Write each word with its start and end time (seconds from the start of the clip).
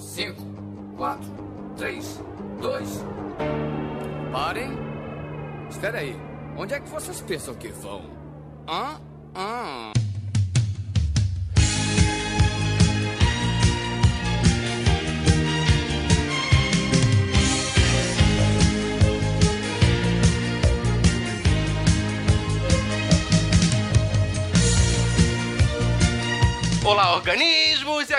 5, 0.00 0.34
4, 0.96 1.20
3, 1.76 2.20
2. 2.60 3.04
Parem. 4.32 4.70
Espera 5.68 5.98
aí. 5.98 6.16
Onde 6.56 6.74
é 6.74 6.80
que 6.80 6.88
vocês 6.88 7.20
pensam 7.20 7.54
que 7.54 7.68
vão? 7.68 8.02
Hã? 8.66 8.98
Hã? 9.36 9.92
Olá, 26.84 27.14
organismos! 27.14 27.59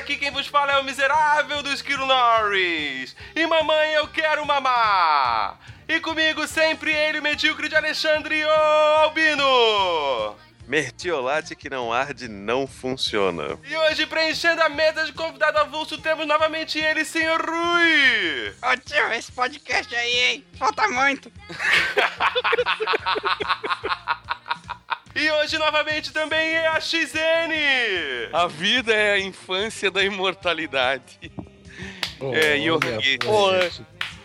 Aqui 0.02 0.18
quem 0.18 0.32
vos 0.32 0.48
fala 0.48 0.72
é 0.72 0.80
o 0.80 0.84
miserável 0.84 1.62
do 1.62 1.72
Esquilo 1.72 2.08
Norris. 2.08 3.16
E 3.36 3.46
mamãe, 3.46 3.94
eu 3.94 4.08
quero 4.08 4.44
mamar! 4.44 5.60
E 5.88 6.00
comigo 6.00 6.48
sempre 6.48 6.92
ele, 6.92 7.20
o 7.20 7.22
medíocre 7.22 7.70
de 7.70 7.76
Alexandre 7.76 8.44
o 8.44 8.50
Albino! 9.04 10.36
Mertiolate 10.68 11.56
que 11.56 11.70
não 11.70 11.94
arde 11.94 12.28
não 12.28 12.66
funciona. 12.66 13.60
E 13.64 13.78
hoje, 13.78 14.08
preenchendo 14.08 14.64
a 14.64 14.70
mesa 14.70 15.06
de 15.06 15.14
convidado 15.14 15.60
avulso, 15.60 16.00
temos 16.00 16.26
novamente 16.26 16.80
ele, 16.80 17.06
senhor 17.06 17.40
Rui! 17.40 18.56
Ô 18.60 18.76
tio, 18.84 19.14
esse 19.14 19.32
podcast 19.32 19.96
aí, 19.96 20.18
hein? 20.18 20.44
Falta 20.58 20.88
muito. 20.88 21.32
E 25.16 25.32
hoje, 25.32 25.58
novamente, 25.58 26.12
também 26.14 26.56
é 26.56 26.68
a 26.68 26.80
XN! 26.80 27.52
A 28.34 28.48
vida 28.48 28.94
é 28.94 29.14
a 29.14 29.20
infância 29.20 29.92
da 29.92 30.04
imortalidade. 30.04 31.20
é, 32.34 32.58
e 32.58 32.68
eu 32.68 32.80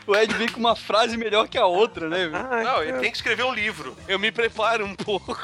o 0.06 0.14
Ed 0.14 0.32
vem 0.34 0.48
com 0.48 0.60
uma 0.60 0.76
frase 0.76 1.16
melhor 1.16 1.48
que 1.48 1.58
a 1.58 1.66
outra, 1.66 2.08
né? 2.08 2.28
Não, 2.62 2.80
ele 2.82 2.98
tem 3.00 3.10
que 3.10 3.16
escrever 3.16 3.44
um 3.44 3.52
livro. 3.52 3.96
Eu 4.06 4.20
me 4.20 4.30
preparo 4.30 4.86
um 4.86 4.94
pouco. 4.94 5.34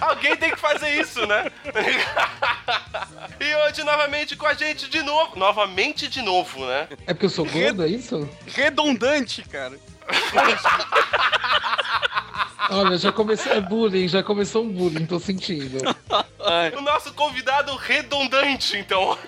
Alguém 0.00 0.34
tem 0.36 0.50
que 0.50 0.58
fazer 0.58 1.00
isso, 1.00 1.26
né? 1.26 1.50
e 3.38 3.54
hoje, 3.56 3.84
novamente, 3.84 4.36
com 4.36 4.46
a 4.46 4.54
gente 4.54 4.88
de 4.88 5.02
novo. 5.02 5.38
Novamente 5.38 6.08
de 6.08 6.22
novo, 6.22 6.64
né? 6.66 6.88
É 7.06 7.12
porque 7.12 7.26
eu 7.26 7.30
sou 7.30 7.44
gordo, 7.44 7.84
é 7.84 7.88
isso? 7.88 8.26
Redundante, 8.46 9.42
cara. 9.42 9.78
Olha, 12.70 12.96
já 12.96 13.12
começou. 13.12 13.52
É 13.52 13.60
bullying, 13.60 14.08
já 14.08 14.22
começou 14.22 14.64
um 14.64 14.72
bullying, 14.72 15.04
tô 15.04 15.18
sentindo. 15.18 15.78
O 16.76 16.80
nosso 16.80 17.12
convidado 17.14 17.74
redundante, 17.76 18.78
então. 18.78 19.18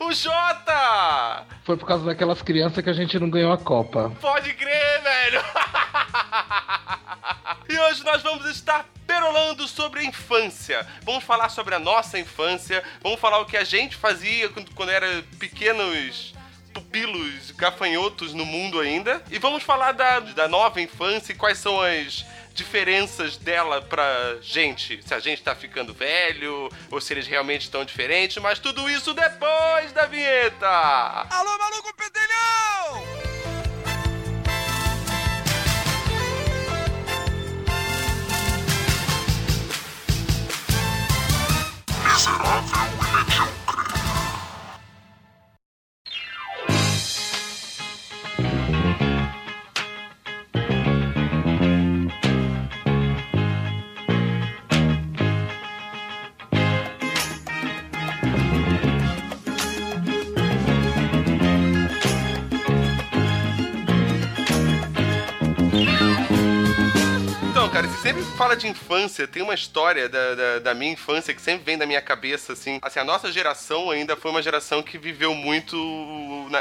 o 0.00 0.12
Jota! 0.12 1.44
Foi 1.64 1.76
por 1.76 1.86
causa 1.86 2.04
daquelas 2.04 2.42
crianças 2.42 2.82
que 2.82 2.90
a 2.90 2.94
gente 2.94 3.18
não 3.18 3.30
ganhou 3.30 3.52
a 3.52 3.58
Copa. 3.58 4.12
Pode 4.20 4.52
crer, 4.54 5.02
velho! 5.02 5.40
e 7.68 7.78
hoje 7.78 8.04
nós 8.04 8.22
vamos 8.22 8.46
estar 8.46 8.86
perolando 9.06 9.66
sobre 9.68 10.00
a 10.00 10.04
infância. 10.04 10.86
Vamos 11.02 11.24
falar 11.24 11.48
sobre 11.48 11.74
a 11.74 11.78
nossa 11.78 12.18
infância, 12.18 12.82
vamos 13.02 13.20
falar 13.20 13.40
o 13.40 13.46
que 13.46 13.56
a 13.56 13.64
gente 13.64 13.96
fazia 13.96 14.48
quando, 14.48 14.74
quando 14.74 14.90
era 14.90 15.22
pequenos 15.38 16.34
pupilos 16.74 17.52
gafanhotos 17.52 18.34
no 18.34 18.44
mundo 18.44 18.80
ainda. 18.80 19.22
E 19.30 19.38
vamos 19.38 19.62
falar 19.62 19.92
da, 19.92 20.20
da 20.20 20.48
nova 20.48 20.80
infância 20.80 21.32
e 21.32 21.36
quais 21.36 21.58
são 21.58 21.80
as 21.80 22.26
diferenças 22.52 23.36
dela 23.36 23.80
pra 23.80 24.36
gente. 24.42 25.00
Se 25.06 25.14
a 25.14 25.20
gente 25.20 25.42
tá 25.42 25.54
ficando 25.54 25.94
velho, 25.94 26.68
ou 26.90 27.00
se 27.00 27.12
eles 27.12 27.26
realmente 27.26 27.62
estão 27.62 27.84
diferentes, 27.84 28.36
mas 28.38 28.58
tudo 28.58 28.88
isso 28.90 29.14
depois 29.14 29.92
da 29.92 30.06
vinheta! 30.06 30.66
Alô, 30.66 31.58
maluco 31.58 31.94
pedelhão! 31.94 33.53
Sempre 68.04 68.22
fala 68.36 68.54
de 68.54 68.68
infância, 68.68 69.26
tem 69.26 69.42
uma 69.42 69.54
história 69.54 70.10
da, 70.10 70.34
da, 70.34 70.58
da 70.58 70.74
minha 70.74 70.92
infância 70.92 71.32
que 71.32 71.40
sempre 71.40 71.64
vem 71.64 71.78
da 71.78 71.86
minha 71.86 72.02
cabeça, 72.02 72.52
assim. 72.52 72.78
Assim, 72.82 72.98
a 72.98 73.04
nossa 73.04 73.32
geração 73.32 73.90
ainda 73.90 74.14
foi 74.14 74.30
uma 74.30 74.42
geração 74.42 74.82
que 74.82 74.98
viveu 74.98 75.34
muito 75.34 75.74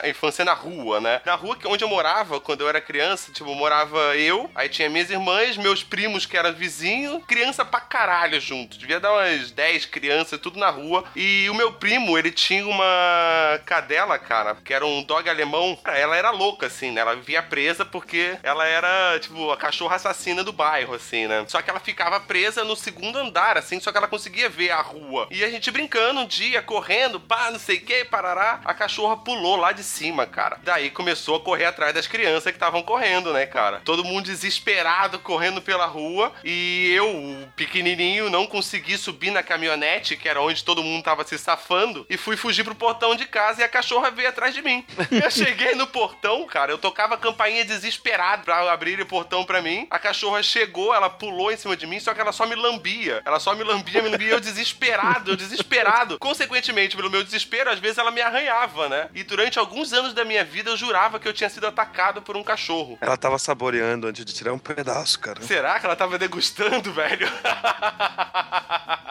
na 0.02 0.10
infância 0.10 0.44
na 0.44 0.54
rua, 0.54 1.00
né? 1.00 1.22
Na 1.26 1.36
rua 1.36 1.58
onde 1.66 1.84
eu 1.84 1.88
morava, 1.88 2.40
quando 2.40 2.62
eu 2.62 2.70
era 2.70 2.82
criança, 2.82 3.32
tipo, 3.32 3.54
morava 3.54 4.16
eu, 4.16 4.50
aí 4.56 4.70
tinha 4.70 4.90
minhas 4.90 5.10
irmãs, 5.10 5.58
meus 5.58 5.84
primos 5.84 6.26
que 6.26 6.38
eram 6.38 6.54
vizinhos, 6.54 7.24
criança 7.26 7.64
pra 7.64 7.80
caralho 7.80 8.40
junto. 8.40 8.78
Devia 8.78 9.00
dar 9.00 9.14
umas 9.14 9.52
10 9.52 9.86
crianças, 9.86 10.40
tudo 10.40 10.60
na 10.60 10.70
rua. 10.70 11.04
E 11.16 11.50
o 11.50 11.54
meu 11.54 11.74
primo, 11.74 12.18
ele 12.18 12.32
tinha 12.32 12.66
uma 12.68 13.60
cadela, 13.66 14.18
cara, 14.18 14.56
que 14.56 14.74
era 14.74 14.86
um 14.86 15.04
dog 15.04 15.30
alemão. 15.30 15.78
Ela 15.86 16.16
era 16.16 16.32
louca, 16.32 16.68
assim, 16.68 16.92
né? 16.92 17.02
Ela 17.02 17.16
vivia 17.16 17.44
presa 17.44 17.86
porque 17.86 18.38
ela 18.44 18.66
era, 18.66 19.20
tipo, 19.20 19.52
a 19.52 19.58
cachorra 19.58 19.96
assassina 19.96 20.44
do 20.44 20.54
bairro, 20.54 20.94
assim, 20.94 21.28
né? 21.28 21.46
Só 21.48 21.62
que 21.62 21.70
ela 21.70 21.80
ficava 21.80 22.20
presa 22.20 22.64
no 22.64 22.76
segundo 22.76 23.18
andar, 23.18 23.58
assim, 23.58 23.80
só 23.80 23.92
que 23.92 23.98
ela 23.98 24.08
conseguia 24.08 24.50
ver 24.50 24.72
a 24.72 24.82
rua. 24.82 25.28
E 25.30 25.44
a 25.44 25.50
gente 25.50 25.72
brincando 25.72 26.22
um 26.22 26.26
dia, 26.26 26.62
correndo, 26.62 27.20
pá, 27.20 27.52
não 27.52 27.60
sei 27.60 27.78
o 27.78 27.82
que, 27.82 28.06
parará. 28.06 28.62
A 28.66 28.74
cachorra 28.74 29.18
pulou 29.18 29.56
lá 29.56 29.72
de 29.72 29.83
cima, 29.84 30.26
cara. 30.26 30.58
Daí 30.64 30.90
começou 30.90 31.36
a 31.36 31.42
correr 31.42 31.66
atrás 31.66 31.94
das 31.94 32.08
crianças 32.08 32.46
que 32.46 32.58
estavam 32.58 32.82
correndo, 32.82 33.32
né, 33.34 33.46
cara? 33.46 33.82
Todo 33.86 34.04
mundo 34.04 34.26
desesperado, 34.26 35.20
correndo 35.20 35.62
pela 35.62 35.86
rua. 35.86 36.32
E 36.44 36.92
eu, 36.94 37.48
pequenininho, 37.56 38.30
não 38.30 38.48
consegui 38.48 38.98
subir 38.98 39.32
na 39.32 39.44
caminhonete, 39.44 40.18
que 40.18 40.28
era 40.28 40.42
onde 40.42 40.64
todo 40.64 40.84
mundo 40.84 41.04
tava 41.04 41.24
se 41.24 41.38
safando, 41.38 42.06
e 42.10 42.18
fui 42.18 42.36
fugir 42.36 42.64
pro 42.64 42.76
portão 42.76 43.16
de 43.16 43.26
casa 43.26 43.62
e 43.62 43.64
a 43.64 43.70
cachorra 43.70 44.10
veio 44.10 44.30
atrás 44.30 44.54
de 44.54 44.62
mim. 44.62 44.86
Eu 45.12 45.30
cheguei 45.30 45.76
no 45.76 45.88
portão, 45.88 46.46
cara, 46.48 46.72
eu 46.72 46.78
tocava 46.78 47.16
a 47.16 47.18
campainha 47.18 47.66
desesperado 47.66 48.44
pra 48.44 48.72
abrir 48.72 49.00
o 49.00 49.06
portão 49.06 49.44
pra 49.44 49.62
mim. 49.62 49.88
A 49.90 50.00
cachorra 50.00 50.42
chegou, 50.42 50.94
ela 50.94 51.10
pulou 51.10 51.52
em 51.52 51.58
cima 51.58 51.76
de 51.76 51.86
mim, 51.86 52.00
só 52.00 52.14
que 52.14 52.22
ela 52.22 52.32
só 52.32 52.46
me 52.46 52.56
lambia. 52.56 53.22
Ela 53.26 53.40
só 53.40 53.56
me 53.56 53.64
lambia, 53.64 54.02
me 54.02 54.10
lambia, 54.10 54.32
eu 54.32 54.40
desesperado, 54.40 55.32
eu 55.32 55.36
desesperado. 55.36 56.18
Consequentemente, 56.20 56.96
pelo 56.96 57.10
meu 57.10 57.24
desespero, 57.24 57.70
às 57.70 57.80
vezes 57.80 57.98
ela 57.98 58.12
me 58.12 58.22
arranhava, 58.22 58.90
né? 58.90 59.10
E 59.14 59.24
durante 59.24 59.60
alguns 59.74 59.92
anos 59.92 60.14
da 60.14 60.24
minha 60.24 60.46
vida 60.46 60.70
eu 60.70 60.78
jurava 60.78 61.20
que 61.20 61.28
eu 61.28 61.34
tinha 61.34 61.50
sido 61.50 61.66
atacado 61.66 62.22
por 62.22 62.38
um 62.38 62.44
cachorro. 62.44 62.96
Ela 63.02 63.18
tava 63.18 63.40
saboreando 63.40 64.06
antes 64.06 64.24
de 64.24 64.32
tirar 64.32 64.54
um 64.54 64.60
pedaço, 64.60 65.20
cara. 65.20 65.42
Será 65.42 65.80
que 65.80 65.86
ela 65.88 65.96
tava 65.96 66.20
degustando, 66.20 66.94
velho? 66.94 67.28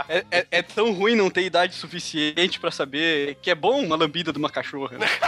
É, 0.09 0.25
é- 0.31 0.47
é 0.53 0.63
tão 0.63 0.93
ruim 0.93 1.17
não 1.17 1.29
ter 1.29 1.43
idade 1.43 1.75
suficiente 1.75 2.61
pra 2.61 2.71
saber 2.71 3.37
que 3.43 3.51
é 3.51 3.55
bom 3.57 3.83
uma 3.85 3.97
lambida 3.97 4.33
de 4.33 4.39
uma 4.39 4.49
cachorra. 4.51 4.97
né? 4.99 5.07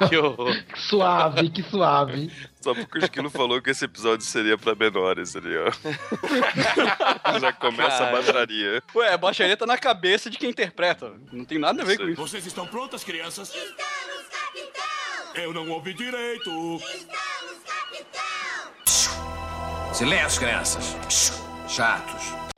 Que 0.08 0.16
horror. 0.16 0.56
Que 0.64 0.80
suave, 0.80 1.50
que 1.50 1.62
suave. 1.62 2.32
Só 2.60 2.74
porque 2.74 2.98
o 2.98 3.04
Esquilo 3.04 3.30
falou 3.30 3.60
que 3.60 3.70
esse 3.70 3.84
episódio 3.84 4.24
seria 4.24 4.56
pra 4.56 4.74
menores 4.74 5.36
ali, 5.36 5.54
ó. 5.56 5.70
Já 7.38 7.52
começa 7.52 7.96
a 8.04 8.10
Cara. 8.10 8.12
baixaria. 8.12 8.82
Ué, 8.94 9.12
a 9.12 9.18
baixaria 9.18 9.56
tá 9.56 9.66
na 9.66 9.78
cabeça 9.78 10.30
de 10.30 10.38
quem 10.38 10.50
interpreta. 10.50 11.12
Não 11.32 11.44
tem 11.44 11.58
nada 11.58 11.82
a 11.82 11.84
ver 11.84 11.96
com 11.98 12.04
isso. 12.08 12.20
Vocês 12.20 12.46
estão 12.46 12.66
prontas, 12.66 13.04
crianças? 13.04 13.48
Estamos, 13.48 14.26
capitão! 14.30 15.42
Eu 15.42 15.52
não 15.52 15.68
ouvi 15.70 15.94
direito. 15.94 16.80
Silêncio, 19.92 20.40
crianças. 20.40 20.96
Chatos. 21.68 22.49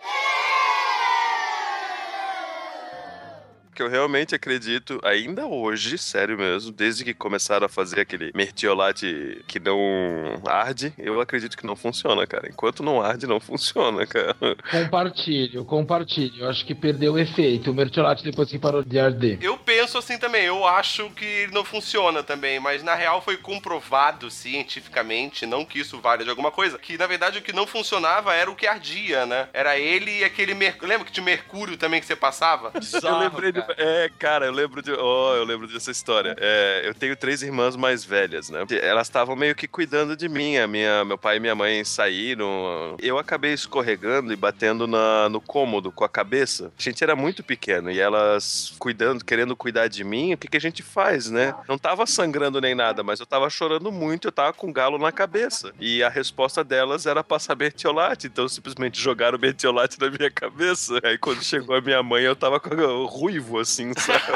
Que 3.74 3.82
eu 3.82 3.88
realmente 3.88 4.34
acredito, 4.34 5.00
ainda 5.02 5.46
hoje, 5.46 5.98
sério 5.98 6.36
mesmo, 6.36 6.72
desde 6.72 7.04
que 7.04 7.14
começaram 7.14 7.66
a 7.66 7.68
fazer 7.68 8.00
aquele 8.00 8.30
mertiolate 8.34 9.42
que 9.46 9.58
não 9.58 10.40
arde, 10.46 10.92
eu 10.98 11.20
acredito 11.20 11.56
que 11.56 11.66
não 11.66 11.76
funciona, 11.76 12.26
cara. 12.26 12.48
Enquanto 12.48 12.82
não 12.82 13.02
arde, 13.02 13.26
não 13.26 13.40
funciona, 13.40 14.04
cara. 14.06 14.36
Compartilho, 14.70 15.64
compartilho. 15.64 16.44
Eu 16.44 16.48
acho 16.48 16.64
que 16.64 16.74
perdeu 16.74 17.14
o 17.14 17.18
efeito. 17.18 17.70
O 17.70 17.74
mertiolate 17.74 18.24
depois 18.24 18.48
que 18.48 18.58
parou 18.58 18.82
de 18.82 18.98
arder. 18.98 19.38
Eu 19.40 19.56
penso 19.56 19.98
assim 19.98 20.18
também, 20.18 20.44
eu 20.44 20.66
acho 20.66 21.10
que 21.10 21.48
não 21.52 21.64
funciona 21.64 22.22
também, 22.22 22.60
mas 22.60 22.82
na 22.82 22.94
real 22.94 23.22
foi 23.22 23.36
comprovado 23.36 24.30
cientificamente, 24.30 25.46
não 25.46 25.64
que 25.64 25.78
isso 25.78 26.00
valha 26.00 26.24
de 26.24 26.30
alguma 26.30 26.50
coisa, 26.50 26.78
que 26.78 26.98
na 26.98 27.06
verdade 27.06 27.38
o 27.38 27.42
que 27.42 27.52
não 27.52 27.66
funcionava 27.66 28.34
era 28.34 28.50
o 28.50 28.56
que 28.56 28.66
ardia, 28.66 29.24
né? 29.26 29.48
Era 29.52 29.78
ele 29.78 30.18
e 30.20 30.24
aquele 30.24 30.54
mercúrio. 30.54 30.88
Lembra 30.88 31.06
que 31.06 31.12
tinha 31.12 31.24
mercúrio 31.24 31.76
também 31.76 32.00
que 32.00 32.06
você 32.06 32.16
passava? 32.16 32.72
eu 32.74 32.80
Bizarro, 32.80 33.18
lembrei 33.18 33.52
de. 33.52 33.61
É, 33.76 34.10
cara, 34.18 34.46
eu 34.46 34.52
lembro 34.52 34.82
de. 34.82 34.92
Oh, 34.92 35.34
eu 35.34 35.44
lembro 35.44 35.66
dessa 35.66 35.90
história. 35.90 36.36
É, 36.38 36.82
eu 36.84 36.94
tenho 36.94 37.16
três 37.16 37.42
irmãs 37.42 37.76
mais 37.76 38.04
velhas, 38.04 38.50
né? 38.50 38.64
Elas 38.82 39.06
estavam 39.06 39.36
meio 39.36 39.54
que 39.54 39.66
cuidando 39.66 40.16
de 40.16 40.28
mim. 40.28 40.56
A 40.56 40.66
minha, 40.66 41.04
meu 41.04 41.18
pai 41.18 41.36
e 41.36 41.40
minha 41.40 41.54
mãe 41.54 41.84
saíram. 41.84 42.96
Eu 43.00 43.18
acabei 43.18 43.52
escorregando 43.52 44.32
e 44.32 44.36
batendo 44.36 44.86
na, 44.86 45.28
no 45.28 45.40
cômodo 45.40 45.92
com 45.92 46.04
a 46.04 46.08
cabeça. 46.08 46.72
A 46.78 46.82
gente 46.82 47.02
era 47.02 47.14
muito 47.14 47.42
pequeno 47.42 47.90
e 47.90 48.00
elas 48.00 48.74
cuidando, 48.78 49.24
querendo 49.24 49.56
cuidar 49.56 49.88
de 49.88 50.04
mim. 50.04 50.34
O 50.34 50.38
que, 50.38 50.48
que 50.48 50.56
a 50.56 50.60
gente 50.60 50.82
faz, 50.82 51.30
né? 51.30 51.54
Não 51.68 51.78
tava 51.78 52.06
sangrando 52.06 52.60
nem 52.60 52.74
nada, 52.74 53.02
mas 53.02 53.20
eu 53.20 53.26
tava 53.26 53.48
chorando 53.50 53.90
muito. 53.90 54.28
Eu 54.28 54.32
tava 54.32 54.52
com 54.52 54.72
galo 54.72 54.98
na 54.98 55.12
cabeça. 55.12 55.72
E 55.80 56.02
a 56.02 56.08
resposta 56.08 56.64
delas 56.64 57.06
era 57.06 57.22
passar 57.22 57.56
mertiolate. 57.56 58.26
Então 58.26 58.48
simplesmente 58.48 59.00
jogaram 59.00 59.38
mertiolate 59.38 59.98
na 60.00 60.10
minha 60.10 60.30
cabeça. 60.30 60.98
Aí 61.02 61.18
quando 61.18 61.42
chegou 61.42 61.76
a 61.76 61.80
minha 61.80 62.02
mãe, 62.02 62.24
eu 62.24 62.36
tava 62.36 62.58
com 62.58 62.72
ruivo 63.06 63.51
assim, 63.58 63.92
sabe? 63.96 64.22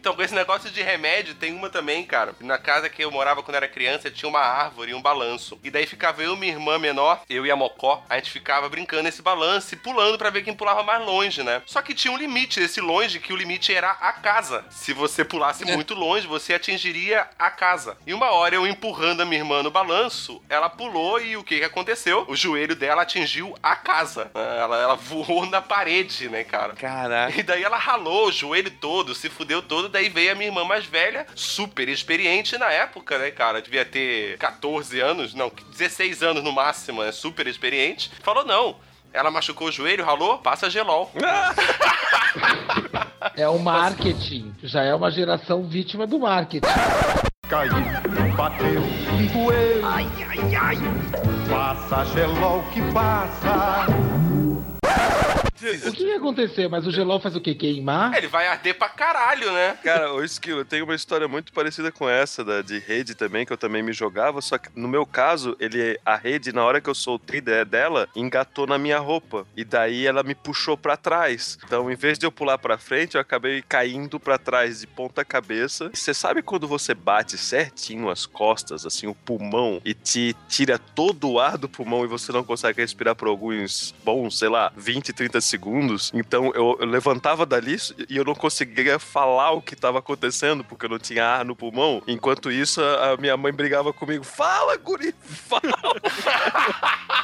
Então, 0.00 0.14
com 0.16 0.22
esse 0.22 0.34
negócio 0.34 0.70
de 0.70 0.80
remédio, 0.82 1.34
tem 1.34 1.52
uma 1.52 1.68
também, 1.68 2.02
cara. 2.06 2.34
Na 2.40 2.56
casa 2.56 2.88
que 2.88 3.04
eu 3.04 3.10
morava 3.10 3.42
quando 3.42 3.56
era 3.56 3.68
criança, 3.68 4.10
tinha 4.10 4.30
uma 4.30 4.40
árvore 4.40 4.92
e 4.92 4.94
um 4.94 5.02
balanço. 5.02 5.60
E 5.62 5.70
daí 5.70 5.86
ficava 5.86 6.22
eu 6.22 6.34
e 6.34 6.38
minha 6.38 6.54
irmã 6.54 6.78
menor, 6.78 7.20
eu 7.28 7.44
e 7.44 7.50
a 7.50 7.54
Mocó, 7.54 8.02
a 8.08 8.16
gente 8.16 8.30
ficava 8.30 8.66
brincando 8.70 9.02
nesse 9.02 9.20
balanço 9.20 9.74
e 9.74 9.76
pulando 9.76 10.16
pra 10.16 10.30
ver 10.30 10.42
quem 10.42 10.54
pulava 10.54 10.82
mais 10.82 11.04
longe, 11.04 11.42
né? 11.42 11.60
Só 11.66 11.82
que 11.82 11.92
tinha 11.92 12.10
um 12.10 12.16
limite 12.16 12.58
desse 12.58 12.80
longe, 12.80 13.20
que 13.20 13.30
o 13.30 13.36
limite 13.36 13.74
era 13.74 13.90
a 13.90 14.10
casa. 14.14 14.64
Se 14.70 14.94
você 14.94 15.22
pulasse 15.22 15.66
muito 15.66 15.92
longe, 15.92 16.26
você 16.26 16.54
atingiria 16.54 17.28
a 17.38 17.50
casa. 17.50 17.98
E 18.06 18.14
uma 18.14 18.30
hora 18.30 18.54
eu 18.54 18.66
empurrando 18.66 19.20
a 19.20 19.26
minha 19.26 19.42
irmã 19.42 19.62
no 19.62 19.70
balanço, 19.70 20.42
ela 20.48 20.70
pulou 20.70 21.20
e 21.20 21.36
o 21.36 21.44
que 21.44 21.58
que 21.58 21.64
aconteceu? 21.64 22.24
O 22.26 22.34
joelho 22.34 22.74
dela 22.74 23.02
atingiu 23.02 23.54
a 23.62 23.76
casa. 23.76 24.30
Ela, 24.34 24.78
ela 24.78 24.94
voou 24.96 25.44
na 25.44 25.60
parede, 25.60 26.09
né, 26.28 26.44
cara? 26.44 26.74
Caraca. 26.74 27.38
E 27.38 27.42
daí 27.42 27.62
ela 27.62 27.76
ralou 27.76 28.28
o 28.28 28.32
joelho 28.32 28.70
todo, 28.70 29.14
se 29.14 29.28
fudeu 29.28 29.62
todo. 29.62 29.88
Daí 29.88 30.08
veio 30.08 30.32
a 30.32 30.34
minha 30.34 30.48
irmã 30.48 30.64
mais 30.64 30.84
velha, 30.84 31.26
super 31.34 31.88
experiente 31.88 32.58
na 32.58 32.70
época, 32.70 33.18
né, 33.18 33.30
cara? 33.30 33.62
Devia 33.62 33.84
ter 33.84 34.36
14 34.38 35.00
anos, 35.00 35.34
não, 35.34 35.50
16 35.70 36.22
anos 36.22 36.42
no 36.42 36.52
máximo, 36.52 37.02
né? 37.02 37.12
Super 37.12 37.46
experiente. 37.46 38.10
Falou: 38.22 38.44
não. 38.44 38.76
Ela 39.12 39.30
machucou 39.30 39.68
o 39.68 39.72
joelho, 39.72 40.04
ralou, 40.04 40.38
passa 40.38 40.70
gelol. 40.70 41.10
É 43.36 43.46
o 43.48 43.58
marketing. 43.58 44.54
Já 44.62 44.82
é 44.82 44.94
uma 44.94 45.10
geração 45.10 45.62
vítima 45.68 46.06
do 46.06 46.18
marketing. 46.18 46.66
Caiu, 47.48 47.72
bateu, 48.36 48.80
doeu. 49.32 49.84
Ai, 49.84 50.06
ai, 50.26 50.54
ai. 50.54 50.76
Passa, 51.50 52.04
gelol 52.14 52.62
que 52.72 52.80
passa. 52.92 53.86
O 55.86 55.92
que 55.92 56.04
ia 56.04 56.16
acontecer? 56.16 56.68
Mas 56.68 56.86
o 56.86 56.90
gelol 56.90 57.20
faz 57.20 57.36
o 57.36 57.40
quê? 57.40 57.54
Queimar? 57.54 58.14
Ele 58.16 58.26
vai 58.28 58.46
arder 58.46 58.76
pra 58.76 58.88
caralho, 58.88 59.52
né? 59.52 59.76
Cara, 59.82 60.12
o 60.14 60.24
Esquilo, 60.24 60.64
tem 60.64 60.82
uma 60.82 60.94
história 60.94 61.28
muito 61.28 61.52
parecida 61.52 61.90
com 61.92 62.08
essa 62.08 62.44
da, 62.44 62.62
de 62.62 62.78
rede 62.78 63.14
também, 63.14 63.44
que 63.44 63.52
eu 63.52 63.56
também 63.58 63.82
me 63.82 63.92
jogava, 63.92 64.40
só 64.40 64.56
que 64.58 64.68
no 64.74 64.88
meu 64.88 65.04
caso, 65.04 65.56
ele 65.60 65.98
a 66.04 66.16
rede, 66.16 66.52
na 66.52 66.64
hora 66.64 66.80
que 66.80 66.88
eu 66.88 66.94
soltei 66.94 67.40
de- 67.40 67.64
dela, 67.64 68.08
engatou 68.16 68.66
na 68.66 68.78
minha 68.78 68.98
roupa. 68.98 69.46
E 69.56 69.64
daí 69.64 70.06
ela 70.06 70.22
me 70.22 70.34
puxou 70.34 70.76
pra 70.76 70.96
trás. 70.96 71.58
Então, 71.64 71.90
em 71.90 71.96
vez 71.96 72.18
de 72.18 72.26
eu 72.26 72.32
pular 72.32 72.58
pra 72.58 72.78
frente, 72.78 73.14
eu 73.16 73.20
acabei 73.20 73.62
caindo 73.62 74.18
pra 74.18 74.38
trás 74.38 74.80
de 74.80 74.86
ponta 74.86 75.24
cabeça. 75.24 75.90
Você 75.92 76.14
sabe 76.14 76.42
quando 76.42 76.66
você 76.66 76.94
bate 76.94 77.36
certinho 77.36 78.08
as 78.08 78.24
costas, 78.26 78.86
assim, 78.86 79.06
o 79.06 79.14
pulmão, 79.14 79.80
e 79.84 79.92
te 79.94 80.34
tira 80.48 80.78
todo 80.78 81.30
o 81.30 81.40
ar 81.40 81.58
do 81.58 81.68
pulmão 81.68 82.04
e 82.04 82.08
você 82.08 82.32
não 82.32 82.42
consegue 82.44 82.80
respirar 82.80 83.14
por 83.14 83.28
alguns 83.28 83.94
bons, 84.04 84.38
sei 84.38 84.48
lá, 84.48 84.72
20, 84.76 85.12
30 85.12 85.40
segundos? 85.50 86.10
Então, 86.14 86.52
eu, 86.54 86.78
eu 86.80 86.86
levantava 86.86 87.44
dali 87.44 87.76
e 88.08 88.16
eu 88.16 88.24
não 88.24 88.34
conseguia 88.34 88.98
falar 88.98 89.50
o 89.50 89.60
que 89.60 89.76
tava 89.76 89.98
acontecendo, 89.98 90.64
porque 90.64 90.86
eu 90.86 90.90
não 90.90 90.98
tinha 90.98 91.24
ar 91.24 91.44
no 91.44 91.54
pulmão. 91.54 92.02
Enquanto 92.06 92.50
isso, 92.50 92.80
a 92.82 93.10
a 93.10 93.16
minha 93.16 93.36
mãe 93.36 93.52
brigava 93.52 93.92
comigo. 93.92 94.24
Fala, 94.24 94.76
guri! 94.76 95.14
Fala! 95.22 95.60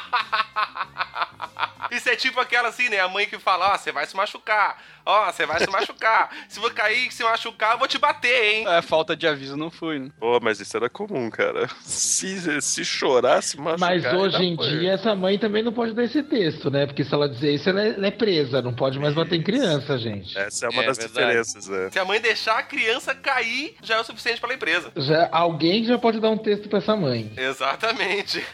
Isso 1.89 2.09
é 2.09 2.15
tipo 2.17 2.39
aquela 2.39 2.67
assim, 2.67 2.89
né? 2.89 2.99
A 2.99 3.07
mãe 3.07 3.25
que 3.27 3.39
fala, 3.39 3.73
ó, 3.73 3.77
você 3.77 3.93
vai 3.93 4.05
se 4.05 4.15
machucar. 4.15 4.81
Ó, 5.09 5.31
você 5.31 5.45
vai 5.45 5.59
se 5.61 5.69
machucar. 5.69 6.29
Se 6.49 6.59
você 6.59 6.73
cair 6.73 7.07
e 7.07 7.11
se 7.11 7.23
machucar, 7.23 7.71
eu 7.73 7.77
vou 7.79 7.87
te 7.87 7.97
bater, 7.97 8.43
hein? 8.43 8.65
É, 8.67 8.81
falta 8.81 9.15
de 9.15 9.25
aviso 9.25 9.55
não 9.55 9.71
foi, 9.71 9.99
né? 9.99 10.09
Pô, 10.19 10.37
mas 10.41 10.59
isso 10.59 10.75
era 10.75 10.89
comum, 10.89 11.29
cara. 11.29 11.69
Se, 11.79 12.61
se 12.61 12.83
chorar, 12.83 13.41
se 13.41 13.57
machucar... 13.57 13.79
Mas 13.79 14.05
hoje 14.05 14.43
em 14.43 14.57
foi. 14.57 14.67
dia 14.67 14.91
essa 14.91 15.15
mãe 15.15 15.39
também 15.39 15.63
não 15.63 15.71
pode 15.71 15.93
dar 15.93 16.03
esse 16.03 16.21
texto, 16.23 16.69
né? 16.69 16.85
Porque 16.85 17.05
se 17.05 17.13
ela 17.13 17.29
dizer 17.29 17.53
isso, 17.53 17.69
ela 17.69 17.81
é, 17.81 17.89
ela 17.91 18.07
é 18.07 18.11
presa, 18.11 18.61
não 18.61 18.73
pode 18.73 18.99
mais 18.99 19.13
bater 19.13 19.39
em 19.39 19.43
criança, 19.43 19.97
gente. 19.97 20.37
Essa 20.37 20.65
é 20.65 20.69
uma 20.69 20.83
É 20.83 20.87
das 20.87 20.97
verdade. 20.97 21.19
diferenças, 21.25 21.67
né? 21.69 21.89
Se 21.89 21.99
a 21.99 22.03
mãe 22.03 22.19
deixar 22.19 22.57
a 22.59 22.63
criança 22.63 23.15
cair, 23.15 23.75
já 23.81 23.95
é 23.95 24.01
o 24.01 24.03
suficiente 24.03 24.41
pela 24.41 24.53
empresa. 24.53 24.91
Já, 24.97 25.29
alguém 25.31 25.85
já 25.85 25.97
pode 25.97 26.19
dar 26.19 26.29
um 26.29 26.37
texto 26.37 26.67
pra 26.67 26.79
essa 26.79 26.97
mãe. 26.97 27.31
Exatamente. 27.37 28.43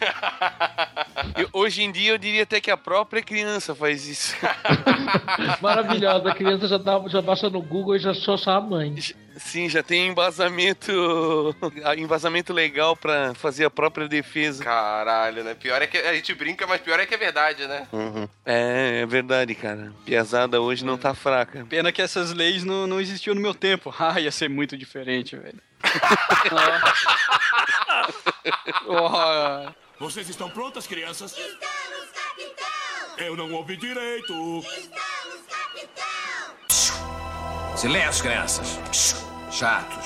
E 1.37 1.47
hoje 1.53 1.83
em 1.83 1.91
dia 1.91 2.11
eu 2.11 2.17
diria 2.17 2.43
até 2.43 2.59
que 2.59 2.69
a 2.69 2.77
própria 2.77 3.21
criança 3.21 3.73
faz 3.73 4.07
isso. 4.07 4.35
Maravilhosa, 5.61 6.29
a 6.29 6.35
criança 6.43 6.67
já, 6.67 6.77
dá, 6.77 7.01
já 7.07 7.21
baixa 7.21 7.49
no 7.49 7.61
Google 7.61 7.95
e 7.95 7.99
já 7.99 8.13
xoxa 8.13 8.51
a 8.51 8.61
mãe. 8.61 8.95
Sim, 9.37 9.69
já 9.69 9.81
tem 9.81 10.07
embasamento 10.07 10.91
embasamento 11.97 12.53
legal 12.53 12.95
pra 12.95 13.33
fazer 13.33 13.65
a 13.65 13.69
própria 13.69 14.07
defesa. 14.07 14.63
Caralho, 14.63 15.43
né? 15.43 15.55
Pior 15.55 15.81
é 15.81 15.87
que 15.87 15.97
a 15.97 16.13
gente 16.13 16.33
brinca, 16.35 16.67
mas 16.67 16.81
pior 16.81 16.99
é 16.99 17.05
que 17.05 17.15
é 17.15 17.17
verdade, 17.17 17.65
né? 17.65 17.87
Uhum. 17.91 18.27
É, 18.45 19.01
é 19.01 19.05
verdade, 19.05 19.55
cara. 19.55 19.91
Piazada 20.05 20.61
hoje 20.61 20.85
não 20.85 20.97
tá 20.97 21.13
fraca. 21.13 21.65
Pena 21.67 21.91
que 21.91 22.01
essas 22.01 22.33
leis 22.33 22.63
não, 22.63 22.85
não 22.85 23.01
existiam 23.01 23.33
no 23.33 23.41
meu 23.41 23.53
tempo. 23.53 23.93
Ah, 24.03 24.19
ia 24.19 24.31
ser 24.31 24.49
muito 24.49 24.77
diferente, 24.77 25.37
velho. 25.37 25.61
oh, 28.85 29.71
Vocês 29.97 30.27
estão 30.27 30.49
prontas, 30.49 30.85
crianças? 30.85 31.31
Estamos, 31.31 32.11
capitão! 32.11 32.72
Eu 33.17 33.35
não 33.37 33.51
ouvi 33.53 33.77
direito. 33.77 34.33
Estamos, 34.59 35.45
capitão! 35.47 36.03
Silêncio, 37.77 38.23
crianças. 38.23 38.79
Chatos. 39.51 40.05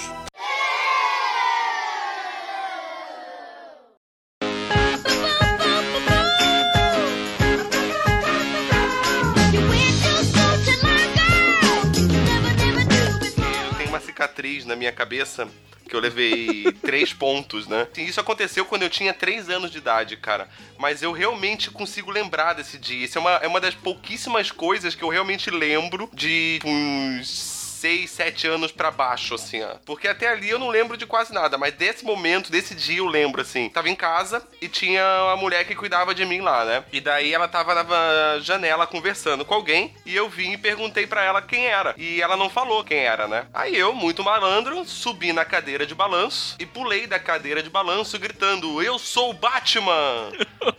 Eu 13.70 13.75
tenho 13.77 13.89
uma 13.89 14.00
cicatriz 14.01 14.65
na 14.65 14.75
minha 14.75 14.91
cabeça 14.91 15.48
que 15.88 15.96
eu 15.96 16.00
levei 16.00 16.72
três 16.84 17.13
pontos, 17.13 17.67
né? 17.67 17.88
Isso 17.98 18.20
aconteceu 18.20 18.65
quando 18.65 18.84
eu 18.84 18.89
tinha 18.89 19.13
três 19.13 19.50
anos 19.50 19.72
de 19.72 19.77
idade, 19.77 20.17
cara. 20.17 20.50
Mas 20.77 21.01
eu 21.01 21.12
realmente 21.12 21.72
consigo 21.72 22.12
lembrar 22.12 22.53
desse 22.53 22.77
dia. 22.77 23.06
Isso 23.06 23.17
é 23.17 23.22
uma, 23.22 23.32
é 23.32 23.48
uma 23.48 23.62
das 23.62 23.74
pouquíssimas 23.74 24.51
coisas 24.51 24.94
que 24.94 25.03
eu 25.03 25.10
realmente 25.10 25.50
lembro 25.50 26.10
de 26.13 26.60
uns. 26.63 27.57
6, 27.77 28.10
7 28.10 28.48
anos 28.48 28.72
pra 28.72 28.89
baixo, 28.89 29.36
assim, 29.36 29.62
ó. 29.63 29.75
Porque 29.86 30.07
até 30.07 30.27
ali 30.27 30.50
eu 30.50 30.60
não 30.60 30.69
lembro 30.69 30.98
de 30.98 31.05
quase 31.05 31.34
nada, 31.34 31.57
mas 31.57 31.74
desse 31.74 32.03
momento, 32.03 32.51
desse 32.51 32.74
dia 32.74 32.98
eu 32.98 33.05
lembro, 33.05 33.41
assim. 33.41 33.69
Tava 33.69 33.89
em 33.89 33.96
casa 33.96 34.46
e 34.62 34.67
tinha 34.67 35.03
uma 35.25 35.38
mulher 35.38 35.65
que 35.65 35.75
cuidava 35.75 36.13
de 36.13 36.25
mim 36.25 36.41
lá, 36.41 36.65
né? 36.65 36.84
E 36.91 37.00
daí 37.00 37.34
ela 37.34 37.48
tava 37.48 37.75
na 37.84 38.39
janela 38.39 38.88
conversando 38.88 39.46
com 39.46 39.53
alguém 39.53 39.93
e 40.05 40.15
eu 40.15 40.27
vim 40.27 40.53
e 40.53 40.57
perguntei 40.57 41.05
pra 41.05 41.24
ela 41.24 41.41
quem 41.41 41.67
era. 41.67 41.93
E 41.98 42.22
ela 42.22 42.36
não 42.36 42.50
falou 42.50 42.84
quem 42.84 43.00
era, 43.00 43.27
né? 43.27 43.46
Aí 43.53 43.77
eu, 43.77 43.93
muito 43.93 44.24
malandro, 44.24 44.84
subi 44.86 45.31
na 45.31 45.46
cadeira 45.46 45.86
de 45.86 45.93
balanço 45.93 46.55
e 46.60 46.65
pulei 46.65 47.05
da 47.05 47.19
cadeira 47.19 47.62
de 47.62 47.69
balanço 47.69 48.17
gritando: 48.17 48.81
Eu 48.81 48.98
sou 48.98 49.29
o 49.29 49.34
Batman! 49.34 50.31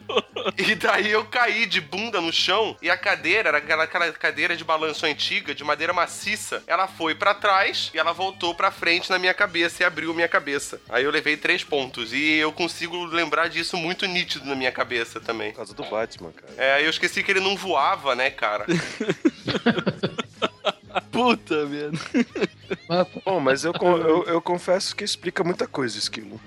E 0.59 0.75
daí 0.75 1.11
eu 1.11 1.25
caí 1.25 1.67
de 1.67 1.81
bunda 1.81 2.21
no 2.21 2.33
chão 2.33 2.77
e 2.83 2.91
a 2.91 2.97
cadeira, 2.97 3.49
era 3.49 3.59
aquela, 3.59 3.85
aquela 3.85 4.13
cadeira 4.13 4.57
de 4.57 4.65
balanço 4.65 5.07
antiga, 5.07 5.55
de 5.55 5.65
madeira 5.65 5.93
maciça, 5.93 6.63
ela 6.67 6.87
foi 6.87 7.15
pra 7.15 7.35
trás 7.35 7.91
e 7.95 7.99
ela 7.99 8.13
voltou 8.13 8.55
pra 8.55 8.71
frente 8.71 9.11
na 9.11 9.19
minha 9.19 9.35
cabeça 9.35 9.83
e 9.83 9.87
abriu 9.87 10.13
minha 10.13 10.29
cabeça. 10.29 10.81
Aí 10.89 11.05
eu 11.05 11.11
levei 11.11 11.37
três 11.37 11.65
pontos 11.65 12.13
e 12.13 12.35
eu 12.35 12.53
consigo 12.53 13.05
lembrar 13.05 13.49
disso 13.49 13.77
muito 13.77 14.07
nítido 14.07 14.45
na 14.47 14.55
minha 14.55 14.73
cabeça 14.73 15.21
também. 15.21 15.51
Por 15.51 15.59
causa 15.59 15.75
do 15.75 15.85
Batman, 15.85 16.33
cara. 16.33 16.53
É, 16.57 16.75
aí 16.75 16.85
eu 16.85 16.91
esqueci 16.91 17.23
que 17.23 17.31
ele 17.31 17.41
não 17.41 17.57
voava, 17.57 18.15
né, 18.15 18.31
cara? 18.31 18.67
Puta 21.19 21.67
merda. 21.67 21.99
Mas, 22.89 23.09
Bom, 23.27 23.41
mas 23.41 23.65
eu, 23.65 23.73
eu, 23.81 24.25
eu 24.25 24.41
confesso 24.41 24.95
que 24.95 25.03
explica 25.03 25.43
muita 25.43 25.67
coisa, 25.67 25.99
Esquilo. 25.99 26.41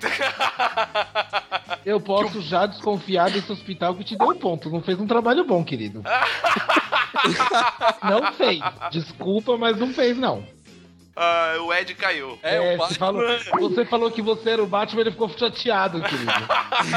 eu 1.86 2.00
posso 2.00 2.42
já 2.42 2.66
desconfiar 2.66 3.30
desse 3.30 3.52
hospital 3.52 3.96
que 3.96 4.06
te 4.06 4.18
deu 4.18 4.34
ponto. 4.36 4.70
Não 4.70 4.82
fez 4.82 4.98
um 4.98 5.08
trabalho 5.08 5.44
bom, 5.44 5.62
querido. 5.64 6.02
não 8.02 8.32
fez. 8.34 8.62
Desculpa, 8.92 9.58
mas 9.58 9.78
não 9.78 9.94
fez, 9.94 10.18
não. 10.18 10.46
Ah, 11.16 11.58
o 11.62 11.74
Ed 11.74 11.94
caiu. 11.96 12.40
É, 12.42 12.60
o 12.60 12.78
você, 12.78 12.98
Batman. 12.98 13.40
falou, 13.40 13.70
você 13.70 13.86
falou 13.86 14.12
que 14.12 14.22
você 14.22 14.50
era 14.52 14.64
o 14.64 14.68
Batman, 14.68 15.02
ele 15.02 15.12
ficou 15.12 15.30
chateado, 15.30 16.02
querido. 16.02 16.32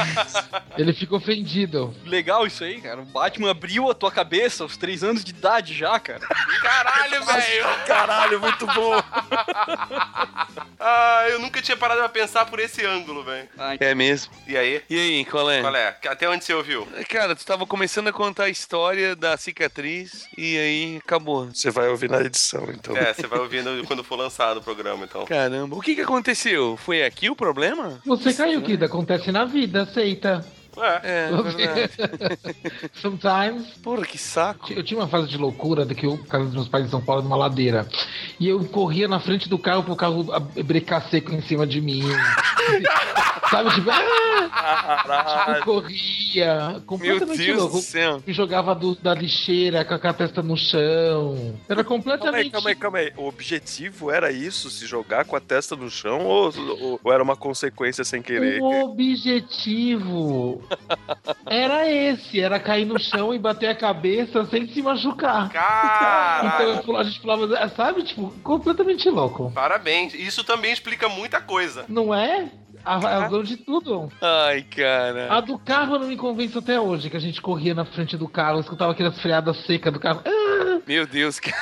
ele 0.79 0.93
ficou 0.93 1.19
ofendido. 1.19 1.95
Legal 2.05 2.47
isso 2.47 2.63
aí, 2.65 2.81
cara. 2.81 3.01
O 3.01 3.05
Batman 3.05 3.51
abriu 3.51 3.91
a 3.91 3.95
tua 3.95 4.13
cabeça 4.13 4.63
aos 4.63 4.77
três 4.77 5.03
anos 5.03 5.25
de 5.25 5.31
idade 5.31 5.75
já, 5.75 5.99
cara. 5.99 6.21
Caralho, 6.63 7.25
velho! 7.25 7.65
Caralho, 7.87 8.41
muito 8.41 8.67
bom! 8.67 9.03
Ah, 10.87 11.25
eu 11.31 11.39
nunca 11.39 11.63
tinha 11.63 11.79
parado 11.79 12.01
pra 12.01 12.11
pensar 12.11 12.45
por 12.45 12.59
esse 12.59 12.85
ângulo, 12.85 13.25
velho. 13.25 13.49
É 13.81 13.95
mesmo. 13.95 14.31
E 14.47 14.55
aí? 14.55 14.83
E 14.91 14.99
aí, 14.99 15.25
qual 15.25 15.51
é? 15.51 15.63
Qual 15.63 15.75
é? 15.75 15.97
Até 16.07 16.29
onde 16.29 16.45
você 16.45 16.53
ouviu? 16.53 16.87
Cara, 17.09 17.35
tu 17.35 17.43
tava 17.45 17.67
começando 17.67 18.09
a 18.09 18.13
contar 18.13 18.45
a 18.45 18.49
história 18.51 19.17
da 19.17 19.35
cicatriz 19.39 20.29
e 20.37 20.59
aí 20.59 21.01
acabou. 21.03 21.47
Você 21.47 21.71
vai 21.71 21.89
ouvir 21.89 22.11
na 22.11 22.21
edição, 22.21 22.65
então. 22.69 22.95
É, 22.95 23.15
você 23.15 23.27
vai 23.27 23.39
ouvindo 23.39 23.83
quando 23.87 24.04
for 24.05 24.17
lançado 24.17 24.59
o 24.59 24.63
programa, 24.63 25.05
então. 25.05 25.25
Caramba, 25.25 25.77
o 25.77 25.81
que 25.81 25.95
que 25.95 26.03
aconteceu? 26.03 26.77
Foi 26.77 27.03
aqui 27.03 27.29
o 27.31 27.37
problema? 27.37 28.01
Você 28.05 28.33
caiu, 28.33 28.63
querido. 28.63 28.85
Acontece 28.85 29.33
na 29.33 29.45
vida, 29.45 29.83
aceita. 29.83 30.45
É. 30.83 31.29
É, 31.29 31.43
verdade. 31.43 31.91
Sometimes. 32.95 33.67
Porra, 33.83 34.05
que 34.05 34.19
saco. 34.19 34.73
Eu 34.73 34.83
tinha 34.83 34.99
uma 35.01 35.09
fase 35.09 35.29
de 35.29 35.37
loucura 35.39 35.85
de 35.85 35.95
que 35.95 36.07
eu, 36.07 36.19
casa 36.25 36.45
dos 36.47 36.55
meus 36.55 36.69
pais 36.69 36.87
em 36.87 36.89
São 36.89 37.01
Paulo, 37.01 37.23
numa 37.23 37.37
ladeira. 37.37 37.87
E 38.41 38.49
eu 38.49 38.65
corria 38.67 39.07
na 39.09 39.21
frente 39.21 39.49
do 39.49 39.59
carro 39.59 39.83
pro 39.85 39.97
carro 39.97 40.25
brecar 40.65 41.09
seco 41.09 41.33
em 41.33 41.41
cima 41.43 41.67
de 41.67 41.81
mim. 41.81 42.03
Sabe, 43.51 43.71
tipo, 43.75 43.91
ah! 43.91 45.55
eu 45.59 45.65
corria. 45.65 46.69
Meu 46.71 46.81
Completamente 46.81 47.37
Deus 47.45 47.59
louco. 47.59 47.77
do 47.77 47.83
céu. 47.83 48.23
Me 48.27 48.33
jogava 48.33 48.75
do- 48.75 48.97
da 48.97 49.15
lixeira 49.15 49.85
com 49.85 49.95
a, 49.95 49.99
com 49.99 50.09
a 50.09 50.13
testa 50.13 50.43
no 50.43 50.57
chão. 50.57 51.55
Era 51.69 51.77
Calma 51.77 51.79
aí, 51.79 51.85
completamente. 51.85 52.51
calma 52.51 52.69
aí, 52.71 52.75
calma 52.75 52.99
aí. 52.99 53.13
O 53.17 53.29
objetivo 53.29 54.11
era 54.11 54.33
isso, 54.33 54.71
se 54.71 54.87
jogar 54.87 55.25
com 55.27 55.37
a 55.37 55.41
testa 55.41 55.77
no 55.77 55.91
chão, 55.91 56.21
ou, 56.25 56.53
ou- 56.81 57.01
ou 57.05 57.13
era 57.13 57.23
uma 57.23 57.37
consequência 57.37 58.03
sem 58.03 58.23
querer? 58.23 58.61
O 58.61 58.85
objetivo 58.91 60.63
era 61.47 61.89
esse, 61.91 62.41
era 62.41 62.59
cair 62.59 62.85
no 62.85 62.99
chão 62.99 63.35
e 63.35 63.39
bater 63.39 63.69
a 63.69 63.75
cabeça 63.75 64.45
sem 64.47 64.67
se 64.69 64.83
machucar. 64.83 65.47
Então 65.47 65.61
Caralho! 65.61 66.69
eu 66.71 66.83
falo- 66.83 66.99
a 66.99 67.05
gente 67.05 67.21
falava, 67.21 67.69
sabe, 67.71 68.03
tipo, 68.03 68.31
completamente 68.43 69.09
louco. 69.09 69.51
Parabéns. 69.55 70.15
Isso 70.15 70.43
também 70.45 70.73
explica 70.73 71.09
muita 71.09 71.41
coisa. 71.41 71.85
Não 71.89 72.15
é? 72.15 72.49
A 72.85 72.99
razão 72.99 73.43
de 73.43 73.57
tudo. 73.57 74.13
Ai, 74.21 74.61
cara. 74.63 75.33
A 75.33 75.41
do 75.41 75.59
carro 75.59 75.99
não 75.99 76.07
me 76.07 76.17
convence 76.19 76.59
até 76.59 76.79
hoje, 76.79 77.09
que 77.09 77.17
a 77.17 77.21
gente 77.21 77.41
corria 77.41 77.75
na 77.75 77.87
frente 77.87 78.15
do 78.15 78.29
carro, 78.29 78.61
escutava 78.61 78.93
aquelas 78.93 79.19
freadas 79.23 79.57
secas 79.65 79.91
do 79.93 79.99
carro. 79.99 80.21
Ah, 80.27 80.81
Meu 80.87 81.07
Deus, 81.07 81.41
cara. 81.41 81.57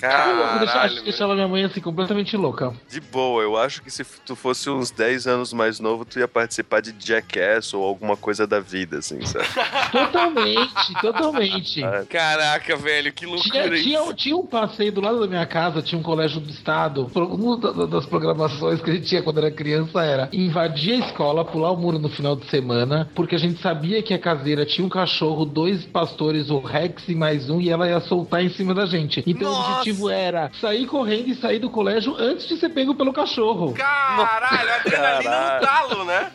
Caralho, 0.00 1.02
deixava 1.02 1.34
minha 1.34 1.48
mãe 1.48 1.64
assim 1.64 1.80
completamente 1.80 2.36
louca. 2.36 2.72
De 2.88 3.00
boa, 3.00 3.42
eu 3.42 3.56
acho 3.56 3.82
que 3.82 3.90
se 3.90 4.04
tu 4.24 4.34
fosse 4.36 4.68
uns 4.70 4.90
10 4.90 5.26
anos 5.26 5.52
mais 5.52 5.80
novo, 5.80 6.04
tu 6.04 6.18
ia 6.18 6.28
participar 6.28 6.80
de 6.80 6.94
Jackass 6.98 7.74
ou 7.74 7.84
alguma 7.84 8.16
coisa 8.16 8.46
da 8.46 8.60
vida, 8.60 8.98
assim, 8.98 9.20
sabe? 9.26 9.46
Totalmente, 9.90 10.94
totalmente. 11.00 11.80
Caraca, 12.08 12.76
velho, 12.76 13.12
que 13.12 13.26
loucura 13.26 13.50
Tinha, 13.50 13.74
isso. 13.74 13.82
tinha, 13.84 14.14
tinha 14.14 14.36
um 14.36 14.46
passeio 14.46 14.92
do 14.92 15.00
lado 15.00 15.20
da 15.20 15.26
minha 15.26 15.46
casa, 15.46 15.82
tinha 15.82 15.98
um 15.98 16.02
colégio 16.02 16.40
do 16.40 16.50
estado. 16.50 17.10
Uma 17.14 17.56
da- 17.56 17.86
das 17.86 18.06
programações 18.06 18.80
que 18.80 18.90
a 18.90 18.94
gente 18.94 19.06
tinha 19.06 19.22
quando 19.22 19.38
era 19.38 19.50
criança 19.50 20.02
era 20.02 20.28
invadir 20.32 20.94
a 21.02 21.06
escola, 21.06 21.44
pular 21.44 21.70
o 21.72 21.76
muro 21.76 21.98
no 21.98 22.08
final 22.08 22.36
de 22.36 22.46
semana, 22.50 23.08
porque 23.14 23.34
a 23.34 23.38
gente 23.38 23.60
sabia 23.60 24.02
que 24.02 24.12
a 24.14 24.18
caseira 24.18 24.64
tinha 24.66 24.84
um 24.86 24.90
cachorro, 24.90 25.44
dois 25.44 25.84
pastores, 25.84 26.50
o 26.50 26.58
Rex 26.58 27.08
e 27.08 27.14
mais 27.14 27.48
um, 27.48 27.60
e 27.60 27.70
ela 27.70 27.88
ia 27.88 28.00
soltar 28.00 28.42
em 28.44 28.48
cima 28.50 28.74
da 28.74 28.86
gente. 28.86 29.22
Então 29.26 29.52
objetivo 29.70 30.10
era 30.10 30.50
sair 30.60 30.86
correndo 30.86 31.28
e 31.28 31.34
sair 31.34 31.58
do 31.58 31.70
colégio 31.70 32.14
antes 32.18 32.46
de 32.46 32.56
ser 32.56 32.70
pego 32.70 32.94
pelo 32.94 33.12
cachorro. 33.12 33.72
Caralho, 33.72 34.74
adrenalina 34.74 35.54
no 35.54 35.60
talo, 35.60 36.04
né? 36.04 36.32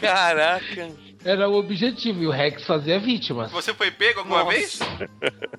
Caraca. 0.00 1.07
Era 1.24 1.48
o 1.48 1.54
objetivo, 1.58 2.22
e 2.22 2.26
o 2.26 2.30
Rex 2.30 2.64
fazia 2.64 2.98
vítimas. 2.98 3.50
Você 3.50 3.74
foi 3.74 3.90
pego 3.90 4.20
alguma 4.20 4.44
Nossa. 4.44 4.50
vez? 4.50 4.78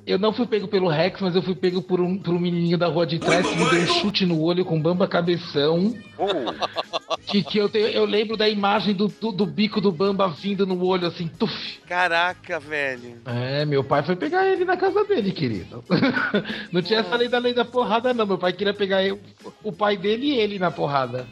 Eu 0.07 0.17
não 0.17 0.31
fui 0.33 0.45
pego 0.47 0.67
pelo 0.67 0.87
Rex, 0.87 1.19
mas 1.21 1.35
eu 1.35 1.41
fui 1.41 1.53
pego 1.53 1.81
por 1.81 1.99
um, 1.99 2.17
por 2.17 2.33
um 2.33 2.39
menininho 2.39 2.77
da 2.77 2.87
rua 2.87 3.05
de 3.05 3.19
trás 3.19 3.45
que 3.47 3.55
me 3.55 3.69
deu 3.69 3.81
um 3.81 3.87
chute 3.87 4.25
no 4.25 4.41
olho 4.41 4.63
com 4.63 4.81
bamba 4.81 5.07
cabeção. 5.07 5.93
Que, 7.27 7.43
que 7.43 7.57
eu, 7.57 7.69
tenho, 7.69 7.87
eu 7.87 8.05
lembro 8.05 8.35
da 8.35 8.47
imagem 8.49 8.93
do, 8.95 9.07
do, 9.07 9.31
do 9.31 9.45
bico 9.45 9.79
do 9.79 9.91
Bamba 9.91 10.27
vindo 10.27 10.65
no 10.65 10.83
olho, 10.83 11.05
assim, 11.07 11.27
tuf. 11.27 11.79
Caraca, 11.87 12.59
velho. 12.59 13.17
É, 13.25 13.65
meu 13.65 13.83
pai 13.83 14.01
foi 14.03 14.15
pegar 14.15 14.47
ele 14.47 14.65
na 14.65 14.75
casa 14.77 15.03
dele, 15.03 15.31
querido. 15.31 15.83
Não 16.71 16.81
tinha 16.81 16.99
essa 17.01 17.15
lei 17.15 17.27
da 17.27 17.37
lei 17.37 17.53
da 17.53 17.63
porrada, 17.65 18.13
não. 18.13 18.25
Meu 18.25 18.37
pai 18.37 18.53
queria 18.53 18.73
pegar 18.73 19.03
eu- 19.03 19.19
o 19.63 19.71
pai 19.71 19.95
dele 19.97 20.27
e 20.27 20.39
ele 20.39 20.57
na 20.57 20.71
porrada. 20.71 21.27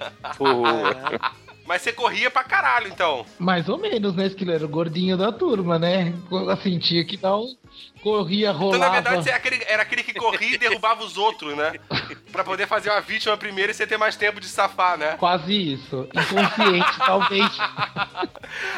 Mas 1.68 1.82
você 1.82 1.92
corria 1.92 2.32
pra 2.32 2.46
caralho, 2.46 2.88
então. 2.88 3.26
Mais 3.38 3.68
ou 3.68 3.78
menos, 3.78 4.16
né? 4.16 4.26
Esquilo 4.26 4.52
era 4.52 4.64
o 4.64 4.70
gordinho 4.70 5.18
da 5.18 5.34
turma, 5.34 5.78
né? 5.78 6.14
Assim, 6.50 6.80
tinha 6.80 7.04
que 7.04 7.18
dar 7.18 7.38
um. 7.38 7.58
Corria, 8.02 8.50
Então, 8.50 8.60
rolava. 8.60 8.86
na 8.86 8.90
verdade, 8.90 9.24
você 9.24 9.30
era 9.30 9.38
aquele, 9.38 9.64
era 9.68 9.82
aquele 9.84 10.04
que 10.04 10.14
corria 10.14 10.56
e 10.56 10.58
derrubava 10.58 11.04
os 11.04 11.18
outros, 11.18 11.56
né? 11.56 11.74
Pra 12.32 12.44
poder 12.44 12.68
fazer 12.68 12.90
uma 12.90 13.02
vítima 13.02 13.36
primeiro 13.38 13.72
e 13.72 13.76
você 13.76 13.88
ter 13.88 13.98
mais 13.98 14.16
tempo 14.16 14.40
de 14.40 14.48
safar, 14.48 14.98
né? 14.98 15.16
Quase 15.18 15.74
isso. 15.74 16.08
Inconsciente, 16.14 16.98
talvez. 17.00 17.50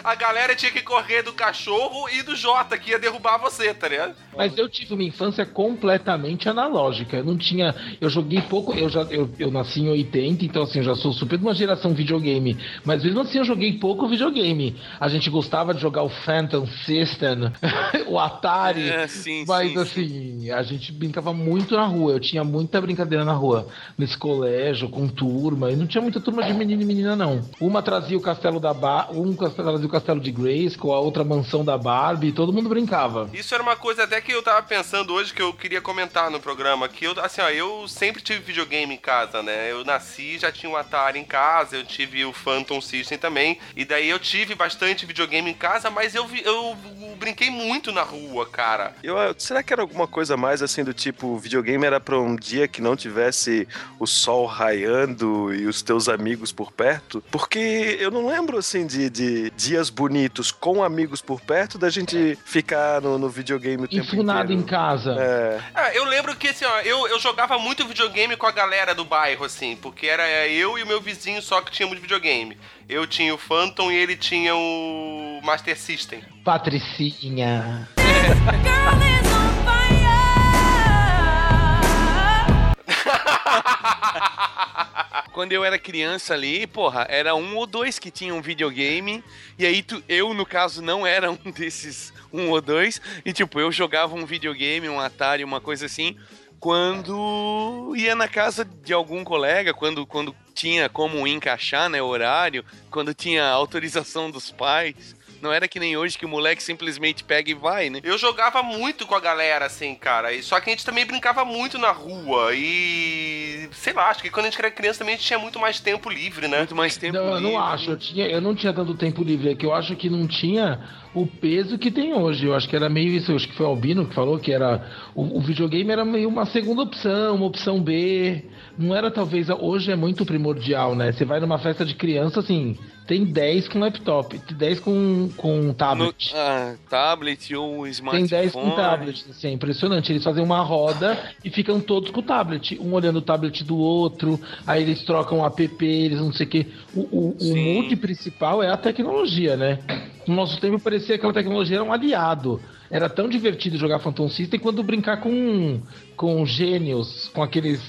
A 0.04 0.16
galera 0.16 0.56
tinha 0.56 0.72
que 0.72 0.82
correr 0.82 1.22
do 1.24 1.34
cachorro 1.34 2.10
e 2.10 2.22
do 2.24 2.36
Jota, 2.36 2.78
que 2.78 2.92
ia 2.92 3.00
derrubar 3.00 3.38
você, 3.38 3.74
tá 3.74 3.88
ligado? 3.88 4.16
Mas 4.36 4.58
eu 4.58 4.68
tive 4.70 4.94
uma 4.94 5.04
infância 5.04 5.46
completamente 5.46 6.48
analógica. 6.50 7.18
Eu 7.18 7.24
não 7.26 7.38
tinha. 7.38 7.76
Eu 8.00 8.10
joguei 8.10 8.42
pouco. 8.42 8.74
Eu 8.74 8.90
já 8.90 9.02
eu, 9.04 9.30
eu 9.38 9.52
nasci 9.52 9.82
em 9.82 9.90
80, 9.90 10.46
então 10.46 10.64
assim, 10.64 10.80
eu 10.80 10.86
já 10.86 10.96
sou 10.96 11.12
super 11.14 11.38
de 11.38 11.44
uma 11.44 11.54
geração 11.54 11.94
videogame. 11.94 12.58
Mas 12.84 13.04
mesmo 13.04 13.22
assim, 13.22 13.40
eu 13.40 13.46
joguei 13.46 13.74
pouco 13.78 14.08
videogame. 14.08 14.80
A 15.00 15.08
gente 15.08 15.30
gostava 15.30 15.74
de 15.74 15.82
jogar 15.82 16.04
o 16.04 16.10
Phantom 16.10 16.66
System, 16.86 17.52
o 18.08 18.18
Atari. 18.20 18.90
É, 18.90 19.08
sim, 19.10 19.46
mas 19.48 19.72
sim, 19.72 19.78
assim, 19.80 20.52
a 20.52 20.64
gente 20.64 20.92
brincava 20.92 21.34
muito 21.34 21.76
na 21.76 21.86
rua. 21.86 22.14
Eu 22.14 22.20
tinha 22.20 22.44
muita 22.44 22.80
brincadeira 22.82 23.26
na 23.26 23.34
rua. 23.34 23.68
Nesse 23.98 24.18
colégio, 24.18 24.90
com 24.90 25.08
turma. 25.08 25.72
E 25.72 25.76
não 25.76 25.88
tinha 25.88 26.02
muita 26.02 26.20
turma 26.20 26.44
de 26.44 26.54
menino 26.54 26.82
e 26.82 26.86
menina, 26.86 27.16
não. 27.16 27.42
Uma 27.60 27.82
trazia 27.82 28.18
o 28.18 28.22
castelo 28.22 28.60
da 28.60 28.74
Bar... 28.74 29.10
Um 29.12 29.34
trazia 29.36 29.86
o 29.86 29.90
castelo 29.90 30.20
de 30.20 30.32
Grayskull, 30.32 30.94
a 30.94 31.00
outra 31.00 31.24
mansão 31.24 31.64
da 31.66 31.78
Barbie. 31.78 32.32
Todo 32.32 32.54
mundo 32.54 32.70
brincava. 32.70 33.30
Isso 33.34 33.54
era 33.54 33.64
uma 33.64 33.76
coisa 33.76 34.04
até 34.04 34.20
que 34.22 34.32
eu 34.32 34.44
tava 34.44 34.62
pensando 34.64 35.14
hoje 35.14 35.34
que 35.34 35.42
eu 35.42 35.54
queria 35.54 35.82
comentar 35.82 36.30
no 36.30 36.40
programa. 36.40 36.88
Que 36.88 37.06
eu, 37.06 37.14
assim, 37.22 37.42
ó, 37.42 37.50
eu 37.50 37.88
sempre 37.88 38.22
tive 38.22 38.40
videogame 38.40 38.94
em 38.94 38.98
casa, 38.98 39.42
né? 39.44 39.72
Eu 39.72 39.84
nasci, 39.84 40.38
já 40.38 40.52
tinha 40.52 40.70
um 40.72 40.76
Atari 40.76 41.20
em 41.20 41.24
casa, 41.26 41.76
eu 41.78 41.84
tive 41.84 42.24
o 42.26 42.34
Phantom 42.34 42.80
System 42.82 43.18
também. 43.18 43.58
E 43.76 43.84
daí 43.86 44.10
eu 44.10 44.20
tive 44.20 44.56
bastante 44.56 45.06
videogame 45.06 45.50
em 45.50 45.54
casa, 45.54 45.90
mas 45.90 46.16
eu, 46.16 46.26
vi- 46.28 46.44
eu, 46.46 46.76
eu 47.02 47.16
brinquei 47.18 47.50
muito 47.50 47.92
na 47.92 48.04
rua, 48.04 48.46
cara. 48.46 48.96
Eu, 49.04 49.16
será 49.38 49.62
que 49.64 49.72
era 49.74 49.82
alguma 49.82 50.08
coisa 50.08 50.36
mais 50.36 50.62
assim 50.62 50.84
do 50.84 50.94
tipo, 50.94 51.28
o 51.28 51.38
videogame 51.40 51.86
era 51.86 52.00
pra 52.00 52.20
um 52.20 52.36
dia 52.36 52.68
que 52.68 52.82
não 52.82 52.96
tivesse 52.96 53.68
o 54.00 54.06
sol 54.06 54.46
raiando 54.46 55.54
e 55.54 55.66
os 55.66 55.82
teus 55.82 56.10
amigos 56.10 56.52
por 56.52 56.72
perto? 56.72 57.24
Porque 57.32 57.98
eu 58.00 58.12
não 58.12 58.28
lembro 58.28 58.58
assim 58.58 58.86
de, 58.86 59.10
de 59.10 59.50
dias 59.52 59.90
bonitos 59.90 60.52
com 60.52 60.84
amigos 60.84 61.22
por 61.22 61.40
perto 61.42 61.78
da 61.78 61.90
gente 61.90 62.38
ficar 62.46 63.02
no, 63.02 63.18
no 63.18 63.30
videogame 63.30 63.84
o 63.86 63.88
tempo 63.88 64.04
Enfunado 64.04 64.52
em 64.52 64.58
inteiro. 64.58 64.70
casa. 64.72 65.16
É. 65.20 65.60
Ah, 65.74 65.94
eu 65.94 66.06
lembro 66.06 66.36
que 66.36 66.50
assim, 66.50 66.66
ó, 66.66 66.80
eu, 66.82 67.08
eu 67.08 67.20
jogava 67.20 67.58
muito 67.58 67.86
videogame 67.88 68.36
com 68.36 68.46
a 68.46 68.52
galera 68.52 68.94
do 68.96 69.06
bairro, 69.06 69.46
assim, 69.46 69.76
porque 69.76 70.08
era 70.08 70.48
eu 70.48 70.78
e 70.78 70.84
o 70.84 70.88
meu 70.88 71.02
vizinho 71.02 71.42
só 71.42 71.62
que 71.62 71.72
tínhamos 71.72 72.00
videogame. 72.00 72.58
Eu 72.88 73.06
tinha 73.06 73.34
o 73.34 73.38
Phantom 73.38 73.92
e 73.92 73.96
ele 73.96 74.16
tinha 74.16 74.56
o 74.56 75.40
Master 75.44 75.78
System. 75.78 76.24
Patricinha. 76.44 77.88
Quando 85.32 85.54
eu 85.54 85.64
era 85.64 85.80
criança 85.80 86.34
ali, 86.34 86.68
porra, 86.68 87.08
era 87.10 87.34
um 87.34 87.56
ou 87.56 87.66
dois 87.66 87.98
que 87.98 88.12
tinham 88.12 88.42
videogame. 88.42 89.24
E 89.58 89.66
aí 89.66 89.82
tu, 89.82 90.04
eu, 90.10 90.34
no 90.34 90.46
caso, 90.46 90.82
não 90.82 91.08
era 91.08 91.32
um 91.32 91.38
desses 91.56 92.12
um 92.32 92.50
ou 92.50 92.62
dois. 92.62 93.02
E 93.24 93.32
tipo, 93.32 93.60
eu 93.60 93.72
jogava 93.72 94.16
um 94.16 94.26
videogame, 94.26 94.90
um 94.90 95.00
Atari, 95.00 95.44
uma 95.44 95.62
coisa 95.62 95.86
assim. 95.86 96.18
Quando 96.60 97.94
ia 97.96 98.16
na 98.16 98.28
casa 98.28 98.66
de 98.66 98.92
algum 98.92 99.24
colega, 99.24 99.74
quando, 99.74 100.06
quando 100.06 100.36
tinha 100.54 100.90
como 100.90 101.26
encaixar, 101.26 101.90
né, 101.90 102.02
horário, 102.02 102.66
quando 102.92 103.14
tinha 103.14 103.46
autorização 103.46 104.30
dos 104.30 104.52
pais. 104.52 105.16
Não 105.42 105.52
era 105.52 105.68
que 105.68 105.80
nem 105.80 105.96
hoje 105.98 106.18
que 106.18 106.26
o 106.26 106.30
moleque 106.30 106.62
simplesmente 106.64 107.24
pega 107.24 107.50
e 107.52 107.54
vai, 107.54 107.90
né? 107.90 108.00
Eu 108.04 108.18
jogava 108.18 108.62
muito 108.64 109.06
com 109.06 109.16
a 109.16 109.20
galera, 109.20 109.66
assim, 109.66 109.96
cara. 109.96 110.34
E 110.34 110.42
só 110.44 110.60
que 110.60 110.70
a 110.70 110.74
gente 110.74 110.86
também 110.86 111.06
brincava 111.06 111.44
muito 111.46 111.78
na 111.78 111.92
rua. 111.92 112.52
E. 112.54 113.70
Sei 113.72 113.94
lá, 113.94 114.10
acho 114.10 114.22
que 114.22 114.30
quando 114.30 114.48
a 114.48 114.50
gente 114.50 114.60
era 114.60 114.72
criança 114.72 115.00
também 115.00 115.14
a 115.14 115.18
gente 115.18 115.28
tinha 115.28 115.40
muito 115.40 115.60
mais 115.60 115.80
tempo 115.80 116.10
livre, 116.10 116.48
né? 116.48 116.60
Muito 116.60 116.76
mais 116.76 116.98
tempo 116.98 117.16
Não, 117.18 117.36
eu 117.36 117.42
não 117.42 117.50
livre. 117.52 117.64
acho. 117.66 117.92
Eu, 117.92 117.98
tinha, 117.98 118.28
eu 118.28 118.42
não 118.42 118.56
tinha 118.56 118.74
tanto 118.74 118.94
tempo 118.96 119.24
livre. 119.24 119.52
É 119.52 119.56
que 119.56 119.66
eu 119.66 119.74
acho 119.74 119.96
que 119.96 120.10
não 120.10 120.28
tinha 120.28 120.80
o 121.14 121.26
peso 121.26 121.78
que 121.78 121.92
tem 121.92 122.14
hoje. 122.14 122.46
Eu 122.46 122.56
acho 122.56 122.68
que 122.68 122.76
era 122.76 122.90
meio 122.90 123.10
isso. 123.14 123.32
Eu 123.32 123.36
acho 123.36 123.48
que 123.48 123.56
foi 123.56 123.66
o 123.66 123.70
Albino 123.70 124.08
que 124.08 124.16
falou 124.16 124.40
que 124.40 124.52
era. 124.52 124.86
O, 125.16 125.38
o 125.38 125.42
videogame 125.42 125.92
era 125.92 126.04
meio 126.06 126.28
uma 126.30 126.46
segunda 126.46 126.82
opção, 126.82 127.36
uma 127.36 127.46
opção 127.46 127.82
B. 127.82 128.46
Não 128.78 128.96
era 128.96 129.12
talvez. 129.12 129.50
Hoje 129.50 129.92
é 129.92 129.96
muito 129.96 130.26
primordial, 130.26 130.96
né? 130.96 131.12
Você 131.12 131.26
vai 131.26 131.40
numa 131.40 131.60
festa 131.60 131.86
de 131.86 131.96
criança, 131.96 132.40
assim. 132.40 132.78
Tem 133.10 133.26
10 133.26 133.70
com 133.70 133.80
laptop, 133.80 134.38
10 134.38 134.80
com, 134.82 135.32
com 135.36 135.64
No, 135.64 135.74
tablet. 135.74 136.32
ah, 136.36 136.76
tablet 136.88 137.56
ou 137.56 137.82
Tem 137.82 137.90
smartphone. 137.90 138.28
10 138.28 138.52
com 138.52 138.70
tablet, 138.70 139.26
assim, 139.28 139.48
é 139.48 139.52
impressionante. 139.52 140.12
Eles 140.12 140.24
fazem 140.24 140.44
uma 140.44 140.62
roda 140.62 141.20
e 141.44 141.50
ficam 141.50 141.82
todos 141.82 142.12
com 142.12 142.20
o 142.20 142.24
tablet, 142.24 142.78
um 142.80 142.94
olhando 142.94 143.18
o 143.18 143.22
tablet 143.24 143.64
do 143.64 143.76
outro, 143.80 144.40
aí 144.68 144.84
eles 144.84 145.04
trocam 145.06 145.44
app, 145.44 145.84
eles 145.84 146.20
não 146.20 146.32
sei 146.32 146.46
o 146.46 146.50
quê. 146.50 146.68
O, 146.94 147.36
o, 147.42 147.56
mood 147.56 147.96
principal 147.96 148.62
é 148.62 148.70
a 148.70 148.78
tecnologia, 148.78 149.58
né? 149.58 149.80
No 150.28 150.36
nosso 150.36 150.62
tempo 150.62 150.80
parecia 150.80 151.08
que 151.08 151.14
aquela 151.14 151.34
tecnologia 151.34 151.78
era 151.78 151.84
um 151.84 151.92
aliado. 151.92 152.62
Era 152.92 153.10
tão 153.10 153.28
divertido 153.28 153.76
jogar 153.76 153.98
Phantom 153.98 154.30
System 154.30 154.60
quanto 154.60 154.84
brincar 154.84 155.18
com, 155.18 155.82
com 156.16 156.46
gênios, 156.46 157.28
com 157.34 157.42
aqueles 157.42 157.82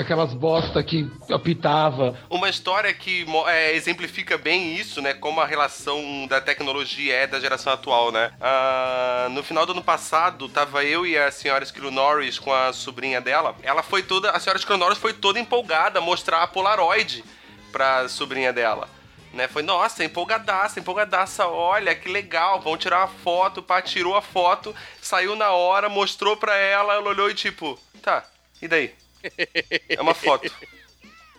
aquelas 0.00 0.32
bosta 0.34 0.82
que 0.82 1.10
apitava. 1.30 2.16
Uma 2.30 2.48
história 2.48 2.92
que 2.92 3.26
é, 3.46 3.74
exemplifica 3.74 4.38
bem 4.38 4.74
isso, 4.76 5.00
né? 5.00 5.14
Como 5.14 5.40
a 5.40 5.46
relação 5.46 6.26
da 6.26 6.40
tecnologia 6.40 7.14
é 7.14 7.26
da 7.26 7.40
geração 7.40 7.72
atual, 7.72 8.10
né? 8.10 8.32
Ah, 8.40 9.28
no 9.30 9.42
final 9.42 9.66
do 9.66 9.72
ano 9.72 9.82
passado, 9.82 10.48
tava 10.48 10.84
eu 10.84 11.06
e 11.06 11.16
a 11.16 11.30
senhora 11.30 11.64
Esquilo 11.64 11.90
Norris 11.90 12.38
com 12.38 12.52
a 12.52 12.72
sobrinha 12.72 13.20
dela. 13.20 13.54
Ela 13.62 13.82
foi 13.82 14.02
toda. 14.02 14.30
A 14.30 14.40
senhora 14.40 14.58
Esquilo 14.58 14.78
Norris 14.78 14.98
foi 14.98 15.12
toda 15.12 15.38
empolgada 15.38 15.98
a 15.98 16.02
mostrar 16.02 16.42
a 16.42 16.46
Polaroid 16.46 17.24
pra 17.70 18.08
sobrinha 18.08 18.52
dela. 18.52 18.88
Né? 19.32 19.48
Foi, 19.48 19.62
nossa, 19.62 20.04
empolgadaça, 20.04 20.78
empolgadaça, 20.78 21.46
olha 21.46 21.94
que 21.94 22.08
legal, 22.08 22.60
vão 22.60 22.76
tirar 22.76 22.98
uma 22.98 23.08
foto, 23.08 23.62
pá, 23.62 23.80
tirou 23.80 24.14
a 24.14 24.20
foto, 24.20 24.74
saiu 25.00 25.34
na 25.34 25.50
hora, 25.52 25.88
mostrou 25.88 26.36
pra 26.36 26.54
ela, 26.54 26.94
ela 26.94 27.08
olhou 27.08 27.30
e 27.30 27.34
tipo, 27.34 27.78
tá, 28.02 28.24
e 28.60 28.68
daí? 28.68 28.94
É 29.88 30.00
uma 30.00 30.14
foto. 30.14 30.50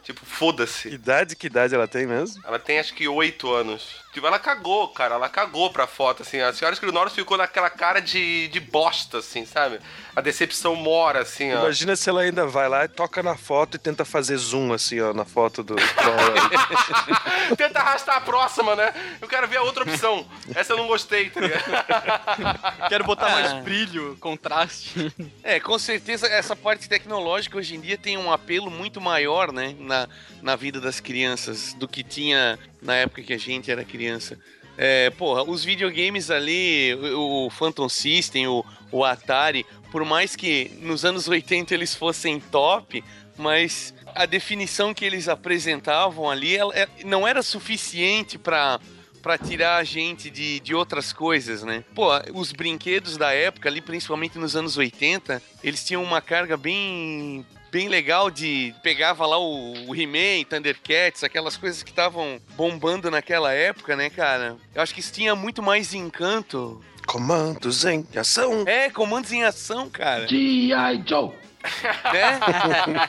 Tipo, 0.04 0.26
foda-se. 0.26 0.90
Idade, 0.90 1.36
que 1.36 1.48
idade 1.48 1.74
ela 1.74 1.88
tem 1.88 2.06
mesmo? 2.06 2.42
Ela 2.46 2.60
tem 2.60 2.78
acho 2.78 2.94
que 2.94 3.08
oito 3.08 3.54
anos. 3.54 4.04
Tipo, 4.14 4.28
ela 4.28 4.38
cagou, 4.38 4.90
cara. 4.90 5.16
Ela 5.16 5.30
cagou 5.30 5.72
pra 5.72 5.88
foto, 5.88 6.22
assim. 6.24 6.40
A 6.42 6.52
senhora 6.54 6.74
Escrinoros 6.74 7.14
ficou 7.14 7.38
naquela 7.38 7.70
cara 7.70 8.00
de, 8.02 8.48
de 8.50 8.60
bosta, 8.60 9.20
assim, 9.20 9.46
sabe? 9.46 9.80
A 10.16 10.22
decepção 10.22 10.76
mora, 10.76 11.22
assim, 11.22 11.52
ó. 11.54 11.62
Imagina 11.62 11.96
se 11.96 12.10
ela 12.10 12.22
ainda 12.22 12.46
vai 12.46 12.68
lá 12.70 12.84
e 12.86 12.88
toca 12.90 13.24
na 13.24 13.36
foto 13.36 13.76
e 13.76 13.80
tenta 13.80 14.04
fazer 14.06 14.36
zoom, 14.38 14.72
assim, 14.74 15.00
ó, 15.00 15.14
na 15.14 15.26
foto 15.26 15.64
do. 15.64 15.76
Tenta 17.58 17.80
arrastar 17.80 18.18
a 18.18 18.22
próxima, 18.22 18.76
né? 18.76 18.94
Eu 19.22 19.28
quero 19.28 19.48
ver 19.48 19.58
a 19.58 19.64
outra 19.64 19.84
opção. 19.84 20.26
Essa 20.54 20.74
eu 20.74 20.78
não 20.78 20.88
gostei, 20.88 21.30
tá 21.30 21.40
ligado? 21.42 21.64
Quero 22.90 23.04
botar 23.06 23.28
Ah. 23.28 23.32
mais 23.32 23.54
brilho, 23.64 24.18
contraste. 24.20 25.12
É, 25.44 25.60
com 25.60 25.78
certeza 25.80 26.28
essa 26.28 26.56
parte 26.56 26.88
tecnológica 26.90 27.58
hoje 27.58 27.76
em 27.76 27.82
dia 27.82 27.98
tem 27.98 28.18
um 28.18 28.32
apelo 28.32 28.70
muito 28.70 29.00
maior, 29.02 29.52
né, 29.52 29.76
na, 29.94 30.10
na 30.42 30.56
vida 30.56 30.82
das 30.82 31.00
crianças 31.00 31.74
do 31.76 31.88
que 31.88 32.04
tinha 32.04 32.58
na 32.82 32.96
época 32.96 33.22
que 33.22 33.34
a 33.34 33.38
gente 33.38 33.70
era 33.70 33.84
criança. 33.86 34.38
É, 34.76 35.12
porra, 35.12 35.44
os 35.44 35.64
videogames 35.64 36.32
ali, 36.32 36.96
o, 36.96 37.46
o 37.46 37.50
Phantom 37.52 37.88
System, 37.88 38.48
o, 38.48 38.66
o 38.92 39.04
Atari, 39.06 39.66
por 39.92 40.04
mais 40.04 40.36
que 40.36 40.72
nos 40.82 41.06
anos 41.06 41.28
80 41.30 41.74
eles 41.74 41.94
fossem 41.94 42.40
top, 42.40 43.04
mas 43.38 43.94
a 44.16 44.26
definição 44.26 44.94
que 44.94 45.06
eles 45.06 45.28
apresentavam 45.28 46.30
ali 46.30 46.56
ela, 46.56 46.74
é- 46.76 46.88
não 47.06 47.28
era 47.28 47.44
suficiente 47.44 48.38
pra 48.38 48.80
pra 49.24 49.38
tirar 49.38 49.78
a 49.78 49.84
gente 49.86 50.30
de, 50.30 50.60
de 50.60 50.76
outras 50.76 51.14
coisas, 51.14 51.64
né? 51.64 51.84
Pô, 51.96 52.10
os 52.34 52.52
brinquedos 52.52 53.16
da 53.16 53.32
época 53.32 53.70
ali, 53.70 53.80
principalmente 53.80 54.38
nos 54.38 54.54
anos 54.56 54.76
80, 54.78 55.42
eles 55.64 55.84
tinham 55.84 56.04
uma 56.04 56.22
carga 56.22 56.58
bem 56.58 57.46
bem 57.72 57.88
legal 57.88 58.30
de 58.30 58.76
pegava 58.84 59.26
lá 59.26 59.40
o, 59.40 59.88
o 59.88 59.96
He-Man, 59.96 60.44
Thundercats, 60.48 61.24
aquelas 61.24 61.58
coisas 61.58 61.82
que 61.82 61.90
estavam 61.90 62.40
bombando 62.56 63.10
naquela 63.10 63.52
época, 63.52 63.96
né, 63.96 64.12
cara? 64.12 64.58
Eu 64.76 64.82
acho 64.82 64.94
que 64.94 65.00
isso 65.00 65.12
tinha 65.12 65.34
muito 65.36 65.64
mais 65.64 65.92
encanto. 65.94 66.80
Comandos 67.08 67.84
em 67.84 68.06
ação. 68.16 68.64
É, 68.68 68.90
comandos 68.92 69.32
em 69.32 69.44
ação, 69.44 69.90
cara. 69.90 70.28
G.I. 70.28 71.04
Joe! 71.08 71.32
né? 72.14 72.40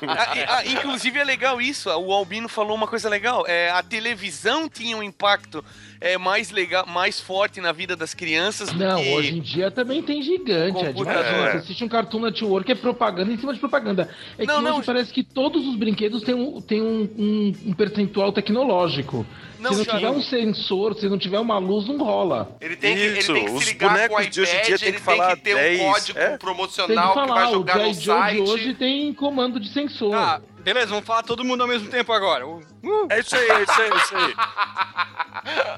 Ah, 0.06 0.36
e- 0.36 0.44
ah, 0.48 0.66
inclusive 0.66 1.18
é 1.18 1.24
legal 1.24 1.60
isso. 1.60 1.90
O 1.90 2.12
Albino 2.12 2.48
falou 2.48 2.74
uma 2.76 2.86
coisa 2.86 3.08
legal. 3.08 3.44
É, 3.46 3.70
a 3.70 3.82
televisão 3.82 4.68
tinha 4.68 4.96
um 4.96 5.02
impacto 5.02 5.64
é, 6.00 6.18
mais 6.18 6.50
legal, 6.50 6.87
mais 6.87 7.20
forte 7.20 7.61
na 7.61 7.72
vida 7.72 7.96
das 7.96 8.14
crianças. 8.14 8.70
do 8.70 8.78
Não, 8.78 9.02
que- 9.02 9.12
hoje 9.14 9.37
em 9.37 9.40
dia 9.40 9.70
também 9.70 10.02
tem 10.02 10.22
gigante. 10.22 10.78
É 10.85 10.92
verdade. 10.92 11.50
Você 11.52 11.57
assiste 11.59 11.85
um 11.85 11.88
Cartoon 11.88 12.20
Network, 12.20 12.70
é 12.70 12.74
propaganda 12.74 13.33
em 13.33 13.38
cima 13.38 13.52
de 13.54 13.61
propaganda. 13.61 14.09
É 14.38 14.44
Não, 14.46 14.57
que 14.59 14.62
não, 14.62 14.76
hoje 14.78 14.87
parece 14.87 15.12
que 15.12 15.22
todos 15.22 15.66
os 15.66 15.76
brinquedos 15.76 16.22
têm 16.22 16.35
um, 16.35 16.61
têm 16.61 16.83
um, 16.83 17.09
um- 17.18 17.52
um 17.66 17.72
percentual 17.72 18.33
tecnológico. 18.33 19.26
Não, 19.59 19.72
se 19.72 19.78
não 19.78 19.85
tiver 19.94 20.11
um 20.11 20.20
sensor, 20.20 20.94
se 20.94 21.09
não 21.09 21.16
tiver 21.18 21.38
uma 21.38 21.57
luz, 21.59 21.87
não 21.87 21.96
rola. 21.96 22.54
Ele 22.61 22.76
tem, 22.76 22.94
que, 22.94 23.00
ele 23.00 23.18
Isso, 23.18 23.33
tem 23.33 23.44
que 23.46 23.50
os 23.50 23.64
se 23.64 23.70
ligar 23.72 24.09
com 24.11 24.16
o 24.16 24.26
de 24.28 24.40
hoje 24.42 24.50
em 24.50 24.54
iPad, 24.57 24.66
dia 24.66 24.78
tem 24.78 24.88
ele 24.88 24.96
que 24.98 25.02
falar 25.02 25.26
tem 25.28 25.37
que 25.37 25.42
ter 25.42 25.54
10, 25.54 25.80
um 25.80 25.85
código 25.92 26.18
é? 26.18 26.22
Tem 26.24 26.33
que 26.33 26.38
promocional 26.38 27.09
que, 27.12 27.18
vai 27.18 27.28
falar, 27.28 27.48
o 27.48 27.52
jogar 27.52 27.74
G.I. 27.78 27.87
no 27.87 27.94
Joe 27.94 28.02
site. 28.20 28.35
de 28.44 28.50
hoje 28.50 28.74
tem 28.74 29.14
comando 29.14 29.59
de 29.59 29.68
sensor. 29.70 30.14
Ah, 30.14 30.42
beleza, 30.64 30.87
vamos 30.87 31.05
falar 31.05 31.22
todo 31.22 31.44
mundo 31.44 31.61
ao 31.61 31.68
mesmo 31.68 31.90
tempo 31.90 32.11
agora. 32.12 32.46
Uh. 32.46 32.64
É 33.11 33.20
isso 33.20 33.37
aí, 33.37 33.48
é 33.50 33.62
isso 33.62 33.83
aí, 33.83 33.90
é 33.90 33.96
isso 33.96 34.16
aí. 34.16 34.35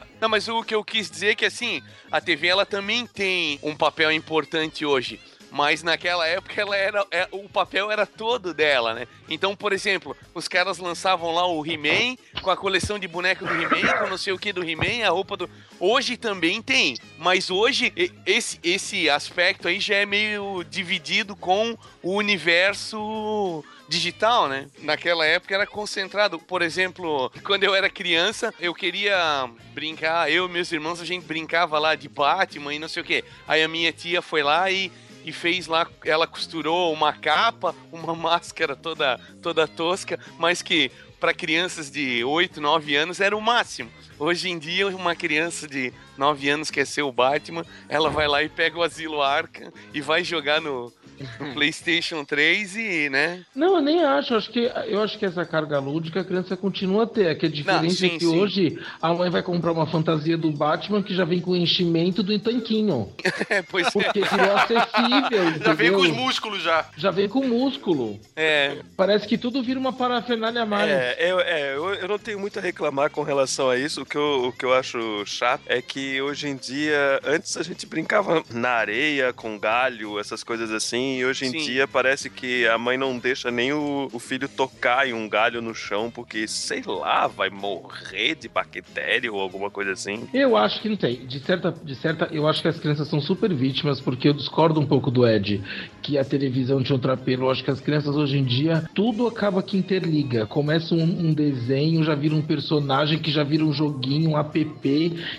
Não, 0.21 0.29
mas 0.29 0.47
o 0.47 0.63
que 0.63 0.75
eu 0.75 0.85
quis 0.85 1.11
dizer 1.11 1.31
é 1.31 1.35
que 1.35 1.45
assim, 1.45 1.83
a 2.11 2.21
TV 2.21 2.47
ela 2.47 2.65
também 2.65 3.05
tem 3.05 3.59
um 3.63 3.77
papel 3.77 4.13
importante 4.13 4.87
hoje. 4.87 5.21
Mas 5.51 5.83
naquela 5.83 6.27
época 6.27 6.61
ela 6.61 6.77
era, 6.77 7.07
é, 7.11 7.29
o 7.31 7.49
papel 7.49 7.91
era 7.91 8.05
todo 8.05 8.53
dela, 8.53 8.93
né? 8.93 9.07
Então, 9.29 9.57
por 9.57 9.73
exemplo, 9.73 10.15
os 10.35 10.49
caras 10.49 10.79
lançavam 10.79 11.33
lá 11.33 11.47
o 11.47 11.65
He-Man 11.65 12.17
com 12.43 12.51
a 12.51 12.57
coleção 12.57 12.99
de 12.99 13.09
boneco 13.09 13.47
do 13.47 13.55
He-Man, 13.55 13.97
com 13.99 14.09
não 14.09 14.19
sei 14.19 14.33
o 14.33 14.39
que 14.39 14.53
do 14.53 14.69
He-Man, 14.69 15.07
a 15.07 15.11
roupa 15.11 15.37
do. 15.37 15.49
Hoje 15.81 16.17
também 16.17 16.61
tem, 16.61 16.97
mas 17.17 17.49
hoje 17.49 17.93
esse, 18.27 18.59
esse 18.63 19.09
aspecto 19.09 19.69
aí 19.69 19.81
já 19.81 19.95
é 19.95 20.05
meio 20.05 20.63
dividido 20.65 21.35
com 21.35 21.79
o 22.03 22.15
universo 22.17 23.65
digital, 23.89 24.49
né? 24.49 24.67
Naquela 24.81 25.25
época 25.27 25.55
era 25.55 25.67
concentrado. 25.67 26.39
Por 26.39 26.63
exemplo, 26.63 27.31
quando 27.45 27.65
eu 27.65 27.75
era 27.75 27.89
criança, 27.89 28.53
eu 28.61 28.75
queria 28.75 29.49
brincar, 29.73 30.31
eu 30.31 30.47
e 30.47 30.51
meus 30.51 30.71
irmãos, 30.73 31.01
a 31.01 31.05
gente 31.05 31.25
brincava 31.25 31.79
lá 31.79 31.95
de 31.95 32.09
Batman 32.09 32.75
e 32.75 32.79
não 32.79 32.89
sei 32.89 33.03
o 33.03 33.07
que. 33.07 33.25
Aí 33.47 33.63
a 33.63 33.69
minha 33.69 33.93
tia 33.93 34.21
foi 34.21 34.43
lá 34.43 34.71
e, 34.71 34.91
e 35.25 35.33
fez 35.33 35.67
lá, 35.67 35.87
ela 36.05 36.27
costurou 36.27 36.93
uma 36.93 37.13
capa, 37.13 37.75
uma 37.93 38.15
máscara 38.17 38.75
toda, 38.75 39.21
toda 39.43 39.69
tosca, 39.69 40.19
mas 40.39 40.63
que 40.63 40.91
para 41.21 41.33
crianças 41.33 41.91
de 41.91 42.23
8, 42.25 42.61
9 42.61 42.95
anos 42.95 43.21
era 43.21 43.37
o 43.37 43.41
máximo. 43.41 43.91
Hoje 44.19 44.49
em 44.49 44.59
dia, 44.59 44.87
uma 44.89 45.15
criança 45.15 45.67
de 45.67 45.93
9 46.17 46.49
anos 46.49 46.71
quer 46.71 46.87
ser 46.87 47.03
o 47.03 47.13
Batman, 47.13 47.65
ela 47.89 48.11
vai 48.11 48.29
lá 48.29 48.43
e 48.43 48.49
pega 48.49 48.79
o 48.79 48.83
Asilo 48.83 49.23
Arkham 49.23 49.73
e 49.93 50.01
vai 50.01 50.23
jogar 50.23 50.61
no, 50.61 50.93
no 51.41 51.55
PlayStation 51.55 52.25
3 52.25 52.77
e, 52.77 53.11
né? 53.11 53.43
Não, 53.55 53.77
eu 53.77 53.83
nem 53.83 54.05
acho. 54.05 54.35
Eu 54.35 54.39
acho 54.39 54.51
que, 54.51 54.71
eu 54.87 55.03
acho 55.03 55.19
que 55.19 55.25
essa 55.25 55.45
carga 55.45 55.79
lúdica 55.79 56.21
a 56.21 56.25
criança 56.25 56.57
continua 56.57 57.05
a 57.05 57.07
ter. 57.07 57.27
É 57.27 57.35
que 57.35 57.47
a 57.47 57.51
diferença 57.51 57.97
sim, 57.97 58.07
é 58.07 58.11
que 58.11 58.21
sim. 58.21 58.39
hoje 58.39 58.79
a 59.01 59.13
mãe 59.13 59.31
vai 59.31 59.43
comprar 59.43 59.73
uma 59.73 59.87
fantasia 59.87 60.37
do 60.37 60.51
Batman 60.51 61.03
que 61.03 61.15
já 61.15 61.25
vem 61.25 61.41
com 61.41 61.53
o 61.53 61.57
enchimento 61.57 62.23
do 62.23 62.39
tanquinho. 62.39 63.13
É, 63.49 63.63
pois 63.63 63.87
é. 63.87 63.91
Porque 63.91 64.23
virou 64.23 64.57
acessível. 64.57 65.61
Já 65.65 65.73
vem 65.73 65.93
com 65.93 66.01
os 66.01 66.11
músculos 66.11 66.63
já. 66.63 66.91
Já 66.97 67.11
vem 67.11 67.29
com 67.29 67.47
músculo. 67.47 68.19
É, 68.35 68.79
Parece 68.97 69.27
que 69.27 69.39
tudo 69.39 69.63
vira 69.63 69.79
uma 69.79 69.93
parafernália 69.93 70.65
mais. 70.67 70.91
É, 70.91 71.17
eu, 71.31 71.41
é, 71.41 71.77
eu, 71.77 71.95
eu 71.95 72.09
não 72.09 72.19
tenho 72.19 72.39
muito 72.39 72.59
a 72.59 72.63
reclamar 72.63 73.11
com 73.11 73.23
relação 73.23 73.71
a 73.71 73.77
isso. 73.77 74.03
O 74.03 74.07
que, 74.07 74.17
eu, 74.17 74.49
o 74.49 74.53
que 74.53 74.65
eu 74.65 74.75
acho 74.75 75.25
chato 75.27 75.63
é 75.67 75.81
que 75.81 76.21
hoje 76.21 76.49
em 76.49 76.57
dia, 76.57 77.21
antes 77.25 77.57
a 77.57 77.63
gente 77.63 77.87
brincava 77.87 78.43
na 78.51 78.71
areia, 78.71 79.33
com 79.33 79.59
galho, 79.59 80.19
essas 80.19 80.43
coisas 80.43 80.71
assim, 80.71 81.06
assim, 81.07 81.19
e 81.19 81.25
hoje 81.25 81.45
em 81.47 81.51
Sim. 81.51 81.59
dia 81.59 81.87
parece 81.87 82.29
que 82.29 82.67
a 82.67 82.77
mãe 82.77 82.99
não 82.99 83.19
deixa 83.19 83.51
nem 83.51 83.73
o, 83.73 84.09
o 84.13 84.19
filho 84.19 84.49
tocar 84.49 85.07
em 85.07 85.13
um 85.13 85.29
galho 85.29 85.63
no 85.63 85.75
chão, 85.75 86.11
porque, 86.11 86.49
sei 86.49 86.83
lá, 86.87 87.27
vai 87.27 87.51
morrer 87.51 88.35
de 88.35 88.49
bactéria 88.49 89.33
ou 89.33 89.41
alguma 89.41 89.71
coisa 89.71 89.93
assim. 89.93 90.27
Eu 90.35 90.57
acho 90.57 90.81
que 90.81 90.89
não 90.89 90.97
tem. 90.97 91.27
De 91.27 91.39
certa, 91.41 91.71
de 91.71 91.95
certa, 91.95 92.29
eu 92.33 92.47
acho 92.49 92.63
que 92.63 92.69
as 92.69 92.79
crianças 92.79 93.09
são 93.09 93.21
super 93.21 93.53
vítimas, 93.55 94.01
porque 94.01 94.29
eu 94.29 94.33
discordo 94.33 94.81
um 94.81 94.87
pouco 94.87 95.11
do 95.11 95.27
Ed, 95.27 95.63
que 96.03 96.19
a 96.19 96.25
televisão 96.25 96.83
tinha 96.83 96.97
outro 96.97 97.13
apelo. 97.13 97.45
Eu 97.45 97.51
acho 97.51 97.63
que 97.63 97.71
as 97.71 97.81
crianças 97.81 98.17
hoje 98.17 98.39
em 98.39 98.45
dia, 98.45 98.85
tudo 98.95 99.27
acaba 99.27 99.63
que 99.63 99.77
interliga. 99.77 100.47
Começa 100.47 100.95
um, 100.95 101.03
um 101.03 101.35
desenho, 101.35 102.03
já 102.05 102.15
vira 102.15 102.35
um 102.35 102.43
personagem, 102.43 103.19
que 103.19 103.31
já 103.31 103.45
vira 103.45 103.65
um 103.65 103.73
joguinho, 103.73 104.31
um 104.31 104.39
app, 104.39 104.67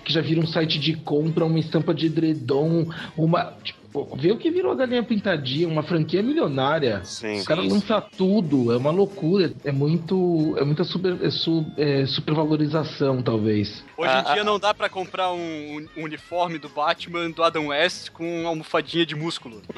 que 0.04 0.14
já 0.14 0.22
vira 0.22 0.40
um 0.40 0.48
site 0.48 0.80
de 0.80 0.94
compra, 0.94 1.46
uma 1.46 1.60
estampa 1.60 1.94
de 1.94 2.08
edredom, 2.08 2.88
uma. 3.18 3.54
Tipo, 3.64 3.87
vê 4.16 4.32
o 4.32 4.38
que 4.38 4.50
virou 4.52 4.72
a 4.72 4.76
galinha 4.76 5.04
pintadinha, 5.04 5.68
uma 5.68 5.84
franquia 5.84 6.22
milionária. 6.24 7.02
Sim. 7.04 7.40
Os 7.40 7.48
caras 7.48 7.66
lançam 7.72 8.02
tudo, 8.18 8.72
é 8.72 8.78
uma 8.78 8.92
loucura. 8.92 9.52
É 9.64 9.72
muito. 9.72 10.56
É 10.58 10.64
muita 10.64 10.84
super, 10.84 11.18
é 11.24 11.30
su- 11.30 11.66
é 11.78 12.06
supervalorização, 12.06 13.22
talvez. 13.22 13.84
Hoje 13.98 14.12
Ah, 14.14 14.26
em 14.30 14.34
dia 14.34 14.44
não 14.44 14.60
dá 14.60 14.74
pra 14.74 14.90
comprar 14.90 15.32
um, 15.32 15.88
um 15.98 16.04
uniforme 16.04 16.58
do 16.60 16.70
Batman 16.70 17.30
do 17.32 17.44
Adam 17.44 17.68
West 17.68 18.10
com 18.12 18.42
uma 18.42 18.50
almofadinha 18.50 19.06
de 19.06 19.16
músculo. 19.16 19.62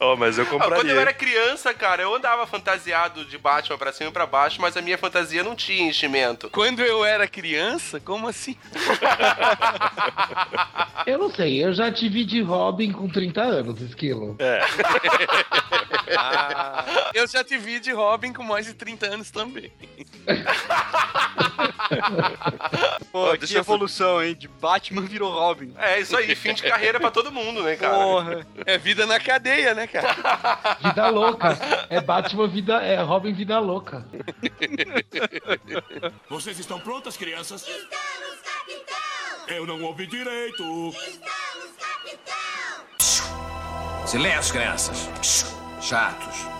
Oh, 0.00 0.14
mas 0.16 0.38
eu 0.38 0.44
Ah, 0.44 0.46
Quando 0.46 0.62
eu 0.62 0.68
compraria. 0.70 1.00
era 1.00 1.12
criança, 1.12 1.74
cara, 1.74 2.02
eu 2.02 2.14
andava 2.14 2.46
fantasiado 2.46 3.24
de 3.24 3.36
Batman 3.36 3.76
pra 3.76 3.92
cima 3.92 4.10
e 4.10 4.12
pra 4.12 4.26
baixo, 4.26 4.60
mas 4.60 4.76
a 4.76 4.80
minha 4.80 4.96
fantasia 4.96 5.42
não 5.42 5.56
tinha 5.56 5.88
enchimento. 5.88 6.48
Quando 6.50 6.80
eu 6.82 7.04
era 7.04 7.26
criança, 7.26 7.98
como 8.00 8.28
assim? 8.28 8.56
Eu 11.06 11.18
não 11.18 11.30
sei, 11.30 11.64
eu 11.64 11.72
já 11.78 11.92
te 11.92 12.08
vi 12.08 12.24
de 12.24 12.42
Robin 12.42 12.90
com 12.90 13.08
30 13.08 13.40
anos, 13.40 13.80
Esquilo. 13.80 14.36
É. 14.40 14.60
Eu 17.14 17.28
já 17.28 17.44
te 17.44 17.56
vi 17.56 17.78
de 17.78 17.92
Robin 17.92 18.32
com 18.32 18.42
mais 18.42 18.66
de 18.66 18.74
30 18.74 19.06
anos 19.06 19.30
também. 19.30 19.72
Pô, 23.12 23.38
que 23.38 23.56
evolução, 23.56 24.20
hein? 24.20 24.34
De 24.34 24.48
Batman 24.48 25.02
virou 25.02 25.32
Robin. 25.32 25.72
É, 25.78 26.00
isso 26.00 26.16
aí, 26.16 26.34
fim 26.34 26.52
de 26.52 26.62
carreira 26.62 26.98
pra 26.98 27.12
todo 27.12 27.30
mundo, 27.30 27.62
né, 27.62 27.76
cara? 27.76 27.94
Porra. 27.94 28.44
É 28.66 28.76
vida 28.76 29.06
na 29.06 29.20
cadeia, 29.20 29.72
né, 29.72 29.86
cara? 29.86 30.76
Vida 30.82 31.08
louca. 31.08 31.56
É 31.88 32.00
Batman 32.00 32.48
vida. 32.48 32.82
É 32.82 33.00
Robin 33.00 33.32
vida 33.32 33.60
louca. 33.60 34.04
Vocês 36.28 36.58
estão 36.58 36.80
prontas, 36.80 37.16
crianças? 37.16 37.62
Estamos, 37.62 38.40
capitão! 38.42 39.56
Eu 39.56 39.64
não 39.66 39.80
ouvi 39.82 40.06
direito. 40.06 40.88
Estamos! 40.88 41.37
Silêncio, 44.08 44.54
crianças. 44.54 45.06
Chatos. 45.82 46.57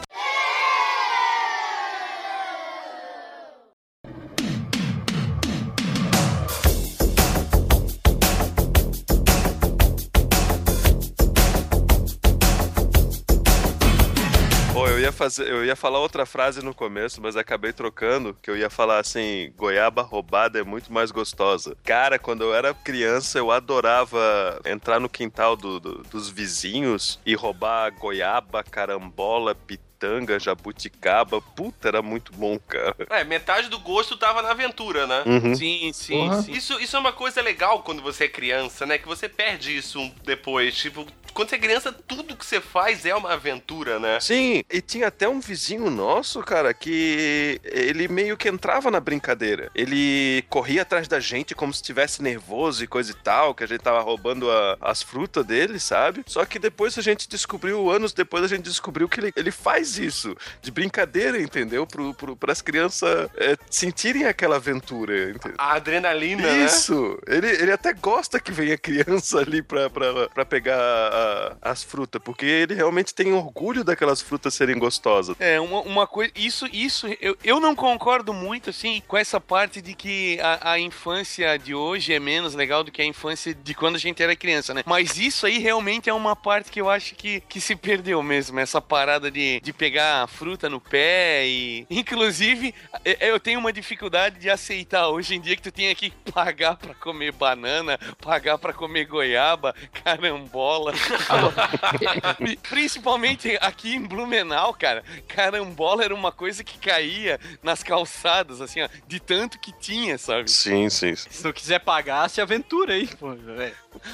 Fazer, 15.36 15.48
eu 15.50 15.64
ia 15.64 15.76
falar 15.76 15.98
outra 15.98 16.24
frase 16.26 16.62
no 16.64 16.74
começo, 16.74 17.20
mas 17.20 17.36
acabei 17.36 17.72
trocando, 17.72 18.34
que 18.42 18.50
eu 18.50 18.56
ia 18.56 18.70
falar 18.70 18.98
assim, 19.00 19.52
goiaba 19.56 20.02
roubada 20.02 20.58
é 20.58 20.62
muito 20.64 20.92
mais 20.92 21.10
gostosa. 21.10 21.76
Cara, 21.84 22.18
quando 22.18 22.42
eu 22.44 22.54
era 22.54 22.72
criança, 22.74 23.38
eu 23.38 23.50
adorava 23.50 24.60
entrar 24.64 24.98
no 25.00 25.08
quintal 25.08 25.56
do- 25.56 25.78
do- 25.80 26.02
dos 26.10 26.28
vizinhos 26.28 27.18
e 27.24 27.34
roubar 27.34 27.90
goiaba, 27.92 28.62
carambola, 28.62 29.54
pitanga, 29.98 30.38
jabuticaba. 30.38 31.40
Puta, 31.40 31.88
era 31.88 32.00
muito 32.02 32.32
bom, 32.32 32.58
cara. 32.58 32.96
É, 33.10 33.24
metade 33.24 33.68
do 33.68 33.78
gosto 33.78 34.16
tava 34.16 34.40
na 34.42 34.52
aventura, 34.52 35.06
né? 35.06 35.24
Uhum. 35.26 35.54
Sim, 35.54 35.90
sim, 35.92 36.30
sim. 36.44 36.52
Isso, 36.52 36.80
isso 36.80 36.96
é 36.96 37.00
uma 37.00 37.12
coisa 37.12 37.42
legal 37.42 37.82
quando 37.82 38.00
você 38.02 38.24
é 38.24 38.28
criança, 38.28 38.86
né? 38.86 38.96
Que 38.98 39.08
você 39.08 39.28
perde 39.28 39.76
isso 39.76 40.10
depois. 40.24 40.74
Tipo, 40.76 41.06
quando 41.34 41.48
você 41.50 41.56
é 41.56 41.58
criança, 41.58 41.92
tudo 41.92 42.36
que 42.36 42.44
você 42.46 42.60
faz 42.60 43.04
é 43.04 43.14
uma 43.14 43.32
aventura, 43.32 43.98
né? 43.98 44.20
Sim, 44.20 44.62
e 44.70 44.80
tinha 44.80 45.08
até 45.08 45.28
um 45.28 45.40
vizinho 45.40 45.90
nosso, 45.90 46.40
cara, 46.42 46.72
que 46.72 47.60
ele 47.64 48.08
meio 48.08 48.36
que 48.36 48.48
entrava 48.48 48.90
na 48.90 49.00
brincadeira. 49.00 49.70
Ele 49.74 50.42
corria 50.48 50.82
atrás 50.82 51.08
da 51.08 51.20
gente 51.20 51.54
como 51.54 51.72
se 51.72 51.78
estivesse 51.80 52.22
nervoso 52.22 52.82
e 52.82 52.86
coisa 52.86 53.10
e 53.12 53.14
tal, 53.14 53.54
que 53.54 53.64
a 53.64 53.66
gente 53.66 53.80
tava 53.80 54.00
roubando 54.00 54.50
a- 54.50 54.76
as 54.80 55.02
frutas 55.02 55.44
dele, 55.44 55.78
sabe? 55.78 56.22
Só 56.26 56.44
que 56.44 56.58
depois 56.58 56.96
a 56.98 57.02
gente 57.02 57.28
descobriu, 57.28 57.90
anos 57.90 58.12
depois 58.12 58.44
a 58.44 58.48
gente 58.48 58.62
descobriu 58.64 59.08
que 59.08 59.20
ele, 59.20 59.32
ele 59.36 59.50
faz 59.50 59.87
isso, 59.96 60.34
de 60.60 60.70
brincadeira, 60.70 61.40
entendeu? 61.40 61.86
Pro, 61.86 62.12
pro, 62.12 62.36
pras 62.36 62.60
crianças 62.60 63.28
é, 63.36 63.56
sentirem 63.70 64.24
aquela 64.26 64.56
aventura, 64.56 65.30
entendeu? 65.30 65.54
A 65.58 65.74
adrenalina, 65.74 66.42
né? 66.42 66.64
Isso! 66.66 67.18
Ele, 67.26 67.46
ele 67.48 67.72
até 67.72 67.92
gosta 67.92 68.40
que 68.40 68.52
venha 68.52 68.76
criança 68.76 69.38
ali 69.40 69.62
pra, 69.62 69.88
pra, 69.88 70.28
pra 70.28 70.44
pegar 70.44 70.78
a- 70.78 71.56
as 71.62 71.82
frutas, 71.82 72.20
porque 72.22 72.44
ele 72.44 72.74
realmente 72.74 73.14
tem 73.14 73.32
orgulho 73.32 73.84
daquelas 73.84 74.20
frutas 74.20 74.54
serem 74.54 74.78
gostosas. 74.78 75.36
É, 75.38 75.60
uma, 75.60 75.80
uma 75.82 76.06
coisa. 76.06 76.32
Isso, 76.34 76.66
isso, 76.72 77.06
eu, 77.20 77.36
eu 77.44 77.60
não 77.60 77.74
concordo 77.74 78.32
muito, 78.34 78.70
assim, 78.70 79.02
com 79.06 79.16
essa 79.16 79.40
parte 79.40 79.80
de 79.80 79.94
que 79.94 80.38
a, 80.40 80.72
a 80.72 80.78
infância 80.80 81.58
de 81.58 81.74
hoje 81.74 82.12
é 82.12 82.18
menos 82.20 82.54
legal 82.54 82.82
do 82.82 82.90
que 82.90 83.00
a 83.00 83.04
infância 83.04 83.54
de 83.54 83.74
quando 83.74 83.96
a 83.96 83.98
gente 83.98 84.22
era 84.22 84.34
criança, 84.34 84.74
né? 84.74 84.82
Mas 84.86 85.16
isso 85.18 85.46
aí 85.46 85.58
realmente 85.58 86.08
é 86.10 86.12
uma 86.12 86.34
parte 86.34 86.70
que 86.70 86.80
eu 86.80 86.90
acho 86.90 87.14
que, 87.14 87.40
que 87.48 87.60
se 87.60 87.76
perdeu 87.76 88.22
mesmo, 88.22 88.58
essa 88.58 88.80
parada 88.80 89.30
de, 89.30 89.60
de 89.60 89.72
pegar 89.78 90.26
fruta 90.26 90.68
no 90.68 90.80
pé 90.80 91.46
e. 91.46 91.86
Inclusive, 91.90 92.74
é- 93.04 93.30
eu 93.30 93.38
tenho 93.40 93.60
uma 93.60 93.72
dificuldade 93.72 94.38
de 94.38 94.50
aceitar 94.50 95.08
hoje 95.08 95.34
em 95.34 95.40
dia 95.40 95.54
que 95.56 95.62
tu 95.62 95.72
tenha 95.72 95.94
que 95.94 96.10
pagar 96.32 96.76
pra 96.76 96.94
comer 96.94 97.32
banana, 97.32 97.98
pagar 98.20 98.58
pra 98.58 98.72
comer 98.72 99.04
goiaba, 99.06 99.74
carambola. 100.04 100.92
Pri- 102.36 102.56
Principalmente 102.68 103.56
aqui 103.60 103.94
em 103.94 104.02
Blumenau, 104.02 104.74
cara, 104.74 105.02
carambola 105.28 106.04
era 106.04 106.14
uma 106.14 106.32
coisa 106.32 106.62
que 106.64 106.78
caía 106.78 107.38
nas 107.62 107.82
calçadas, 107.82 108.60
assim, 108.60 108.82
ó, 108.82 108.88
de 109.06 109.20
tanto 109.20 109.58
que 109.58 109.72
tinha, 109.72 110.18
sabe? 110.18 110.50
Sim, 110.50 110.88
sim. 110.90 111.14
sim. 111.14 111.28
Se 111.30 111.44
não 111.44 111.52
quiser 111.52 111.78
pagar, 111.80 112.28
se 112.28 112.40
aventura 112.40 112.94
aí, 112.94 113.06
pô. 113.06 113.32
É. 113.32 113.72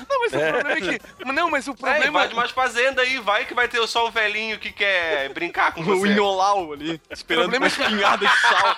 Não, 0.09 0.21
mas 0.21 0.33
o 0.33 0.39
problema 0.39 0.73
é 0.73 0.81
que. 0.81 1.25
Não, 1.33 1.51
mas 1.51 1.67
o 1.69 1.73
É, 1.73 1.75
problema. 1.75 2.07
invade 2.07 2.35
mais 2.35 2.51
fazenda 2.51 3.03
aí, 3.03 3.19
vai 3.19 3.45
que 3.45 3.55
vai 3.55 3.69
ter 3.69 3.87
só 3.87 4.07
o 4.07 4.11
velhinho 4.11 4.59
que 4.59 4.73
quer 4.73 5.29
brincar 5.31 5.54
com 5.73 5.81
O 5.83 5.85
você. 5.85 6.13
Inholau 6.13 6.73
ali, 6.73 7.01
esperando 7.11 7.57
uma 7.57 7.67
espinhada 7.67 8.27
de 8.27 8.41
sal. 8.41 8.77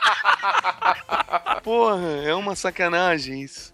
Porra, 1.64 2.22
é 2.24 2.34
uma 2.34 2.54
sacanagem 2.54 3.42
isso. 3.42 3.72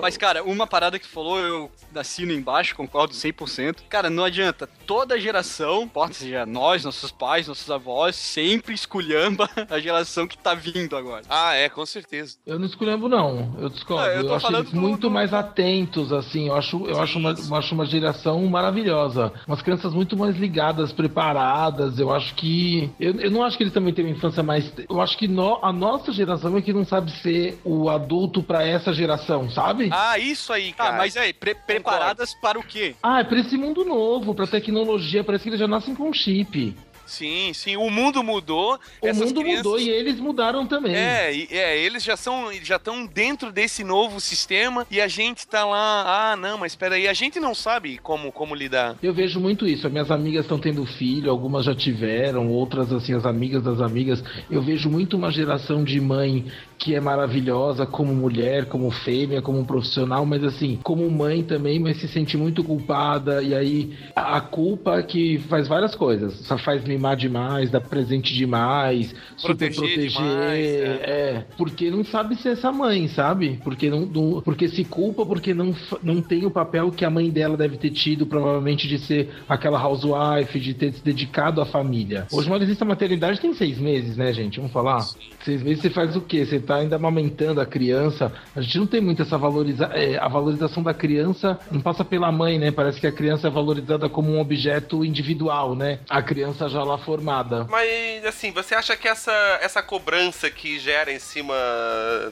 Mas, 0.00 0.16
cara, 0.16 0.42
uma 0.42 0.66
parada 0.66 0.98
que 0.98 1.06
falou, 1.06 1.38
eu 1.38 1.70
assino 1.94 2.32
embaixo, 2.32 2.74
concordo 2.76 3.14
100%. 3.14 3.76
Cara, 3.88 4.10
não 4.10 4.24
adianta. 4.24 4.68
Toda 4.86 5.18
geração, 5.18 5.82
importa 5.82 6.14
seja 6.14 6.44
nós, 6.44 6.84
nossos 6.84 7.10
pais, 7.10 7.48
nossos 7.48 7.70
avós, 7.70 8.16
sempre 8.16 8.74
esculhamba 8.74 9.48
a 9.70 9.78
geração 9.80 10.26
que 10.26 10.36
tá 10.36 10.54
vindo 10.54 10.96
agora. 10.96 11.22
Ah, 11.28 11.54
é, 11.54 11.68
com 11.68 11.84
certeza. 11.86 12.36
Eu 12.46 12.58
não 12.58 12.66
escolhendo, 12.66 13.08
não. 13.08 13.54
Eu 13.58 13.68
discordo. 13.68 14.04
Ah, 14.04 14.08
eu 14.08 14.20
eu 14.22 14.26
tô 14.28 14.34
acho 14.34 14.46
falando 14.46 14.62
eles 14.64 14.72
do- 14.72 14.80
muito 14.80 15.00
do- 15.02 15.10
mais 15.10 15.32
atentos, 15.32 16.12
assim. 16.12 16.48
Eu 16.48 16.54
acho, 16.56 16.84
eu 16.86 17.00
acho, 17.00 17.18
uma, 17.18 17.30
eu 17.30 17.54
acho 17.56 17.74
uma 17.74 17.86
geração 17.86 18.44
maravilhosa. 18.46 19.32
Umas 19.46 19.62
crianças 19.62 19.92
muito 19.94 20.16
mais 20.16 20.36
ligadas, 20.36 20.92
preparadas. 20.92 21.98
Eu 21.98 22.12
acho 22.12 22.34
que. 22.34 22.90
Eu, 23.00 23.14
eu 23.20 23.30
não 23.30 23.42
acho 23.42 23.56
que 23.56 23.62
eles 23.62 23.72
também 23.72 23.92
têm 23.94 24.04
uma 24.04 24.10
infância 24.16 24.42
mais. 24.42 24.70
Eu 24.88 25.00
acho 25.00 25.16
que 25.16 25.26
no- 25.28 25.58
a 25.62 25.72
nossa 25.72 26.12
geração 26.12 26.56
é 26.56 26.62
que 26.62 26.72
não 26.72 26.84
sabe 26.84 27.10
ser 27.20 27.58
o 27.64 27.88
adulto 27.88 28.42
pra 28.42 28.66
essa 28.66 28.92
geração, 28.92 29.21
sabe? 29.50 29.88
Ah, 29.92 30.18
isso 30.18 30.52
aí, 30.52 30.70
Ah, 30.78 30.84
cara. 30.84 30.96
mas 30.98 31.16
aí, 31.16 31.32
pre- 31.32 31.54
preparadas 31.54 32.34
para 32.34 32.58
o 32.58 32.62
quê? 32.62 32.94
Ah, 33.02 33.20
é 33.20 33.24
pra 33.24 33.38
esse 33.40 33.56
mundo 33.56 33.84
novo, 33.84 34.34
pra 34.34 34.46
tecnologia. 34.46 35.22
Parece 35.24 35.44
que 35.44 35.50
eles 35.50 35.60
já 35.60 35.68
nascem 35.68 35.94
com 35.94 36.12
chip. 36.12 36.76
Sim, 37.12 37.52
sim. 37.52 37.76
O 37.76 37.90
mundo 37.90 38.22
mudou. 38.22 38.78
O 39.02 39.06
essas 39.06 39.26
mundo 39.28 39.40
crianças- 39.42 39.64
mudou 39.64 39.78
e 39.78 39.90
eles 39.90 40.18
mudaram 40.18 40.66
também. 40.66 40.94
É, 40.94 41.34
e- 41.34 41.48
é, 41.50 41.78
eles 41.78 42.02
já 42.02 42.16
são 42.16 42.50
já 42.62 42.76
estão 42.76 43.04
dentro 43.06 43.52
desse 43.52 43.84
novo 43.84 44.18
sistema 44.20 44.86
e 44.90 45.00
a 45.00 45.06
gente 45.08 45.46
tá 45.46 45.64
lá, 45.64 46.30
ah, 46.32 46.36
não, 46.36 46.58
mas 46.58 46.72
espera 46.72 46.94
aí, 46.94 47.06
a 47.06 47.12
gente 47.12 47.38
não 47.38 47.54
sabe 47.54 47.98
como 47.98 48.32
como 48.32 48.54
lidar. 48.54 48.96
Eu 49.02 49.12
vejo 49.12 49.38
muito 49.38 49.66
isso. 49.66 49.86
As 49.86 49.92
minhas 49.92 50.10
amigas 50.10 50.44
estão 50.44 50.58
tendo 50.58 50.84
filho, 50.86 51.30
algumas 51.30 51.66
já 51.66 51.74
tiveram, 51.74 52.48
outras, 52.48 52.90
assim, 52.92 53.14
as 53.14 53.26
amigas 53.26 53.62
das 53.62 53.80
amigas. 53.80 54.22
Eu 54.50 54.62
vejo 54.62 54.88
muito 54.88 55.16
uma 55.16 55.30
geração 55.30 55.84
de 55.84 56.00
mãe 56.00 56.46
que 56.78 56.94
é 56.94 57.00
maravilhosa 57.00 57.86
como 57.86 58.12
mulher, 58.14 58.66
como 58.66 58.90
fêmea, 58.90 59.40
como 59.40 59.64
profissional, 59.64 60.24
mas 60.26 60.42
assim, 60.42 60.78
como 60.82 61.08
mãe 61.10 61.42
também, 61.42 61.78
mas 61.78 61.98
se 61.98 62.08
sente 62.08 62.36
muito 62.36 62.64
culpada. 62.64 63.42
E 63.42 63.54
aí, 63.54 63.96
a 64.16 64.40
culpa 64.40 65.00
que 65.02 65.38
faz 65.48 65.68
várias 65.68 65.94
coisas. 65.94 66.34
Só 66.46 66.58
faz 66.58 66.82
mimar 67.02 67.16
demais, 67.16 67.70
dar 67.70 67.80
presente 67.80 68.32
demais, 68.32 69.12
Proteger 69.42 69.74
proteger. 69.76 70.08
demais, 70.08 70.66
é. 70.66 71.44
porque 71.56 71.90
não 71.90 72.04
sabe 72.04 72.36
ser 72.36 72.50
essa 72.50 72.70
mãe, 72.70 73.08
sabe? 73.08 73.58
Porque 73.64 73.90
não, 73.90 74.00
não- 74.06 74.40
porque 74.40 74.68
se 74.68 74.84
culpa 74.84 75.26
porque 75.26 75.52
não, 75.52 75.74
não 76.02 76.22
tem 76.22 76.46
o 76.46 76.50
papel 76.50 76.90
que 76.92 77.04
a 77.04 77.10
mãe 77.10 77.28
dela 77.28 77.56
deve 77.56 77.76
ter 77.76 77.90
tido, 77.90 78.24
provavelmente, 78.26 78.86
de 78.86 78.98
ser 78.98 79.30
aquela 79.48 79.82
housewife, 79.82 80.60
de 80.60 80.74
ter 80.74 80.92
se 80.92 81.02
dedicado 81.02 81.60
à 81.60 81.66
família. 81.66 82.26
Hoje 82.32 82.48
uma 82.48 82.58
licença 82.58 82.84
maternidade 82.84 83.40
tem 83.40 83.52
seis 83.54 83.78
meses, 83.78 84.16
né, 84.16 84.32
gente? 84.32 84.58
Vamos 84.58 84.72
falar? 84.72 85.00
Seis 85.44 85.62
meses 85.62 85.82
você 85.82 85.90
faz 85.90 86.14
o 86.14 86.20
quê? 86.20 86.44
Você 86.46 86.60
tá 86.60 86.76
ainda 86.76 86.96
amamentando 86.96 87.60
a 87.60 87.66
criança. 87.66 88.32
A 88.54 88.60
gente 88.60 88.78
não 88.78 88.86
tem 88.86 89.00
muito 89.00 89.22
essa 89.22 89.36
valoriza 89.36 89.86
é, 89.94 90.16
a 90.18 90.28
valorização 90.28 90.82
da 90.82 90.94
criança 90.94 91.58
não 91.70 91.80
passa 91.80 92.04
pela 92.04 92.30
mãe, 92.30 92.58
né? 92.58 92.70
Parece 92.70 93.00
que 93.00 93.06
a 93.06 93.12
criança 93.12 93.48
é 93.48 93.50
valorizada 93.50 94.08
como 94.08 94.30
um 94.30 94.40
objeto 94.40 95.04
individual, 95.04 95.74
né? 95.74 95.98
A 96.08 96.22
criança 96.22 96.68
já 96.68 96.82
lá 96.84 96.91
formada. 96.98 97.66
Mas, 97.70 98.24
assim, 98.24 98.50
você 98.52 98.74
acha 98.74 98.96
que 98.96 99.08
essa, 99.08 99.32
essa 99.60 99.82
cobrança 99.82 100.50
que 100.50 100.78
gera 100.78 101.12
em 101.12 101.18
cima 101.18 101.54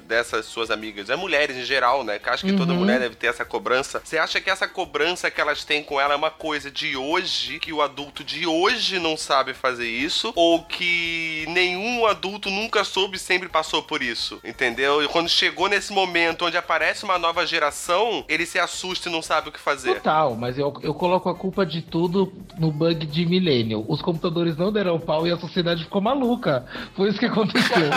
dessas 0.06 0.46
suas 0.46 0.70
amigas, 0.70 1.10
é 1.10 1.16
mulheres 1.16 1.56
em 1.56 1.64
geral, 1.64 2.04
né? 2.04 2.18
Que 2.18 2.28
acho 2.28 2.44
que 2.44 2.52
toda 2.52 2.72
Uhum. 2.72 2.78
mulher 2.80 3.00
deve 3.00 3.14
ter 3.16 3.26
essa 3.28 3.44
cobrança. 3.44 4.00
Você 4.04 4.18
acha 4.18 4.40
que 4.40 4.48
essa 4.50 4.66
cobrança 4.68 5.30
que 5.30 5.40
elas 5.40 5.64
têm 5.64 5.82
com 5.82 6.00
ela 6.00 6.14
é 6.14 6.16
uma 6.16 6.30
coisa 6.30 6.70
de 6.70 6.96
hoje, 6.96 7.58
que 7.58 7.72
o 7.72 7.82
adulto 7.82 8.22
de 8.24 8.46
hoje 8.46 8.98
não 8.98 9.16
sabe 9.16 9.52
fazer 9.54 9.88
isso? 9.88 10.32
Ou 10.36 10.62
que 10.62 11.44
nenhum 11.48 12.06
adulto 12.06 12.50
nunca 12.50 12.84
soube 12.84 13.16
e 13.16 13.20
sempre 13.20 13.48
passou 13.48 13.82
por 13.82 14.02
isso? 14.02 14.40
Entendeu? 14.44 15.02
E 15.02 15.08
quando 15.08 15.28
chegou 15.28 15.68
nesse 15.68 15.92
momento 15.92 16.44
onde 16.46 16.56
aparece 16.56 17.04
uma 17.04 17.18
nova 17.18 17.46
geração, 17.46 18.24
ele 18.28 18.46
se 18.46 18.58
assusta 18.58 19.08
e 19.08 19.12
não 19.12 19.22
sabe 19.22 19.48
o 19.48 19.52
que 19.52 19.60
fazer. 19.60 19.94
Total, 19.96 20.34
mas 20.36 20.58
eu, 20.58 20.72
eu 20.82 20.94
coloco 20.94 21.28
a 21.28 21.34
culpa 21.34 21.64
de 21.66 21.82
tudo 21.82 22.32
no 22.58 22.70
bug 22.70 23.06
de 23.06 23.26
Millennial. 23.26 23.84
Os 23.88 24.00
computadores 24.02 24.39
não 24.56 24.72
deram 24.72 24.98
pau 24.98 25.26
e 25.26 25.30
a 25.32 25.36
sociedade 25.38 25.84
ficou 25.84 26.00
maluca. 26.00 26.64
Foi 26.94 27.08
isso 27.08 27.18
que 27.18 27.26
aconteceu. 27.26 27.90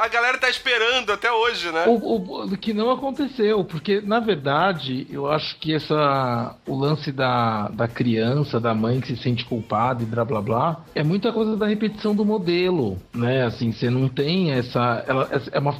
A 0.00 0.08
galera 0.08 0.38
tá 0.38 0.48
esperando 0.48 1.12
até 1.12 1.30
hoje, 1.30 1.70
né? 1.70 1.84
O, 1.86 1.92
o- 1.92 2.44
o 2.46 2.56
que 2.56 2.72
não 2.72 2.90
aconteceu, 2.90 3.62
porque 3.64 4.00
na 4.00 4.20
verdade 4.20 5.06
eu 5.10 5.30
acho 5.30 5.58
que 5.58 5.74
essa 5.74 6.54
o 6.66 6.76
lance 6.78 7.12
da, 7.12 7.68
da 7.68 7.86
criança, 7.88 8.58
da 8.60 8.74
mãe 8.74 9.00
que 9.00 9.08
se 9.08 9.16
sente 9.22 9.44
culpada 9.44 10.02
e 10.02 10.06
blá 10.06 10.24
blá 10.24 10.40
blá, 10.40 10.80
é 10.94 11.02
muita 11.02 11.32
coisa 11.32 11.56
da 11.56 11.66
repetição 11.66 12.14
do 12.14 12.24
modelo, 12.24 12.96
né? 13.14 13.44
Assim, 13.44 13.72
você 13.72 13.90
não 13.90 14.08
tem 14.08 14.52
essa. 14.52 15.04
Ela, 15.06 15.28
é 15.52 15.58
uma. 15.58 15.74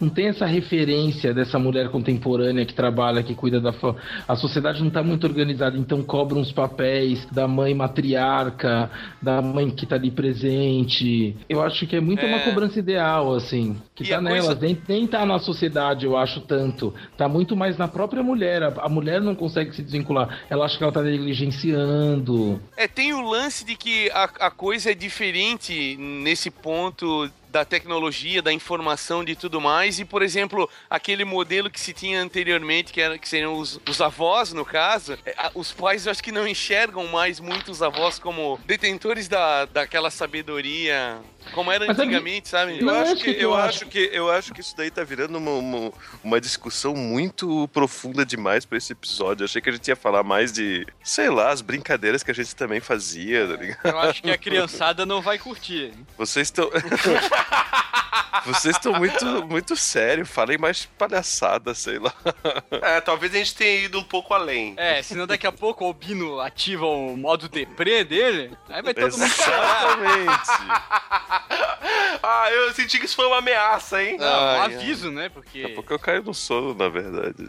Não 0.00 0.08
tem 0.08 0.28
essa 0.28 0.46
referência 0.46 1.34
dessa 1.34 1.58
mulher 1.58 1.90
contemporânea 1.90 2.64
que 2.64 2.72
trabalha, 2.72 3.22
que 3.22 3.34
cuida 3.34 3.60
da. 3.60 3.70
A 4.26 4.34
sociedade 4.34 4.80
não 4.80 4.88
está 4.88 5.02
muito 5.02 5.26
organizada, 5.26 5.76
então 5.76 6.02
cobra 6.02 6.38
uns 6.38 6.50
papéis 6.50 7.26
da 7.30 7.46
mãe 7.46 7.74
matriarca, 7.74 8.90
da 9.20 9.42
mãe 9.42 9.70
que 9.70 9.84
está 9.84 9.96
ali 9.96 10.10
presente. 10.10 11.36
Eu 11.48 11.62
acho 11.62 11.86
que 11.86 11.96
é 11.96 12.00
muito 12.00 12.24
uma 12.24 12.38
É. 12.38 12.44
cobrança 12.44 12.78
ideal, 12.78 13.34
assim, 13.34 13.76
que 13.94 14.04
E 14.04 14.08
tá 14.08 14.18
a 14.18 14.20
nelas, 14.20 14.46
coisa- 14.46 14.60
nem, 14.60 14.78
nem 14.88 15.06
tá 15.06 15.26
na 15.26 15.38
sociedade, 15.38 16.06
eu 16.06 16.16
acho 16.16 16.40
tanto. 16.40 16.94
Tá 17.16 17.28
muito 17.28 17.54
mais 17.54 17.76
na 17.76 17.86
própria 17.86 18.22
mulher. 18.22 18.62
A, 18.62 18.68
a 18.82 18.88
mulher 18.88 19.20
não 19.20 19.34
consegue 19.34 19.74
se 19.74 19.82
desvincular. 19.82 20.40
Ela 20.48 20.64
acha 20.64 20.78
que 20.78 20.82
ela 20.82 20.92
tá 20.92 21.02
negligenciando. 21.02 22.60
É, 22.76 22.86
tem 22.88 23.12
o 23.12 23.20
lance 23.28 23.64
de 23.64 23.76
que 23.76 24.10
a, 24.12 24.24
a 24.46 24.50
coisa 24.50 24.90
é 24.90 24.94
diferente 24.94 25.96
nesse 25.98 26.50
ponto 26.50 27.30
da 27.50 27.64
tecnologia, 27.64 28.40
da 28.40 28.52
informação, 28.52 29.24
de 29.24 29.34
tudo 29.34 29.60
mais. 29.60 29.98
E, 29.98 30.04
por 30.04 30.22
exemplo, 30.22 30.68
aquele 30.88 31.24
modelo 31.24 31.70
que 31.70 31.80
se 31.80 31.92
tinha 31.92 32.22
anteriormente, 32.22 32.92
que, 32.92 33.00
era, 33.00 33.18
que 33.18 33.28
seriam 33.28 33.54
os, 33.54 33.80
os 33.88 34.00
avós, 34.00 34.52
no 34.52 34.64
caso, 34.64 35.18
é, 35.26 35.34
os 35.54 35.72
pais 35.72 36.06
eu 36.06 36.12
acho 36.12 36.22
que 36.22 36.32
não 36.32 36.46
enxergam 36.46 37.06
mais 37.08 37.40
muito 37.40 37.70
os 37.70 37.82
avós 37.82 38.18
como 38.18 38.58
detentores 38.64 39.28
da, 39.28 39.64
daquela 39.64 40.10
sabedoria, 40.10 41.20
como 41.52 41.70
era 41.72 41.86
Mas 41.86 41.98
é 41.98 42.02
antigamente, 42.02 42.48
sabe? 42.48 42.78
Eu 42.78 42.86
Não 42.86 42.94
é 42.94 43.00
acho 43.02 43.16
que, 43.16 43.34
que 43.34 43.44
eu 43.44 43.54
acho 43.54 43.86
que 43.86 44.10
eu 44.12 44.30
acho 44.30 44.52
que 44.52 44.60
isso 44.60 44.76
daí 44.76 44.90
tá 44.90 45.02
virando 45.02 45.38
uma, 45.38 45.50
uma, 45.52 45.92
uma 46.22 46.40
discussão 46.40 46.94
muito 46.94 47.68
profunda 47.68 48.24
demais 48.24 48.64
pra 48.64 48.78
esse 48.78 48.92
episódio. 48.92 49.42
Eu 49.42 49.46
achei 49.46 49.60
que 49.60 49.68
a 49.68 49.72
gente 49.72 49.88
ia 49.88 49.96
falar 49.96 50.22
mais 50.22 50.52
de, 50.52 50.86
sei 51.02 51.28
lá, 51.30 51.50
as 51.50 51.60
brincadeiras 51.60 52.22
que 52.22 52.30
a 52.30 52.34
gente 52.34 52.54
também 52.54 52.80
fazia, 52.80 53.46
tá 53.48 53.56
ligado? 53.56 53.86
Eu 53.86 53.98
acho 53.98 54.22
que 54.22 54.30
a 54.30 54.38
criançada 54.38 55.04
não 55.04 55.20
vai 55.20 55.38
curtir. 55.38 55.92
Vocês 56.16 56.48
estão 56.48 56.70
Vocês 58.46 58.76
estão 58.76 58.94
muito 58.94 59.24
muito 59.46 59.76
sério, 59.76 60.24
falem 60.24 60.56
mais 60.56 60.86
palhaçada, 60.98 61.74
sei 61.74 61.98
lá. 61.98 62.12
É, 62.70 63.00
talvez 63.00 63.34
a 63.34 63.38
gente 63.38 63.54
tenha 63.54 63.84
ido 63.84 63.98
um 63.98 64.04
pouco 64.04 64.32
além. 64.32 64.74
É, 64.76 65.02
senão 65.02 65.26
daqui 65.26 65.46
a 65.46 65.52
pouco 65.52 65.84
o 65.84 65.88
Albino 65.88 66.40
ativa 66.40 66.86
o 66.86 67.16
modo 67.16 67.48
deprê 67.48 68.02
dele, 68.02 68.56
aí 68.68 68.82
vai 68.82 68.94
todo 68.94 69.16
mundo 69.16 69.30
chorar. 69.30 69.98
Exatamente. 69.98 70.50
Ah, 72.22 72.50
eu 72.50 72.72
senti 72.74 72.98
que 72.98 73.06
isso 73.06 73.16
foi 73.16 73.26
uma 73.26 73.38
ameaça, 73.38 74.02
hein? 74.02 74.18
Não, 74.18 74.26
um 74.26 74.60
Ai, 74.60 74.74
aviso, 74.74 75.10
né? 75.10 75.30
Porque. 75.30 75.62
Daqui 75.62 75.72
a 75.72 75.74
pouco 75.74 75.92
eu 75.92 75.98
caio 75.98 76.22
no 76.22 76.34
sono, 76.34 76.74
na 76.74 76.88
verdade. 76.88 77.48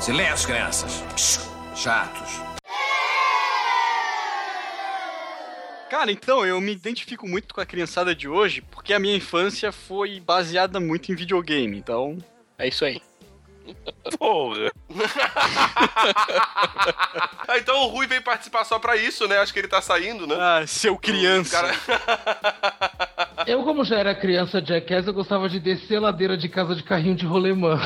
Silêncio, 0.00 0.48
crianças. 0.48 1.04
Chatos. 1.76 2.49
Cara, 5.90 6.12
então, 6.12 6.46
eu 6.46 6.60
me 6.60 6.70
identifico 6.70 7.26
muito 7.26 7.52
com 7.52 7.60
a 7.60 7.66
criançada 7.66 8.14
de 8.14 8.28
hoje, 8.28 8.62
porque 8.62 8.94
a 8.94 8.98
minha 9.00 9.16
infância 9.16 9.72
foi 9.72 10.20
baseada 10.20 10.78
muito 10.78 11.10
em 11.10 11.16
videogame, 11.16 11.76
então. 11.76 12.16
É 12.56 12.68
isso 12.68 12.84
aí. 12.84 13.02
Porra. 14.16 14.70
Ah, 17.48 17.58
então 17.58 17.82
o 17.82 17.86
Rui 17.88 18.06
veio 18.06 18.22
participar 18.22 18.64
só 18.64 18.78
pra 18.78 18.96
isso, 18.96 19.26
né? 19.26 19.38
Acho 19.38 19.52
que 19.52 19.58
ele 19.58 19.66
tá 19.66 19.82
saindo, 19.82 20.28
né? 20.28 20.36
Ah, 20.38 20.64
seu 20.64 20.96
criança. 20.96 21.60
Cara... 21.60 21.74
Eu, 23.48 23.64
como 23.64 23.84
já 23.84 23.98
era 23.98 24.14
criança 24.14 24.64
Jackass, 24.64 25.08
eu 25.08 25.12
gostava 25.12 25.48
de 25.48 25.58
descer 25.58 25.96
a 25.96 26.02
ladeira 26.02 26.36
de 26.36 26.48
casa 26.48 26.76
de 26.76 26.84
carrinho 26.84 27.16
de 27.16 27.26
rolemã. 27.26 27.80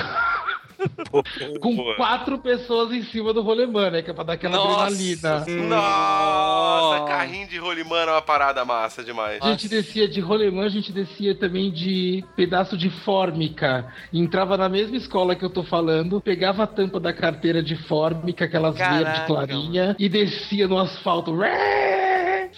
Com 1.61 1.95
quatro 1.95 2.39
pessoas 2.39 2.93
em 2.93 3.03
cima 3.05 3.33
do 3.33 3.43
rolemã, 3.43 3.91
né? 3.91 4.03
Que 4.03 4.11
é 4.11 4.15
pra 4.15 4.25
dar 4.25 4.33
aquela 4.35 4.57
Nossa 4.57 4.87
adrenalina. 4.87 5.45
Nossa, 5.69 7.05
carrinho 7.05 7.49
de 7.49 7.59
rolimã 7.59 7.99
é 7.99 8.11
uma 8.11 8.23
parada 8.23 8.65
massa 8.65 9.03
demais. 9.03 9.39
A 9.43 9.51
gente 9.51 9.69
descia 9.69 10.09
de 10.09 10.21
rolemã, 10.21 10.65
a 10.65 10.69
gente 10.69 10.93
descia 10.93 11.35
também 11.35 11.71
de 11.71 12.25
pedaço 12.37 12.77
de 12.77 12.91
fórmica. 12.91 13.93
Entrava 14.13 14.57
na 14.57 14.69
mesma 14.69 14.97
escola 14.97 15.35
que 15.35 15.45
eu 15.45 15.51
tô 15.51 15.63
falando, 15.63 16.21
pegava 16.21 16.65
a 16.65 16.67
tampa 16.67 17.01
da 17.01 17.13
carteira 17.13 17.63
de 17.63 17.77
fórmica, 17.77 18.45
aquelas 18.45 18.77
Caraca, 18.77 19.05
verde 19.05 19.27
clarinha, 19.27 19.97
e 19.99 20.09
descia 20.09 20.69
no 20.69 20.79
asfalto. 20.79 21.35
Ré! 21.37 21.84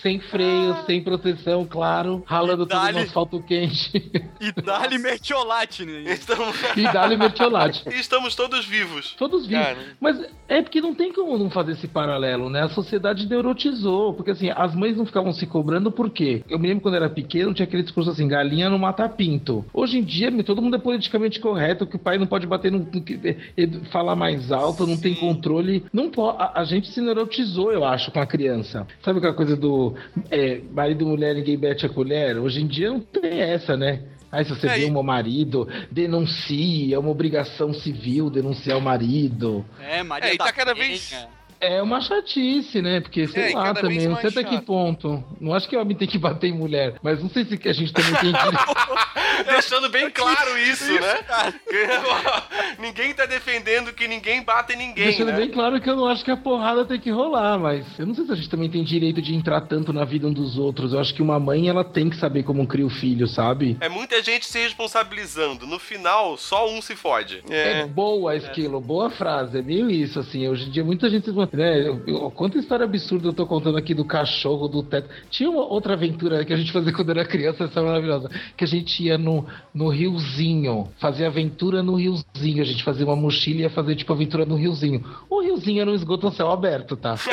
Sem 0.03 0.21
freio, 0.21 0.77
sem 0.87 1.03
proteção, 1.03 1.65
claro, 1.65 2.23
ralando 2.27 2.67
tudo 2.67 2.77
no 2.79 2.85
dali- 2.85 2.99
asfalto 3.01 3.43
quente. 3.43 3.91
E 4.39 4.53
dá-lhe 4.63 4.99
mertiolate, 4.99 5.85
né? 5.87 6.13
Estamos... 6.13 6.55
e 6.77 6.83
dá-lhe 6.93 7.17
mertiolate. 7.17 7.83
Estamos 7.89 8.35
todos 8.35 8.67
vivos. 8.67 9.15
Todos 9.19 9.47
vivos. 9.47 9.65
Cara. 9.65 9.79
Mas 9.99 10.21
é 10.47 10.61
porque 10.61 10.81
não 10.81 10.95
tem 10.95 11.11
como 11.13 11.39
não 11.39 11.49
fazer 11.49 11.73
esse 11.73 11.89
paralelo, 11.89 12.51
né? 12.51 12.63
A 12.63 12.69
sociedade 12.69 13.27
neurotizou. 13.27 14.13
Porque 14.13 14.31
assim, 14.33 14.51
as 14.51 14.75
mães 14.75 14.97
não 14.97 15.07
ficavam 15.07 15.33
se 15.33 15.47
cobrando 15.47 15.91
por 15.91 16.11
quê? 16.11 16.43
Eu 16.49 16.59
me 16.59 16.69
lembro 16.69 16.83
quando 16.83 16.97
era 16.97 17.09
pequeno, 17.09 17.55
tinha 17.55 17.65
aquele 17.67 17.83
discurso 17.83 18.11
assim: 18.11 18.29
galinha 18.29 18.69
não 18.69 18.79
mata 18.79 19.09
pinto. 19.09 19.65
Hoje 19.73 19.99
em 19.99 20.05
dia, 20.05 20.31
todo 20.45 20.61
mundo 20.63 20.77
é 20.77 20.79
politicamente 20.79 21.41
correto, 21.41 21.87
que 21.87 21.97
o 21.97 21.99
pai 21.99 22.19
não 22.19 22.27
pode 22.27 22.47
bater 22.47 22.71
no. 22.71 22.79
no 22.81 23.01
que- 23.03 23.19
eh, 23.57 23.69
falar 23.91 24.15
mais 24.15 24.53
alto, 24.53 24.87
não 24.87 24.97
tem 24.99 25.15
controle. 25.15 25.85
Não 25.93 26.11
pode. 26.11 26.37
A, 26.43 26.61
a 26.61 26.65
gente 26.65 26.91
se 26.91 27.01
neurotizou, 27.01 27.73
eu 27.73 27.85
acho, 27.85 28.11
com 28.13 28.21
a 28.21 28.27
criança. 28.27 28.87
Sabe 29.03 29.19
aquela 29.19 29.35
coisa 29.35 29.57
do 29.57 29.86
é, 30.31 30.61
marido, 30.73 31.07
mulher, 31.07 31.35
ninguém 31.35 31.57
mete 31.57 31.85
a 31.85 31.89
colher? 31.89 32.39
Hoje 32.39 32.61
em 32.63 32.67
dia 32.67 32.89
não 32.91 33.01
tem 33.01 33.41
essa, 33.41 33.77
né? 33.77 34.03
Aí 34.31 34.45
se 34.45 34.51
você 34.51 34.67
É, 34.67 34.75
vê 34.79 34.87
e- 34.87 34.91
um 34.91 35.03
marido, 35.03 35.69
denuncie, 35.91 36.93
é 36.93 36.99
uma 36.99 37.11
obrigação 37.11 37.73
civil 37.73 38.29
denunciar 38.29 38.77
o 38.77 38.81
marido. 38.81 39.65
É, 39.81 40.03
Maria 40.03 40.31
É, 40.31 40.35
e 40.35 40.39
da 40.39 40.47
tá 40.47 40.53
cada 40.53 40.75
Penha. 40.75 41.29
É 41.61 41.83
uma 41.83 42.01
chatice, 42.01 42.83
né? 42.83 43.01
Porque, 43.01 43.27
sei 43.27 43.53
É, 43.53 43.55
lá, 43.55 43.73
também, 43.75 44.07
não 44.09 44.17
sei 44.17 44.31
até 44.31 44.45
que 44.45 44.61
ponto. 44.61 45.23
Não 45.41 45.55
acho 45.55 45.69
que 45.69 45.77
homem 45.77 45.97
tem 45.97 46.07
que 46.09 46.19
bater 46.19 46.49
em 46.49 46.53
mulher, 46.53 46.95
mas 47.03 47.23
não 47.23 47.31
sei 47.31 47.45
se 47.45 47.57
que 47.57 47.69
a 47.69 47.73
gente 47.73 47.93
também 47.93 48.15
tem 48.15 48.33
que. 48.33 49.45
Deixando 49.51 49.89
bem 49.89 50.11
claro 50.11 50.59
isso, 50.59 50.93
né? 50.93 51.19
ninguém 52.79 53.13
tá 53.15 53.27
defendendo 53.27 53.93
que 53.93 54.09
ninguém 54.09 54.43
bata 54.43 54.73
em 54.73 54.77
ninguém, 54.77 55.05
Deixando 55.05 55.33
né? 55.33 55.37
bem 55.39 55.51
claro 55.51 55.81
que 55.81 55.89
eu 55.89 55.97
não 55.97 56.07
acho 56.07 56.25
que 56.25 56.31
a 56.31 56.37
porrada 56.37 56.85
tem 56.85 56.99
que 56.99 57.11
rolar, 57.11 57.59
mas 57.59 57.87
eu 57.99 58.07
não 58.07 58.15
sei 58.15 58.25
se 58.25 58.33
a 58.33 58.35
gente 58.35 58.49
também 58.49 58.71
tem 58.71 58.83
direito 58.83 59.21
de 59.21 59.35
entrar 59.35 59.61
tanto 59.63 59.93
na 59.93 60.05
vida 60.05 60.27
um 60.27 60.33
dos 60.33 60.59
outros. 60.59 60.93
Eu 60.93 61.01
acho 61.01 61.15
que 61.15 61.23
uma 61.23 61.39
mãe, 61.39 61.69
ela 61.69 61.85
tem 61.85 62.09
que 62.09 62.17
saber 62.17 62.43
como 62.43 62.67
cria 62.67 62.87
o 62.87 62.91
filho, 62.91 63.27
sabe? 63.27 63.77
É 63.81 63.89
muita 63.89 64.23
gente 64.23 64.47
se 64.47 64.59
responsabilizando. 64.59 65.67
No 65.67 65.79
final, 65.79 66.37
só 66.37 66.69
um 66.69 66.81
se 66.81 66.97
fode. 66.97 67.43
É, 67.49 67.87
boa, 67.87 68.35
Esquilo, 68.37 68.81
boa 68.81 69.11
frase. 69.11 69.59
É 69.59 69.63
meio 69.63 69.91
isso, 69.91 70.19
assim. 70.19 70.49
Hoje 70.49 70.69
em 70.69 70.71
dia, 70.71 70.85
muita 70.85 71.09
gente. 71.11 71.31
Uma. 71.53 71.57
Né, 71.63 71.89
eu, 71.89 72.03
eu- 72.07 72.31
quanta 72.31 72.59
história 72.59 72.85
absurda 72.85 73.29
eu 73.29 73.33
tô 73.33 73.47
contando 73.47 73.77
aqui 73.79 73.95
do 73.95 74.05
cachorro, 74.05 74.69
do 74.69 74.83
teto. 74.83 75.09
Tinha 75.31 75.51
uma 75.51 75.65
outra 75.65 75.95
aventura 75.95 76.45
que 76.45 76.53
a 76.53 76.57
gente 76.57 76.73
fazia 76.73 76.93
quando 76.93 77.11
era 77.11 77.25
criança, 77.25 77.65
essa 77.65 77.81
é 77.81 77.83
maravilhosa. 77.83 78.31
Que 78.57 78.65
a 78.65 78.67
gente 78.67 79.03
ia 79.05 79.17
no, 79.19 79.47
no 79.75 79.89
riozinho, 79.89 80.89
fazia 80.99 81.27
aventura 81.27 81.83
no 81.83 81.95
riozinho. 81.95 82.63
A 82.63 82.67
gente 82.67 82.83
fazia 82.85 83.05
uma 83.07 83.17
mochila 83.17 83.59
e 83.61 83.63
ia 83.63 83.71
fazer 83.71 83.95
tipo 83.97 84.13
aventura 84.13 84.45
no 84.45 84.57
riozinho. 84.57 85.05
O 85.29 85.41
riozinho 85.41 85.81
era 85.81 85.91
um 85.91 85.95
esgoto 85.95 86.27
a 86.27 86.33
céu 86.33 86.51
aberto, 86.51 86.97
tá? 86.97 87.15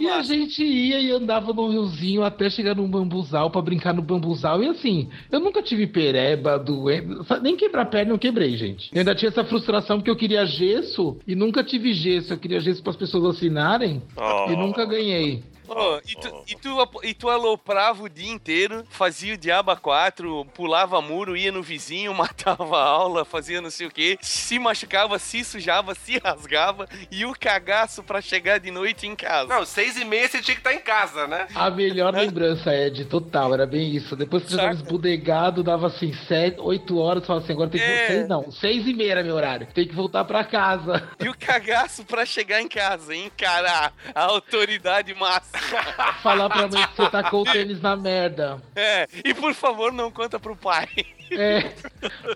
E 0.00 0.08
a 0.08 0.22
gente 0.22 0.62
ia 0.64 0.98
e 1.00 1.10
andava 1.12 1.52
no 1.52 1.68
riozinho 1.70 2.24
até 2.24 2.50
chegar 2.50 2.74
num 2.74 2.88
bambuzal 2.88 3.50
pra 3.50 3.62
brincar 3.62 3.94
no 3.94 4.02
bambuzal. 4.02 4.62
E 4.62 4.68
assim, 4.68 5.08
eu 5.30 5.38
nunca 5.40 5.62
tive 5.62 5.86
pereba, 5.86 6.58
doendo, 6.58 7.24
nem 7.42 7.56
quebrar 7.56 7.86
perna 7.86 8.12
eu 8.12 8.18
quebrei, 8.18 8.56
gente. 8.56 8.90
Eu 8.92 8.98
ainda 9.00 9.14
tinha 9.14 9.28
essa 9.28 9.44
frustração 9.44 9.98
porque 9.98 10.10
eu 10.10 10.16
queria 10.16 10.44
gesso 10.44 11.16
e 11.26 11.34
nunca 11.34 11.62
tive 11.62 11.92
gesso. 11.92 12.13
Eu 12.16 12.38
queria 12.38 12.60
gesso 12.60 12.82
para 12.82 12.90
as 12.90 12.96
pessoas 12.96 13.36
assinarem 13.36 14.02
Oh. 14.16 14.50
e 14.50 14.56
nunca 14.56 14.84
ganhei. 14.84 15.42
Ô, 15.68 15.98
e, 16.06 16.14
tu, 16.16 16.44
e, 16.46 16.54
tu, 16.56 17.00
e 17.02 17.14
tu 17.14 17.28
aloprava 17.30 18.02
o 18.02 18.08
dia 18.08 18.30
inteiro, 18.30 18.84
fazia 18.90 19.34
o 19.34 19.36
diaba 19.36 19.76
4, 19.76 20.44
pulava 20.54 21.00
muro, 21.00 21.36
ia 21.36 21.50
no 21.50 21.62
vizinho, 21.62 22.12
matava 22.14 22.76
a 22.78 22.84
aula, 22.84 23.24
fazia 23.24 23.60
não 23.60 23.70
sei 23.70 23.86
o 23.86 23.90
que, 23.90 24.18
se 24.20 24.58
machucava, 24.58 25.18
se 25.18 25.42
sujava, 25.44 25.94
se 25.94 26.18
rasgava 26.18 26.86
e 27.10 27.24
o 27.24 27.32
cagaço 27.38 28.02
pra 28.02 28.20
chegar 28.20 28.58
de 28.58 28.70
noite 28.70 29.06
em 29.06 29.16
casa. 29.16 29.48
Não, 29.48 29.64
seis 29.64 29.96
e 29.96 30.04
meia 30.04 30.28
você 30.28 30.42
tinha 30.42 30.54
que 30.54 30.60
estar 30.60 30.74
em 30.74 30.80
casa, 30.80 31.26
né? 31.26 31.46
A 31.54 31.70
melhor 31.70 32.12
lembrança, 32.14 32.74
Ed, 32.74 33.04
total, 33.06 33.54
era 33.54 33.66
bem 33.66 33.94
isso. 33.94 34.14
Depois 34.16 34.42
que 34.44 34.50
você 34.50 34.56
Saca. 34.56 34.68
tava 34.68 34.82
esbudegado, 34.82 35.62
dava 35.62 35.86
assim, 35.86 36.12
sete, 36.28 36.60
oito 36.60 36.98
horas, 36.98 37.26
falava 37.26 37.44
assim, 37.44 37.52
agora 37.54 37.70
tem 37.70 37.80
que 37.80 37.86
É. 37.86 38.06
seis, 38.06 38.28
não, 38.28 38.50
seis 38.50 38.86
e 38.86 38.92
meia 38.94 39.12
era 39.12 39.22
meu 39.24 39.34
horário. 39.34 39.66
Tem 39.74 39.86
que 39.88 39.94
voltar 39.94 40.24
pra 40.24 40.44
casa. 40.44 41.08
E 41.20 41.28
o 41.28 41.34
cagaço 41.36 42.04
pra 42.04 42.26
chegar 42.26 42.60
em 42.60 42.68
casa, 42.68 43.14
encarar 43.14 43.92
a 44.14 44.22
autoridade 44.24 45.14
máxima. 45.14 45.53
Falar 46.22 46.48
pra 46.48 46.68
mãe 46.68 46.86
que 46.88 46.96
você 46.96 47.10
tacou 47.10 47.42
o 47.42 47.44
tênis 47.52 47.80
na 47.80 47.96
merda. 47.96 48.60
É, 48.74 49.06
e 49.24 49.32
por 49.34 49.54
favor, 49.54 49.92
não 49.92 50.10
conta 50.10 50.38
pro 50.38 50.56
pai. 50.56 50.88
É. 51.30 51.72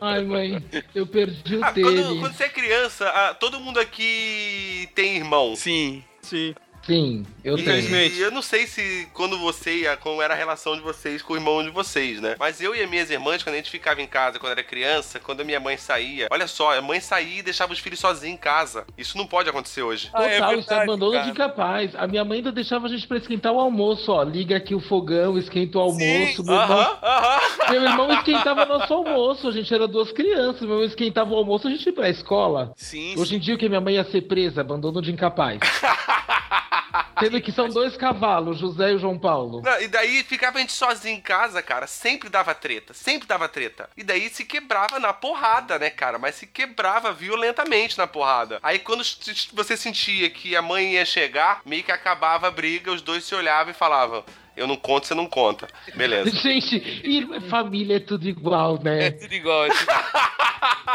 Ai, 0.00 0.22
mãe, 0.24 0.64
eu 0.94 1.06
perdi 1.06 1.56
o 1.56 1.64
Ah, 1.64 1.72
tênis. 1.72 1.90
quando, 2.06 2.20
quando 2.20 2.32
você 2.34 2.44
é 2.44 2.48
criança, 2.48 3.08
ah, 3.08 3.34
todo 3.34 3.60
mundo 3.60 3.78
aqui 3.78 4.88
tem 4.94 5.16
irmão. 5.16 5.54
Sim. 5.56 6.02
Sim. 6.22 6.54
Sim, 6.88 7.26
eu 7.44 7.58
E 7.58 7.62
tenho. 7.62 7.96
eu 8.18 8.30
não 8.30 8.40
sei 8.40 8.66
se 8.66 9.06
quando 9.12 9.38
você 9.38 9.80
ia, 9.82 9.96
como 9.96 10.22
era 10.22 10.32
a 10.32 10.36
relação 10.36 10.74
de 10.74 10.80
vocês 10.80 11.20
com 11.20 11.34
o 11.34 11.36
irmão 11.36 11.62
de 11.62 11.68
vocês, 11.70 12.18
né? 12.20 12.34
Mas 12.38 12.60
eu 12.62 12.74
e 12.74 12.80
as 12.82 12.88
minhas 12.88 13.10
irmãs, 13.10 13.42
quando 13.42 13.54
a 13.54 13.58
gente 13.58 13.70
ficava 13.70 14.00
em 14.00 14.06
casa, 14.06 14.38
quando 14.38 14.52
era 14.52 14.62
criança, 14.62 15.20
quando 15.20 15.42
a 15.42 15.44
minha 15.44 15.60
mãe 15.60 15.76
saía, 15.76 16.28
olha 16.30 16.46
só, 16.46 16.76
a 16.76 16.80
mãe 16.80 16.98
saía 16.98 17.40
e 17.40 17.42
deixava 17.42 17.72
os 17.74 17.78
filhos 17.78 18.00
sozinhos 18.00 18.34
em 18.34 18.38
casa. 18.38 18.86
Isso 18.96 19.18
não 19.18 19.26
pode 19.26 19.50
acontecer 19.50 19.82
hoje. 19.82 20.08
Ah, 20.14 20.24
é 20.24 20.38
Total, 20.38 20.52
isso 20.54 20.60
é 20.60 20.66
verdade, 20.70 20.82
abandono 20.82 21.12
cara. 21.12 21.24
de 21.24 21.30
incapaz. 21.30 21.94
A 21.94 22.06
minha 22.06 22.24
mãe 22.24 22.38
ainda 22.38 22.50
deixava 22.52 22.86
a 22.86 22.88
gente 22.88 23.06
pra 23.06 23.18
esquentar 23.18 23.52
o 23.52 23.60
almoço, 23.60 24.10
ó. 24.10 24.22
Liga 24.22 24.56
aqui 24.56 24.74
o 24.74 24.80
fogão, 24.80 25.36
esquenta 25.36 25.76
o 25.76 25.80
almoço. 25.82 26.42
Meu 26.42 26.54
irmão, 26.54 26.78
Aham, 26.80 26.98
aham. 27.02 27.40
meu 27.70 27.82
irmão 27.84 28.12
esquentava 28.14 28.64
nosso 28.64 28.94
almoço. 28.94 29.46
A 29.46 29.52
gente 29.52 29.72
era 29.74 29.86
duas 29.86 30.10
crianças. 30.10 30.62
Meu 30.62 30.70
irmão 30.72 30.84
esquentava 30.84 31.30
o 31.32 31.36
almoço, 31.36 31.68
a 31.68 31.70
gente 31.70 31.84
ia 31.84 31.92
pra 31.92 32.08
escola. 32.08 32.72
Sim, 32.76 33.14
Hoje 33.18 33.36
em 33.36 33.38
dia, 33.38 33.54
o 33.54 33.58
que 33.58 33.68
minha 33.68 33.80
mãe 33.80 33.94
ia 33.96 34.04
ser 34.04 34.22
presa? 34.22 34.62
Abandono 34.62 35.02
de 35.02 35.12
incapaz. 35.12 35.58
Sendo 37.20 37.40
que 37.40 37.52
são 37.52 37.68
dois 37.68 37.96
cavalos, 37.96 38.58
José 38.58 38.92
e 38.92 38.98
João 38.98 39.18
Paulo. 39.18 39.62
Não, 39.62 39.80
e 39.80 39.88
daí 39.88 40.22
ficava 40.22 40.58
a 40.58 40.60
gente 40.60 40.72
sozinho 40.72 41.16
em 41.16 41.20
casa, 41.20 41.62
cara. 41.62 41.86
Sempre 41.86 42.28
dava 42.28 42.54
treta, 42.54 42.94
sempre 42.94 43.26
dava 43.26 43.48
treta. 43.48 43.88
E 43.96 44.02
daí 44.02 44.28
se 44.28 44.44
quebrava 44.44 44.98
na 44.98 45.12
porrada, 45.12 45.78
né, 45.78 45.90
cara? 45.90 46.18
Mas 46.18 46.36
se 46.36 46.46
quebrava 46.46 47.12
violentamente 47.12 47.96
na 47.98 48.06
porrada. 48.06 48.58
Aí 48.62 48.78
quando 48.78 49.02
você 49.52 49.76
sentia 49.76 50.30
que 50.30 50.56
a 50.56 50.62
mãe 50.62 50.94
ia 50.94 51.04
chegar, 51.04 51.60
meio 51.64 51.82
que 51.82 51.92
acabava 51.92 52.48
a 52.48 52.50
briga, 52.50 52.92
os 52.92 53.02
dois 53.02 53.24
se 53.24 53.34
olhavam 53.34 53.70
e 53.70 53.74
falavam: 53.74 54.24
Eu 54.58 54.66
não 54.66 54.76
conto, 54.76 55.06
você 55.06 55.14
não 55.14 55.26
conta. 55.26 55.66
Beleza. 55.94 56.30
Gente, 56.36 56.76
e 57.04 57.40
família 57.48 57.96
é 57.96 58.00
tudo 58.00 58.28
igual, 58.28 58.78
é 58.80 58.84
né? 58.84 59.10
tudo 59.12 59.32
igual. 59.34 59.66
é 59.66 59.68
tudo- 59.70 59.92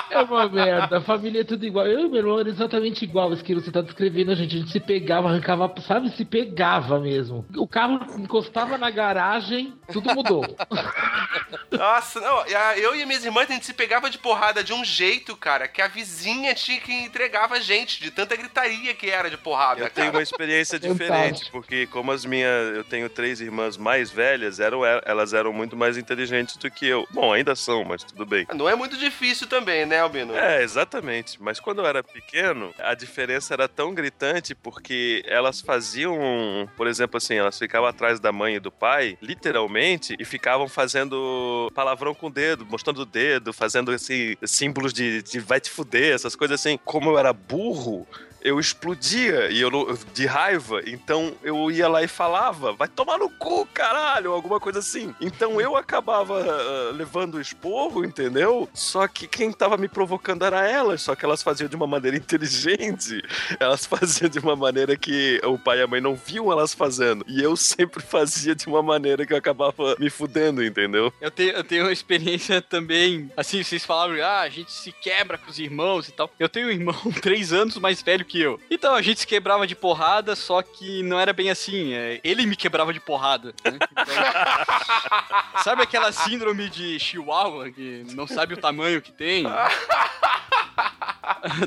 É 0.10 0.21
uma 0.21 0.47
merda. 0.49 1.02
Família 1.02 1.41
é 1.41 1.43
tudo 1.43 1.65
igual. 1.65 1.88
Eu 1.88 2.02
e 2.02 2.10
meu 2.10 2.17
irmão 2.19 2.39
era 2.39 2.49
exatamente 2.49 3.04
igual 3.04 3.32
isso 3.34 3.43
que 3.43 3.54
você 3.56 3.71
tá 3.71 3.82
descrevendo, 3.82 4.32
a 4.32 4.36
gente. 4.36 4.56
A 4.56 4.60
gente 4.60 4.71
se 4.71 4.80
pegava, 4.80 5.30
arrancava, 5.30 5.73
sabe? 5.88 6.10
Se 6.15 6.23
pegava 6.26 6.99
mesmo. 6.99 7.45
O 7.56 7.67
carro 7.67 7.99
encostava 8.19 8.78
na 8.78 8.89
garagem, 8.91 9.73
tudo 9.91 10.13
mudou. 10.13 10.43
Nossa, 11.71 12.19
não, 12.19 12.45
eu 12.78 12.95
e 12.95 13.06
minhas 13.06 13.26
irmãs, 13.26 13.49
a 13.49 13.54
gente 13.54 13.65
se 13.65 13.73
pegava 13.73 14.10
de 14.10 14.17
porrada 14.17 14.63
de 14.63 14.73
um 14.73 14.84
jeito, 14.86 15.36
cara, 15.36 15.67
que 15.67 15.82
a 15.82 15.88
vizinha 15.88 16.54
tinha 16.54 16.80
que 16.80 16.91
entregava 16.91 17.56
a 17.56 17.60
gente, 17.60 18.02
de 18.02 18.12
tanta 18.12 18.36
gritaria 18.36 18.93
que 18.93 19.10
era 19.10 19.30
de 19.30 19.38
porrada, 19.38 19.82
Eu 19.82 19.89
tenho 19.89 20.08
cara. 20.08 20.17
uma 20.17 20.23
experiência 20.23 20.80
diferente, 20.80 21.49
porque 21.52 21.88
como 21.88 22.12
as 22.12 22.26
minhas. 22.26 22.76
Eu 22.76 22.84
tenho 22.84 23.10
três 23.10 23.41
irmãs 23.41 23.52
mais 23.77 24.09
velhas, 24.09 24.59
eram, 24.59 24.81
elas 24.85 25.33
eram 25.33 25.53
muito 25.53 25.75
mais 25.75 25.97
inteligentes 25.97 26.57
do 26.57 26.69
que 26.69 26.87
eu. 26.87 27.07
Bom, 27.11 27.33
ainda 27.33 27.55
são, 27.55 27.83
mas 27.83 28.03
tudo 28.03 28.25
bem. 28.25 28.45
Não 28.53 28.69
é 28.69 28.75
muito 28.75 28.97
difícil 28.97 29.47
também, 29.47 29.85
né, 29.85 29.99
Albino? 29.99 30.35
É, 30.35 30.63
exatamente. 30.63 31.41
Mas 31.41 31.59
quando 31.59 31.79
eu 31.79 31.85
era 31.85 32.03
pequeno, 32.03 32.73
a 32.79 32.93
diferença 32.93 33.53
era 33.53 33.67
tão 33.67 33.93
gritante 33.93 34.55
porque 34.55 35.23
elas 35.27 35.61
faziam, 35.61 36.69
por 36.75 36.87
exemplo, 36.87 37.17
assim, 37.17 37.35
elas 37.35 37.57
ficavam 37.57 37.87
atrás 37.87 38.19
da 38.19 38.31
mãe 38.31 38.55
e 38.55 38.59
do 38.59 38.71
pai, 38.71 39.17
literalmente, 39.21 40.15
e 40.19 40.25
ficavam 40.25 40.67
fazendo 40.67 41.71
palavrão 41.73 42.13
com 42.13 42.27
o 42.27 42.31
dedo, 42.31 42.65
mostrando 42.65 43.01
o 43.01 43.05
dedo, 43.05 43.53
fazendo 43.53 43.91
assim, 43.91 44.35
símbolos 44.43 44.93
de, 44.93 45.21
de 45.21 45.39
vai 45.39 45.59
te 45.59 45.69
fuder, 45.69 46.13
essas 46.13 46.35
coisas 46.35 46.59
assim. 46.59 46.79
Como 46.83 47.09
eu 47.09 47.17
era 47.17 47.33
burro, 47.33 48.07
eu 48.43 48.60
explodia 48.60 49.49
e 49.49 49.62
eu 49.62 49.71
de 50.13 50.25
raiva, 50.25 50.82
então 50.86 51.34
eu 51.41 51.71
ia 51.71 51.88
lá 51.88 52.03
e 52.03 52.08
falava, 52.08 52.73
vai 52.73 52.88
tomar 52.88 53.17
no 53.17 53.29
cu, 53.29 53.65
caralho, 53.73 54.32
alguma 54.32 54.60
coisa 54.60 54.79
assim. 54.79 55.15
Então 55.19 55.60
eu 55.60 55.75
acabava 55.75 56.39
ah, 56.39 56.91
levando 56.93 57.36
o 57.36 57.41
esporro, 57.41 58.03
entendeu? 58.03 58.69
Só 58.73 59.08
que 59.08 59.27
quem 59.27 59.51
tava 59.51 59.77
me 59.77 59.88
provocando 59.88 60.45
era 60.45 60.67
elas, 60.67 61.01
só 61.01 61.15
que 61.15 61.25
elas 61.25 61.41
faziam 61.41 61.67
de 61.67 61.75
uma 61.75 61.88
maneira 61.88 62.17
inteligente. 62.17 63.21
Elas 63.60 63.86
faziam 63.86 64.29
de 64.29 64.39
uma 64.39 64.56
maneira 64.56 64.95
que 64.97 65.39
o 65.43 65.58
pai 65.58 65.79
e 65.79 65.82
a 65.82 65.88
mãe 65.88 66.01
não 66.01 66.15
viam 66.15 66.51
elas 66.51 66.73
fazendo. 66.73 67.25
E 67.27 67.41
eu 67.41 67.56
sempre 67.56 68.03
fazia 68.03 68.53
de 68.53 68.67
uma 68.67 68.84
maneira 68.84 69.25
que 69.25 69.34
eu 69.34 69.38
acabava 69.38 69.95
me 69.97 70.10
fudendo, 70.10 70.63
entendeu? 70.63 71.13
Eu 71.21 71.32
tenho, 71.32 71.51
eu 71.51 71.63
tenho 71.63 71.86
uma 71.86 71.91
experiência 71.91 72.62
também. 72.62 73.32
Assim, 73.38 73.63
vocês 73.63 73.86
falaram, 73.86 74.21
ah, 74.23 74.41
a 74.41 74.49
gente 74.49 74.71
se 74.71 74.91
quebra 74.91 75.38
com 75.38 75.49
os 75.49 75.60
irmãos 75.60 76.08
e 76.10 76.12
tal. 76.12 76.29
Eu 76.39 76.49
tenho 76.49 76.67
um 76.67 76.71
irmão 76.71 76.95
três 77.21 77.53
anos 77.53 77.77
mais 77.77 78.01
velho 78.01 78.25
que 78.25 78.32
eu. 78.39 78.59
Então 78.69 78.95
a 78.95 79.01
gente 79.01 79.21
se 79.21 79.27
quebrava 79.27 79.65
de 79.67 79.75
porrada, 79.75 80.35
só 80.35 80.61
que 80.61 81.03
não 81.03 81.19
era 81.19 81.33
bem 81.33 81.49
assim. 81.49 81.93
é, 81.93 82.19
ele 82.23 82.45
me 82.45 82.55
quebrava 82.55 82.93
de 82.93 82.99
porrada. 82.99 83.53
né? 83.63 83.77
Então, 83.91 84.05
sabe 85.63 85.83
aquela 85.83 86.11
síndrome 86.11 86.69
de 86.69 86.99
Chihuahua, 86.99 87.71
que 87.71 88.05
não 88.13 88.27
sabe 88.27 88.53
o 88.53 88.57
tamanho 88.57 89.01
que 89.01 89.11
tem? 89.11 89.45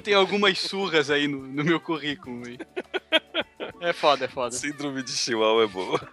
Tem 0.02 0.14
algumas 0.14 0.58
surras 0.58 1.10
aí 1.10 1.28
no, 1.28 1.38
no 1.38 1.64
meu 1.64 1.78
currículo. 1.78 2.42
aí. 2.46 2.58
É 3.80 3.92
foda, 3.92 4.24
é 4.24 4.28
foda. 4.28 4.52
Síndrome 4.52 5.02
de 5.02 5.12
Chihuahua 5.12 5.64
é 5.64 5.66
boa. 5.66 6.00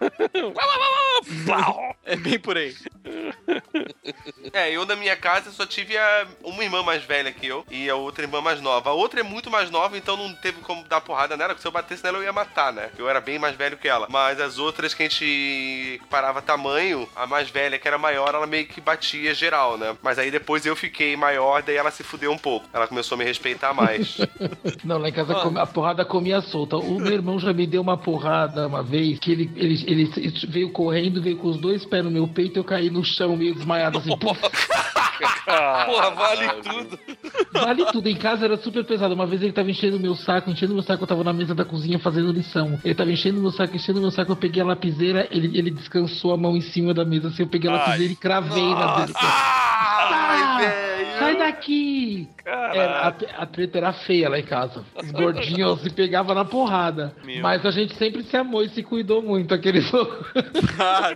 É 2.04 2.16
bem 2.16 2.38
por 2.38 2.56
aí. 2.56 2.74
É, 4.52 4.70
eu 4.70 4.84
na 4.84 4.94
minha 4.96 5.16
casa 5.16 5.50
só 5.50 5.64
tive 5.64 5.96
a- 5.96 6.26
uma 6.42 6.62
irmã 6.62 6.82
mais 6.82 7.02
velha 7.02 7.32
que 7.32 7.46
eu 7.46 7.64
e 7.70 7.88
a 7.88 7.94
outra 7.96 8.24
irmã 8.24 8.40
mais 8.40 8.60
nova. 8.60 8.90
A 8.90 8.92
outra 8.92 9.20
é 9.20 9.22
muito 9.22 9.50
mais 9.50 9.70
nova, 9.70 9.96
então 9.96 10.16
não 10.16 10.34
teve 10.34 10.60
como 10.60 10.84
dar 10.84 11.00
porrada 11.00 11.36
nela, 11.36 11.50
porque 11.50 11.62
se 11.62 11.68
eu 11.68 11.72
batesse 11.72 12.02
nela 12.04 12.18
eu 12.18 12.24
ia 12.24 12.32
matar, 12.32 12.72
né? 12.72 12.90
Eu 12.98 13.08
era 13.08 13.20
bem 13.20 13.38
mais 13.38 13.56
velho 13.56 13.78
que 13.78 13.88
ela. 13.88 14.06
Mas 14.10 14.40
as 14.40 14.58
outras 14.58 14.92
que 14.92 15.02
a 15.02 15.08
gente 15.08 16.00
parava 16.10 16.42
tamanho, 16.42 17.08
a 17.16 17.26
mais 17.26 17.48
velha 17.48 17.78
que 17.78 17.88
era 17.88 17.96
maior, 17.96 18.34
ela 18.34 18.46
meio 18.46 18.66
que 18.66 18.80
batia 18.80 19.32
geral, 19.34 19.78
né? 19.78 19.96
Mas 20.02 20.18
aí 20.18 20.30
depois 20.30 20.66
eu 20.66 20.76
fiquei 20.76 21.16
maior, 21.16 21.62
daí 21.62 21.76
ela 21.76 21.90
se 21.90 22.02
fudeu 22.02 22.30
um 22.32 22.38
pouco. 22.38 22.66
Ela 22.72 22.86
começou 22.86 23.16
a 23.16 23.18
me 23.18 23.24
respeitar 23.24 23.72
mais. 23.72 24.18
Não, 24.84 24.98
lá 24.98 25.08
em 25.08 25.12
casa 25.12 25.34
come- 25.36 25.60
a 25.60 25.66
porrada 25.66 26.04
comia 26.04 26.40
solta. 26.42 26.76
O 26.76 26.98
meu 27.00 27.12
irmão 27.12 27.38
já 27.38 27.52
me 27.54 27.66
deu 27.66 27.80
uma 27.80 27.96
porrada 27.96 28.66
uma 28.66 28.82
vez 28.82 29.18
que 29.18 29.32
ele, 29.32 29.50
ele, 29.56 29.84
ele 29.86 30.32
veio 30.48 30.70
correndo, 30.70 31.22
veio 31.22 31.36
com 31.36 31.48
os 31.48 31.56
dois 31.56 31.84
pés 31.84 32.04
no 32.04 32.10
meu 32.10 32.26
peito, 32.28 32.58
eu 32.58 32.64
caí 32.64 32.90
no 32.90 33.04
chão 33.04 33.36
meio 33.36 33.54
desmaiado 33.54 33.98
assim. 33.98 34.14
Pô, 34.18 34.36
Porra, 35.86 36.10
vale 36.10 36.48
tudo. 36.62 36.98
vale 37.52 37.84
tudo. 37.86 38.08
Em 38.08 38.16
casa 38.16 38.44
era 38.44 38.56
super 38.56 38.84
pesado. 38.84 39.14
Uma 39.14 39.26
vez 39.26 39.42
ele 39.42 39.52
tava 39.52 39.70
enchendo 39.70 39.96
o 39.96 40.00
meu 40.00 40.14
saco, 40.14 40.50
enchendo 40.50 40.72
o 40.72 40.74
meu 40.74 40.84
saco, 40.84 41.02
eu 41.02 41.06
tava 41.06 41.24
na 41.24 41.32
mesa 41.32 41.54
da 41.54 41.64
cozinha 41.64 41.98
fazendo 41.98 42.32
lição. 42.32 42.78
Ele 42.84 42.94
tava 42.94 43.10
enchendo 43.10 43.38
o 43.38 43.42
meu 43.42 43.50
saco, 43.50 43.76
enchendo 43.76 43.98
o 43.98 44.02
meu 44.02 44.10
saco, 44.10 44.32
eu 44.32 44.36
peguei 44.36 44.62
a 44.62 44.66
lapiseira, 44.66 45.28
ele, 45.30 45.56
ele 45.56 45.70
descansou 45.70 46.32
a 46.32 46.36
mão 46.36 46.56
em 46.56 46.60
cima 46.60 46.92
da 46.92 47.04
mesa, 47.04 47.28
assim, 47.28 47.42
eu 47.42 47.48
peguei 47.48 47.70
a 47.70 47.74
lapiseira 47.74 48.12
e 48.12 48.16
cravei 48.16 48.74
na 48.74 48.96
dele. 48.96 49.12
Ai, 49.16 50.58
velho! 50.58 50.94
sai 51.18 51.36
daqui! 51.36 52.28
Era, 52.44 53.08
a, 53.08 53.42
a 53.42 53.46
treta 53.46 53.78
era 53.78 53.92
feia 53.92 54.28
lá 54.28 54.38
em 54.38 54.44
casa. 54.44 54.84
Os 54.94 55.10
gordinhos 55.10 55.80
se 55.80 55.90
pegavam 55.90 56.34
na 56.34 56.44
porrada. 56.44 57.14
Meu. 57.24 57.40
Mas 57.40 57.64
a 57.64 57.70
gente 57.70 57.94
sempre 57.94 58.22
se 58.22 58.36
amou 58.36 58.62
e 58.62 58.68
se 58.68 58.82
cuidou 58.82 59.22
muito, 59.22 59.54
aqueles. 59.54 59.84
Ah. 60.76 61.10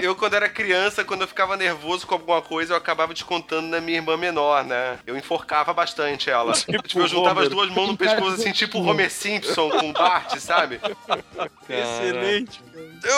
Eu, 0.00 0.16
quando 0.16 0.34
era 0.34 0.48
criança, 0.48 1.04
quando 1.04 1.20
eu 1.22 1.28
ficava 1.28 1.56
nervoso 1.56 2.06
com 2.06 2.14
alguma 2.14 2.40
coisa, 2.40 2.72
eu 2.72 2.77
acabava 2.78 3.12
descontando 3.12 3.68
na 3.68 3.80
minha 3.80 3.98
irmã 3.98 4.16
menor, 4.16 4.64
né? 4.64 4.98
Eu 5.06 5.16
enforcava 5.16 5.72
bastante 5.72 6.30
ela. 6.30 6.52
Tipo, 6.88 7.00
eu 7.00 7.08
juntava 7.08 7.42
as 7.42 7.48
duas 7.48 7.70
mãos 7.70 7.88
no 7.88 7.96
pescoço, 7.98 8.40
assim, 8.40 8.52
tipo 8.52 8.78
o 8.78 8.86
Homer 8.86 9.10
Simpson 9.10 9.68
com 9.70 9.92
Bart, 9.92 10.38
sabe? 10.38 10.80
Excelente. 11.68 12.62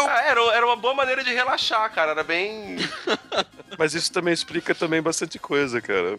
Ah, 0.08 0.22
era, 0.22 0.40
era 0.54 0.66
uma 0.66 0.76
boa 0.76 0.94
maneira 0.94 1.22
de 1.22 1.32
relaxar, 1.32 1.90
cara. 1.92 2.12
Era 2.12 2.24
bem. 2.24 2.76
Mas 3.80 3.94
isso 3.94 4.12
também 4.12 4.34
explica 4.34 4.74
também 4.74 5.00
bastante 5.00 5.38
coisa, 5.38 5.80
cara. 5.80 6.18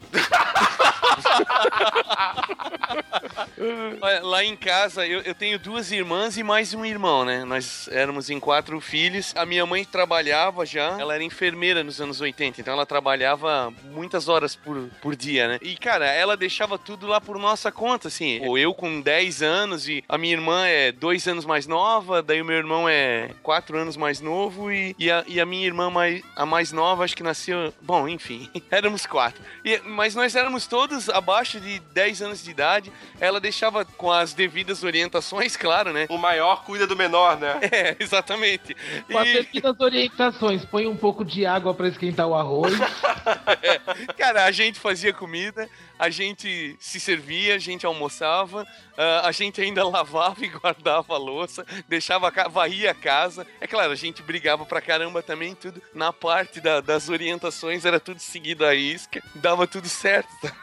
Olha, 4.01 4.23
lá 4.23 4.43
em 4.43 4.55
casa, 4.55 5.05
eu, 5.05 5.21
eu 5.21 5.35
tenho 5.35 5.59
duas 5.59 5.91
irmãs 5.91 6.37
e 6.37 6.43
mais 6.43 6.73
um 6.73 6.83
irmão, 6.83 7.23
né? 7.23 7.45
Nós 7.45 7.87
éramos 7.91 8.29
em 8.29 8.39
quatro 8.39 8.79
filhos. 8.81 9.33
A 9.35 9.45
minha 9.45 9.65
mãe 9.65 9.85
trabalhava 9.85 10.65
já, 10.65 10.99
ela 10.99 11.13
era 11.13 11.23
enfermeira 11.23 11.83
nos 11.83 12.01
anos 12.01 12.19
80, 12.19 12.59
então 12.59 12.73
ela 12.73 12.85
trabalhava 12.85 13.71
muitas 13.91 14.27
horas 14.27 14.55
por, 14.55 14.89
por 15.01 15.15
dia, 15.15 15.47
né? 15.47 15.59
E, 15.61 15.75
cara, 15.75 16.07
ela 16.07 16.35
deixava 16.35 16.77
tudo 16.79 17.05
lá 17.05 17.21
por 17.21 17.37
nossa 17.37 17.71
conta, 17.71 18.07
assim. 18.07 18.43
Ou 18.43 18.57
eu 18.57 18.73
com 18.73 18.99
10 18.99 19.43
anos 19.43 19.87
e 19.87 20.03
a 20.09 20.17
minha 20.17 20.33
irmã 20.33 20.65
é 20.65 20.91
dois 20.91 21.27
anos 21.27 21.45
mais 21.45 21.67
nova, 21.67 22.23
daí 22.23 22.41
o 22.41 22.45
meu 22.45 22.57
irmão 22.57 22.89
é 22.89 23.29
quatro 23.43 23.77
anos 23.77 23.95
mais 23.95 24.19
novo 24.19 24.71
e, 24.71 24.95
e, 24.97 25.11
a, 25.11 25.23
e 25.27 25.39
a 25.39 25.45
minha 25.45 25.65
irmã 25.65 25.89
mais, 25.91 26.23
a 26.35 26.45
mais 26.45 26.71
nova, 26.71 27.03
acho 27.03 27.15
que 27.15 27.23
nasceu. 27.23 27.50
Bom, 27.81 28.07
enfim, 28.07 28.49
éramos 28.71 29.05
quatro. 29.05 29.41
E- 29.63 29.79
mas 29.85 30.15
nós 30.15 30.35
éramos 30.35 30.67
todos 30.67 31.09
abaixo 31.09 31.59
de 31.59 31.79
10 31.79 32.21
anos 32.21 32.43
de 32.43 32.51
idade. 32.51 32.91
Ela 33.19 33.39
deixava 33.39 33.83
com 33.85 34.11
as 34.11 34.33
devidas 34.33 34.83
orientações, 34.83 35.55
claro, 35.55 35.91
né? 35.93 36.05
O 36.09 36.17
maior 36.17 36.63
cuida 36.63 36.85
do 36.87 36.95
menor, 36.95 37.37
né? 37.39 37.59
É, 37.71 37.95
exatamente. 37.99 38.75
Com 39.11 39.17
as 39.17 39.27
E, 39.27 39.33
devidas 39.33 39.79
orientações, 39.79 40.65
põe 40.65 40.87
um 40.87 40.95
pouco 40.97 41.23
de 41.23 41.45
água 41.45 41.73
pra 41.73 41.87
esquentar 41.87 42.27
o 42.27 42.35
arroz. 42.35 42.73
cara, 44.17 44.45
a 44.45 44.51
gente 44.51 44.79
fazia 44.79 45.13
comida, 45.13 45.69
a 45.97 46.09
gente 46.09 46.75
se 46.79 46.99
servia, 46.99 47.55
a 47.55 47.59
gente 47.59 47.85
almoçava, 47.85 48.65
ah, 48.97 49.21
a 49.27 49.31
gente 49.31 49.61
ainda 49.61 49.87
lavava 49.87 50.43
e 50.43 50.49
guardava 50.49 51.13
a 51.13 51.17
louça, 51.17 51.65
deixava 51.87 52.31
varria 52.49 52.91
a 52.91 52.95
casa. 52.95 53.45
É 53.59 53.67
claro, 53.67 53.91
a 53.91 53.95
gente 53.95 54.21
brigava 54.21 54.65
pra 54.65 54.81
caramba 54.81 55.21
também, 55.21 55.55
tudo. 55.55 55.81
Na 55.93 56.11
parte 56.11 56.59
da- 56.59 56.81
das 56.81 57.09
orientações 57.09 57.40
era 57.83 57.99
tudo 57.99 58.19
seguido 58.19 58.65
à 58.65 58.75
isca, 58.75 59.21
dava 59.35 59.67
tudo 59.67 59.87
certo. 59.87 60.29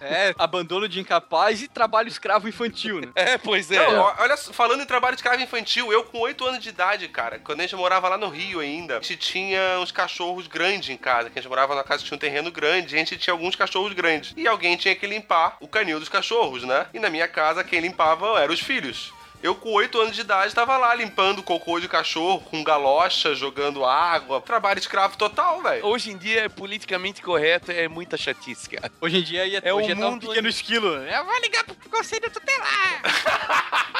É, 0.00 0.34
abandono 0.38 0.88
de 0.88 0.98
incapaz 1.00 1.60
e 1.60 1.68
trabalho 1.68 2.08
escravo 2.08 2.48
infantil, 2.48 3.00
né? 3.00 3.08
É, 3.14 3.36
pois 3.36 3.70
é. 3.70 3.76
Não, 3.76 4.14
olha, 4.18 4.36
falando 4.38 4.82
em 4.82 4.86
trabalho 4.86 5.14
escravo 5.14 5.42
infantil, 5.42 5.92
eu 5.92 6.02
com 6.04 6.18
8 6.20 6.46
anos 6.46 6.62
de 6.62 6.70
idade, 6.70 7.06
cara, 7.08 7.38
quando 7.38 7.60
a 7.60 7.62
gente 7.62 7.76
morava 7.76 8.08
lá 8.08 8.16
no 8.16 8.28
Rio 8.30 8.60
ainda, 8.60 8.96
a 8.98 9.00
gente 9.02 9.16
tinha 9.18 9.78
uns 9.80 9.92
cachorros 9.92 10.46
grandes 10.46 10.88
em 10.88 10.96
casa, 10.96 11.28
que 11.28 11.38
a 11.38 11.42
gente 11.42 11.48
morava 11.48 11.74
numa 11.74 11.84
casa 11.84 12.02
que 12.02 12.08
tinha 12.08 12.16
um 12.16 12.18
terreno 12.18 12.50
grande, 12.50 12.94
e 12.94 12.96
a 12.96 12.98
gente 12.98 13.18
tinha 13.18 13.32
alguns 13.34 13.54
cachorros 13.54 13.92
grandes. 13.92 14.32
E 14.34 14.48
alguém 14.48 14.76
tinha 14.78 14.96
que 14.96 15.06
limpar 15.06 15.58
o 15.60 15.68
canil 15.68 16.00
dos 16.00 16.08
cachorros, 16.08 16.64
né? 16.64 16.86
E 16.94 16.98
na 16.98 17.10
minha 17.10 17.28
casa, 17.28 17.62
quem 17.62 17.80
limpava 17.80 18.40
eram 18.40 18.54
os 18.54 18.60
filhos. 18.60 19.12
Eu, 19.42 19.54
com 19.54 19.72
8 19.72 20.00
anos 20.00 20.14
de 20.14 20.22
idade, 20.22 20.54
tava 20.54 20.76
lá 20.78 20.94
limpando 20.94 21.42
cocô 21.42 21.78
de 21.78 21.86
cachorro, 21.86 22.40
com 22.40 22.64
galocha, 22.64 23.34
jogando 23.34 23.84
água. 23.84 24.40
Trabalho 24.40 24.78
escravo 24.78 25.18
total, 25.18 25.60
velho. 25.60 25.84
Hoje 25.84 26.12
em 26.12 26.16
dia, 26.16 26.44
é 26.44 26.48
politicamente 26.48 27.20
correto, 27.20 27.70
é 27.70 27.86
muita 27.86 28.16
chatice, 28.16 28.70
cara. 28.70 28.90
Hoje 29.02 29.18
em 29.18 29.22
dia 29.22 29.44
ia, 29.46 29.60
É 29.62 29.74
hoje 29.74 29.92
um 29.92 29.96
mundo 29.96 30.20
pequeno 30.28 30.38
onde- 30.46 30.48
esquilo. 30.48 30.88
Eu 30.96 31.24
vou 31.26 31.38
ligar 31.40 31.62
pro 31.62 31.76
conselho 31.90 32.30
tutelar. 32.30 33.02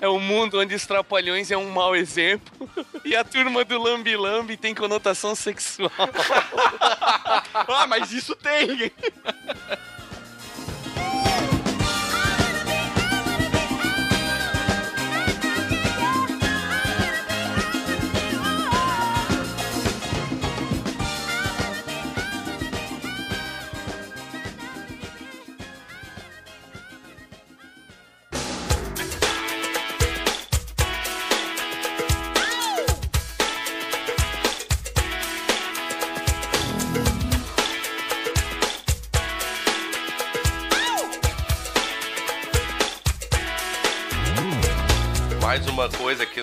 É 0.00 0.08
um 0.08 0.20
mundo 0.20 0.60
onde 0.60 0.74
os 0.74 0.86
trapalhões 0.86 1.50
é 1.50 1.56
um 1.56 1.70
mau 1.70 1.96
exemplo 1.96 2.68
e 3.04 3.16
a 3.16 3.24
turma 3.24 3.64
do 3.64 3.80
Lambi 3.82 4.16
Lambi 4.16 4.56
tem 4.56 4.72
conotação 4.74 5.34
sexual. 5.34 5.90
ah, 7.54 7.86
mas 7.88 8.12
isso 8.12 8.36
tem. 8.36 8.92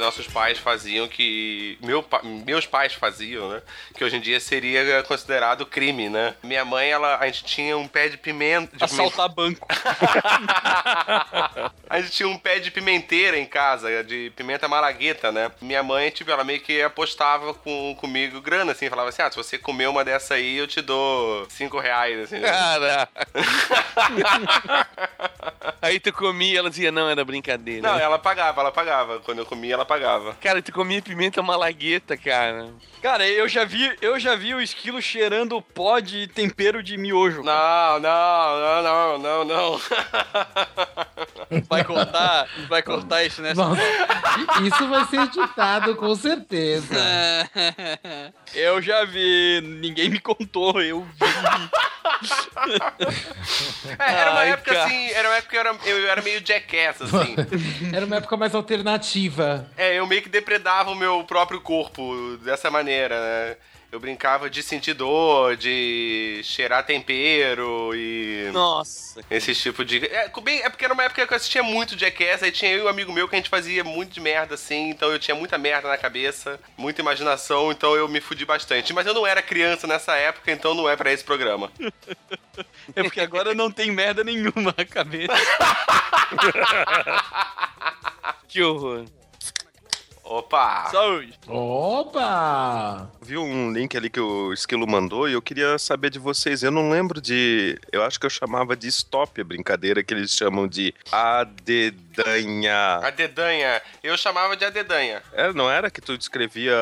nossos 0.06 0.28
pais 0.28 0.58
faziam 0.58 1.08
que. 1.08 1.78
Meu, 1.82 2.06
meus 2.46 2.66
pais 2.66 2.94
faziam, 2.94 3.50
né? 3.50 3.62
Que 3.96 4.04
hoje 4.04 4.18
em 4.18 4.22
dia 4.22 4.40
seria 4.40 5.04
considerado 5.04 5.66
crime, 5.66 6.10
né? 6.10 6.36
Minha 6.44 6.64
mãe, 6.64 6.90
ela, 6.90 7.18
a 7.18 7.26
gente 7.26 7.44
tinha 7.44 7.78
um 7.78 7.88
pé 7.88 8.08
de 8.08 8.18
pimenta. 8.18 8.78
De 8.78 8.84
Assaltar 8.84 9.30
banco. 9.30 9.68
A 11.88 12.02
gente 12.02 12.12
tinha 12.12 12.28
um 12.28 12.38
pé 12.38 12.60
de 12.60 12.72
pimenteira 12.72 13.38
em 13.38 13.46
casa, 13.46 14.04
de 14.04 14.32
pimenta 14.36 14.68
malagueta, 14.68 15.32
né? 15.32 15.52
Minha 15.62 15.84
mãe, 15.84 16.10
tipo, 16.10 16.30
ela 16.32 16.44
meio 16.44 16.60
que 16.60 16.82
apostava 16.82 17.54
com, 17.54 17.96
comigo 17.96 18.42
grana, 18.42 18.72
assim, 18.72 18.90
falava 18.90 19.10
assim: 19.10 19.22
ah, 19.22 19.30
se 19.30 19.38
você 19.38 19.58
comer 19.58 19.88
uma 19.88 20.04
dessa 20.04 20.34
aí, 20.34 20.58
eu 20.58 20.68
te 20.68 20.82
dou 20.82 21.48
cinco 21.50 21.80
reais, 21.80 22.20
assim. 22.20 22.40
né? 22.40 23.08
Aí 25.82 26.00
tu 26.00 26.12
comia, 26.14 26.60
ela 26.60 26.70
dizia, 26.70 26.92
não, 26.92 27.10
era 27.10 27.24
brincadeira. 27.24 27.82
Não, 27.88 27.98
ela 28.00 28.18
pagava, 28.20 28.62
ela 28.62 28.72
pagava. 28.72 29.20
Quando 29.20 29.40
eu 29.40 29.46
comia, 29.46 29.74
ela 29.74 29.86
pagava. 29.86 30.34
Cara, 30.42 30.62
tu 30.62 30.72
comia 30.72 31.02
pimenta 31.02 31.42
malagueta, 31.42 32.16
cara. 32.18 32.70
Cara, 33.02 33.28
eu 33.28 33.48
já 33.48 33.64
vi, 33.66 33.96
eu 34.02 34.20
já 34.20 34.36
vi 34.36 34.56
o 34.56 34.62
esquilo 34.62 35.02
cheirando 35.02 35.62
pó 35.62 36.00
de 36.00 36.28
tempero 36.28 36.82
de 36.82 36.98
miojo. 36.98 37.44
Não, 37.44 38.00
não, 38.00 38.82
não, 38.82 38.84
não, 38.84 39.18
não, 39.20 39.46
não. 39.46 39.82
Vai 41.70 41.84
cortar, 41.84 42.48
vai 42.68 42.82
cortar 42.82 43.24
isso 43.24 43.42
nessa. 43.42 43.64
Nossa, 43.64 43.82
isso 44.64 44.88
vai 44.88 45.06
ser 45.06 45.22
editado 45.22 45.96
com 45.96 46.16
certeza. 46.16 46.96
Eu 48.54 48.82
já 48.82 49.06
vi, 49.06 49.62
ninguém 49.62 50.10
me 50.10 50.20
contou, 50.20 50.82
eu 50.82 51.02
vi. 51.02 51.26
É, 54.00 54.14
era 54.14 54.32
uma 54.32 54.40
Ai, 54.42 54.52
época 54.52 54.72
cara. 54.74 54.86
assim, 54.86 55.10
era 55.12 55.28
uma 55.30 55.36
época 55.38 55.55
que 55.56 55.58
eu 55.58 55.62
era, 55.62 55.76
eu 55.86 56.10
era 56.10 56.22
meio 56.22 56.46
jackass, 56.46 57.02
assim. 57.02 57.36
Era 57.96 58.06
uma 58.06 58.18
época 58.18 58.36
mais 58.36 58.54
alternativa. 58.54 59.70
É, 59.78 59.98
eu 59.98 60.06
meio 60.06 60.22
que 60.22 60.30
depredava 60.30 60.92
o 60.92 60.96
meu 60.96 61.24
próprio 61.24 61.62
corpo 61.62 62.38
dessa 62.44 62.70
maneira, 62.70 63.16
né? 63.20 63.56
Eu 63.92 64.00
brincava 64.00 64.50
de 64.50 64.62
sentir 64.62 64.94
dor, 64.94 65.56
de 65.56 66.42
cheirar 66.44 66.86
tempero 66.86 67.92
e. 67.96 68.50
Nossa. 68.52 69.22
Esse 69.32 69.56
tipo 69.56 69.86
de. 69.86 70.06
É, 70.06 70.30
bem, 70.44 70.62
é 70.62 70.70
porque 70.70 70.84
era 70.84 70.94
uma 70.94 71.04
época 71.04 71.26
que 71.26 71.34
eu 71.34 71.38
assistia 71.38 71.64
muito 71.64 71.98
Jackass, 71.98 72.44
aí 72.44 72.52
tinha 72.52 72.72
eu 72.72 72.80
e 72.80 72.84
um 72.84 72.88
amigo 72.88 73.14
meu 73.14 73.28
que 73.28 73.36
a 73.36 73.38
gente 73.38 73.50
fazia 73.50 73.84
muito 73.84 74.14
de 74.14 74.20
merda 74.20 74.56
assim, 74.56 74.90
então 74.90 75.12
eu 75.12 75.20
tinha 75.20 75.36
muita 75.36 75.58
merda 75.58 75.88
na 75.88 75.98
cabeça, 75.98 76.60
muita 76.78 77.02
imaginação, 77.02 77.72
então 77.72 77.96
eu 77.96 78.08
me 78.08 78.20
fudi 78.20 78.46
bastante. 78.46 78.94
Mas 78.94 79.08
eu 79.08 79.14
não 79.14 79.26
era 79.26 79.42
criança 79.42 79.88
nessa 79.88 80.16
época, 80.16 80.52
então 80.52 80.74
não 80.74 80.90
é 80.90 80.96
pra 80.96 81.12
esse 81.12 81.24
programa. 81.24 81.72
É 82.96 83.04
porque 83.04 83.22
agora 83.22 83.54
não 83.54 83.72
tem 83.72 83.92
merda 83.92 84.24
nenhuma 84.24 84.74
na 84.78 84.86
cabeça. 84.86 85.34
Que 88.48 88.64
horror. 88.64 89.06
Opa! 90.26 90.90
Saúde. 90.92 91.34
Opa! 91.48 93.10
Viu 93.22 93.44
um 93.44 93.72
link 93.72 93.96
ali 93.96 94.10
que 94.10 94.20
o 94.20 94.52
Esquilo 94.54 94.88
mandou 94.88 95.30
e 95.30 95.34
eu 95.34 95.42
queria 95.42 95.78
saber 95.78 96.10
de 96.10 96.18
vocês. 96.20 96.64
Eu 96.64 96.72
não 96.72 96.90
lembro 96.90 97.22
de. 97.22 97.80
Eu 97.92 98.04
acho 98.04 98.20
que 98.20 98.26
eu 98.26 98.30
chamava 98.30 98.76
de 98.76 98.88
stop 98.88 99.40
a 99.40 99.44
brincadeira 99.44 100.04
que 100.04 100.14
eles 100.14 100.32
chamam 100.32 100.68
de 100.68 100.94
adedanha. 101.12 103.00
A 103.04 103.10
dedanha, 103.10 103.82
eu 104.04 104.18
chamava 104.18 104.56
de 104.56 104.66
a 104.66 104.70
dedanha. 104.70 105.22
É, 105.34 105.52
não 105.54 105.70
era 105.70 105.90
que 105.92 106.02
tu 106.02 106.18
descrevia 106.18 106.76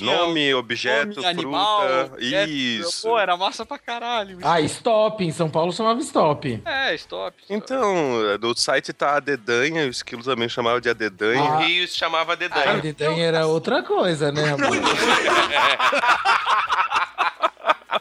nome, 0.00 0.54
objeto, 0.54 1.16
Nome, 1.16 1.26
animal. 1.28 1.80
fruta? 1.80 2.14
objeto. 2.14 2.50
Isso. 2.50 3.02
Pô, 3.02 3.18
era 3.18 3.36
massa 3.36 3.66
pra 3.66 3.78
caralho. 3.78 4.38
Ah, 4.42 4.60
stop. 4.62 5.24
Em 5.24 5.32
São 5.32 5.50
Paulo 5.50 5.72
chamava 5.72 6.00
stop. 6.00 6.62
É, 6.64 6.94
stop. 6.94 7.36
stop. 7.42 7.54
Então, 7.54 8.38
do 8.40 8.54
site 8.58 8.92
tá 8.92 9.16
adedanha, 9.16 9.86
o 9.86 9.90
Esquilo 9.90 10.22
também 10.22 10.48
chamava 10.48 10.80
de 10.80 10.88
adedanha. 10.88 11.38
No 11.42 11.48
Ah. 11.58 11.58
Rio 11.58 11.86
se 11.88 11.94
chamava 11.94 12.32
Dedanha. 12.80 13.10
dedanha 13.10 13.26
era 13.26 13.46
outra 13.46 13.82
coisa, 13.82 14.32
né, 14.32 14.52
amor? 14.52 14.68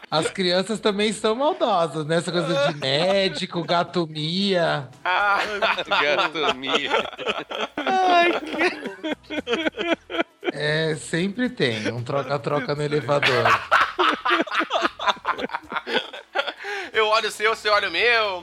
As 0.09 0.29
crianças 0.29 0.79
também 0.79 1.11
são 1.11 1.35
maldosas, 1.35 2.05
né? 2.05 2.17
Essa 2.17 2.31
coisa 2.31 2.71
de 2.71 2.79
médico, 2.79 3.63
gatomia. 3.63 4.87
Gatomia. 5.87 6.91
É, 10.53 10.95
sempre 10.95 11.49
tem 11.49 11.91
um 11.91 12.01
troca-troca 12.01 12.73
no 12.73 12.81
elevador. 12.81 13.43
Eu 16.93 17.07
olho 17.09 17.27
o 17.27 17.31
seu, 17.31 17.55
você 17.55 17.69
olha 17.69 17.89
o 17.89 17.91
meu. 17.91 18.41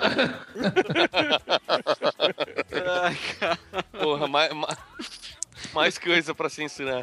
Ai, 3.03 3.19
cara. 3.41 3.59
Porra, 4.01 4.29
mais, 4.29 4.53
mais, 4.53 4.79
mais 5.73 5.99
coisa 5.99 6.35
pra 6.35 6.49
censurar. 6.49 7.03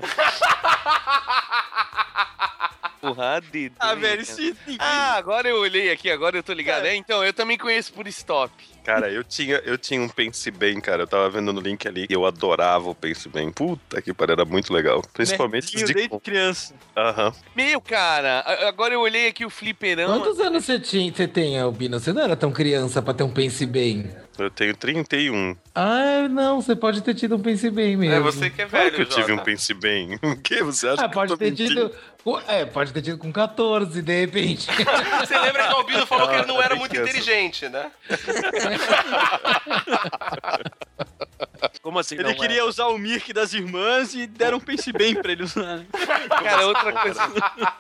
Porra, 2.99 3.41
dedo. 3.51 3.73
Ah, 3.79 3.93
hein, 3.93 3.99
velho, 3.99 4.23
se 4.23 4.55
ninguém... 4.67 4.77
Ah, 4.79 5.15
agora 5.15 5.49
eu 5.49 5.57
olhei 5.59 5.89
aqui, 5.91 6.07
agora 6.11 6.37
eu 6.37 6.43
tô 6.43 6.53
ligado. 6.53 6.85
É, 6.85 6.95
então, 6.95 7.23
eu 7.25 7.33
também 7.33 7.57
conheço 7.57 7.91
por 7.93 8.05
stop. 8.07 8.53
Cara, 8.83 9.09
eu 9.09 9.23
tinha, 9.23 9.55
eu 9.65 9.75
tinha 9.75 9.99
um 9.99 10.07
Pense 10.07 10.51
Bem, 10.51 10.79
cara. 10.79 11.01
Eu 11.03 11.07
tava 11.07 11.27
vendo 11.31 11.51
no 11.51 11.59
link 11.59 11.87
ali 11.87 12.05
e 12.07 12.13
eu 12.13 12.27
adorava 12.27 12.87
o 12.91 12.93
Pense 12.95 13.27
Bem. 13.27 13.51
Puta 13.51 13.99
que 14.03 14.13
pariu, 14.13 14.33
era 14.33 14.45
muito 14.45 14.71
legal. 14.71 15.01
Principalmente 15.13 15.75
Nerdinho 15.75 15.87
de... 15.87 15.93
desde 15.95 16.19
criança. 16.19 16.75
Aham. 16.95 17.33
Meu, 17.55 17.81
cara, 17.81 18.41
a- 18.41 18.67
agora 18.67 18.93
eu 18.93 19.01
olhei 19.01 19.27
aqui 19.29 19.43
o 19.45 19.49
fliperama. 19.49 20.19
Quantos 20.19 20.39
anos 20.39 20.63
você, 20.63 20.79
tinha, 20.79 21.11
você 21.11 21.27
tem, 21.27 21.59
Albino? 21.59 21.99
Você 21.99 22.13
não 22.13 22.21
era 22.21 22.35
tão 22.35 22.51
criança 22.51 23.01
pra 23.01 23.15
ter 23.15 23.23
um 23.23 23.31
pense 23.33 23.65
bem. 23.65 24.15
Eu 24.39 24.49
tenho 24.49 24.75
31. 24.75 25.55
Ah, 25.75 26.27
não, 26.29 26.61
você 26.61 26.75
pode 26.75 27.01
ter 27.01 27.13
tido 27.13 27.35
um 27.35 27.39
pense 27.39 27.69
bem 27.69 27.95
mesmo. 27.97 28.15
É 28.15 28.19
você 28.19 28.49
que 28.49 28.61
é 28.61 28.65
Claro 28.65 28.85
velho, 28.85 28.95
que 28.95 29.01
eu 29.03 29.05
tive 29.05 29.33
um 29.33 29.35
Jota. 29.35 29.43
Pense 29.43 29.73
Bem. 29.73 30.17
O 30.23 30.35
que? 30.37 30.63
Você 30.63 30.87
acha 30.87 31.03
Ah, 31.05 31.09
que 31.09 31.13
pode 31.13 31.31
eu 31.33 31.37
tô 31.37 31.43
ter 31.43 31.51
mentindo? 31.51 31.89
tido. 32.23 32.41
É, 32.47 32.65
pode 32.65 32.93
ter 32.93 33.01
tido 33.01 33.17
com 33.17 33.31
14, 33.31 34.01
de 34.01 34.19
repente. 34.21 34.67
Você 35.19 35.37
lembra 35.37 35.67
que 35.67 35.73
o 35.73 35.77
Albino 35.77 36.07
falou 36.07 36.29
que 36.29 36.35
ele 36.35 36.45
não 36.45 36.57
Ah, 36.59 36.63
era 36.63 36.69
bem 36.69 36.79
muito 36.79 36.91
criança. 36.91 37.09
inteligente, 37.09 37.67
né? 37.69 37.91
Como 41.81 41.99
assim? 41.99 42.15
Ele 42.15 42.23
não 42.23 42.31
é? 42.31 42.35
queria 42.35 42.65
usar 42.65 42.87
o 42.87 42.97
Mirk 42.97 43.31
das 43.33 43.53
irmãs 43.53 44.13
e 44.13 44.25
deram 44.27 44.57
um 44.57 44.61
pense 44.61 44.91
bem 44.91 45.15
pra 45.15 45.31
ele 45.31 45.43
usar. 45.43 45.83
Cara, 46.43 46.67
outra 46.67 46.91
coisa, 46.93 47.21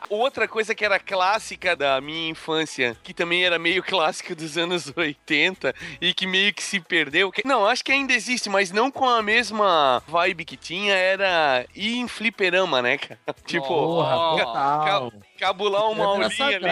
outra 0.09 0.47
coisa 0.47 0.75
que 0.75 0.83
era 0.85 0.99
clássica 0.99 1.75
da 1.75 1.99
minha 2.01 2.29
infância, 2.29 2.95
que 3.03 3.13
também 3.13 3.43
era 3.45 3.57
meio 3.59 3.81
clássica 3.83 4.35
dos 4.35 4.57
anos 4.57 4.91
80 4.95 5.73
e 5.99 6.13
que 6.13 6.27
meio 6.27 6.53
que 6.53 6.63
se 6.63 6.79
perdeu. 6.79 7.31
que- 7.31 7.47
não, 7.47 7.65
acho 7.65 7.83
que 7.83 7.91
ainda 7.91 8.13
existe, 8.13 8.49
mas 8.49 8.71
não 8.71 8.91
com 8.91 9.07
a 9.07 9.21
mesma 9.21 10.01
vibe 10.07 10.45
que 10.45 10.57
tinha, 10.57 10.93
era 10.93 11.65
ir 11.75 11.97
em 11.97 12.07
fliperama, 12.07 12.81
né, 12.81 12.97
cara? 12.97 13.19
Tipo, 13.45 13.67
Porra, 13.67 15.11
cabular 15.39 15.89
uma 15.89 16.03
Era 16.03 16.23
aulinha 16.25 16.45
ali. 16.57 16.65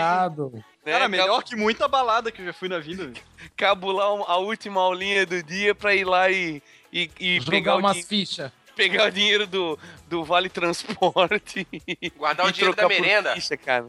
né? 0.54 0.64
Cara, 0.86 1.08
melhor 1.08 1.44
que 1.44 1.56
muita 1.56 1.88
balada 1.88 2.32
que 2.32 2.42
eu 2.42 2.46
já 2.46 2.54
fui 2.54 2.68
na 2.70 2.80
vida. 2.80 3.12
Cabular 3.56 4.08
a 4.28 4.38
última 4.38 4.82
aulinha 4.82 5.26
do 5.26 5.44
dia 5.44 5.76
pra 5.76 5.94
ir 5.94 6.06
lá 6.06 6.30
e, 6.32 6.62
e, 6.92 7.10
e 7.20 7.40
pegar, 7.42 7.74
Jogar 7.74 7.76
o 7.76 7.80
umas 7.80 8.06
fichas. 8.06 8.52
pegar 8.76 9.08
o 9.08 9.12
dinheiro 9.12 9.46
do, 9.48 9.78
do 10.08 10.24
Vale 10.24 10.50
Transporte. 10.50 11.68
e- 11.88 12.10
Guardar 12.12 12.46
o 12.48 12.52
dinheiro 12.52 12.76
da 12.76 12.88
merenda. 12.88 13.34
ficha, 13.36 13.58
cara. 13.58 13.88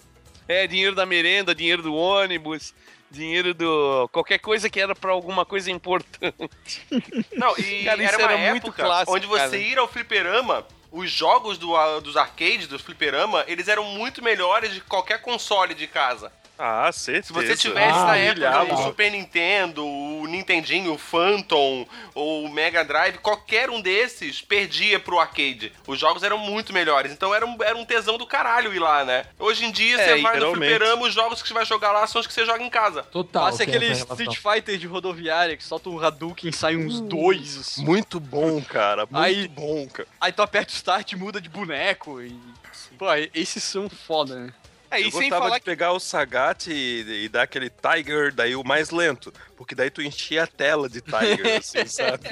É, 0.48 0.66
dinheiro 0.66 0.94
da 0.94 1.06
merenda, 1.06 1.54
dinheiro 1.54 1.82
do 1.82 1.94
ônibus, 1.94 2.74
dinheiro 3.10 3.54
do. 3.54 4.08
qualquer 4.12 4.38
coisa 4.38 4.68
que 4.68 4.80
era 4.80 4.94
pra 4.94 5.12
alguma 5.12 5.44
coisa 5.46 5.70
importante. 5.70 6.50
Não, 7.32 7.56
e 7.56 7.84
Cara, 7.86 8.02
isso 8.02 8.14
era 8.14 8.18
uma 8.24 8.32
era 8.32 8.50
muito 8.50 8.66
época 8.66 8.82
clássico, 8.84 9.16
onde 9.16 9.26
você 9.26 9.38
cara. 9.44 9.56
ir 9.58 9.78
ao 9.78 9.86
fliperama, 9.86 10.66
os 10.90 11.08
jogos 11.10 11.56
do, 11.56 12.00
dos 12.00 12.16
arcades, 12.16 12.66
do 12.66 12.78
fliperama, 12.80 13.44
eles 13.46 13.68
eram 13.68 13.84
muito 13.84 14.22
melhores 14.24 14.74
de 14.74 14.80
qualquer 14.80 15.20
console 15.22 15.72
de 15.72 15.86
casa. 15.86 16.32
Ah, 16.62 16.92
certeza. 16.92 17.28
Se 17.28 17.32
você 17.32 17.56
tivesse 17.56 17.98
Ah, 17.98 18.04
na 18.04 18.16
época 18.18 18.34
milhava. 18.34 18.74
o 18.74 18.82
Super 18.84 19.10
Nintendo, 19.10 19.86
o 19.86 20.26
Nintendinho, 20.26 20.92
o 20.92 20.98
Phantom, 20.98 21.86
ou 22.14 22.44
o 22.44 22.48
Mega 22.50 22.84
Drive, 22.84 23.16
qualquer 23.18 23.70
um 23.70 23.80
desses 23.80 24.42
perdia 24.42 25.00
pro 25.00 25.18
arcade. 25.18 25.72
Os 25.86 25.98
jogos 25.98 26.22
eram 26.22 26.36
muito 26.36 26.72
melhores, 26.72 27.12
então 27.12 27.34
era 27.34 27.46
um, 27.46 27.56
era 27.62 27.76
um 27.76 27.84
tesão 27.84 28.18
do 28.18 28.26
caralho 28.26 28.74
ir 28.74 28.78
lá, 28.78 29.04
né? 29.04 29.24
Hoje 29.38 29.64
em 29.64 29.70
dia 29.70 29.98
É, 29.98 30.16
você 30.16 30.22
vai 30.22 30.38
no 30.38 30.50
fliperama, 30.52 31.06
os 31.06 31.14
jogos 31.14 31.40
que 31.40 31.48
você 31.48 31.54
vai 31.54 31.64
jogar 31.64 31.92
lá 31.92 32.06
são 32.06 32.20
os 32.20 32.26
que 32.26 32.32
você 32.34 32.44
joga 32.44 32.62
em 32.62 32.68
casa. 32.70 33.04
Total. 33.04 33.44
Passa 33.46 33.62
aquele. 33.62 33.90
Street 33.92 34.36
Fighter 34.36 34.76
de 34.76 34.86
rodoviária 34.86 35.56
que 35.56 35.64
solta 35.64 35.88
um 35.88 35.98
Hadouken 35.98 36.50
e 36.50 36.52
sai 36.52 36.76
uns 36.76 37.00
dois. 37.00 37.56
assim. 37.56 37.84
Muito 37.84 38.20
bom, 38.20 38.60
cara. 38.62 39.06
Muito 39.10 39.16
Aí- 39.16 39.48
bom, 39.48 39.88
cara. 39.88 40.08
Aí 40.20 40.30
tu 40.32 40.42
aperta 40.42 40.72
o 40.72 40.76
start 40.76 41.12
e 41.12 41.16
muda 41.16 41.40
de 41.40 41.48
boneco. 41.48 42.20
E... 42.20 42.38
Pô, 42.98 43.06
esses 43.34 43.62
são 43.64 43.88
foda, 43.88 44.34
né? 44.36 44.52
É, 44.90 45.02
Eu 45.02 45.10
gostava 45.10 45.50
de 45.52 45.60
pegar 45.60 45.92
o 45.92 46.00
Sagat 46.00 46.66
e, 46.68 47.24
e 47.24 47.28
dar 47.28 47.42
aquele 47.42 47.70
Tiger, 47.70 48.34
daí 48.34 48.56
o 48.56 48.64
mais 48.64 48.90
lento. 48.90 49.32
Porque 49.56 49.74
daí 49.74 49.90
tu 49.90 50.02
enchia 50.02 50.44
a 50.44 50.46
tela 50.46 50.88
de 50.88 51.00
Tiger, 51.00 51.58
assim, 51.58 51.86
sabe? 51.86 52.24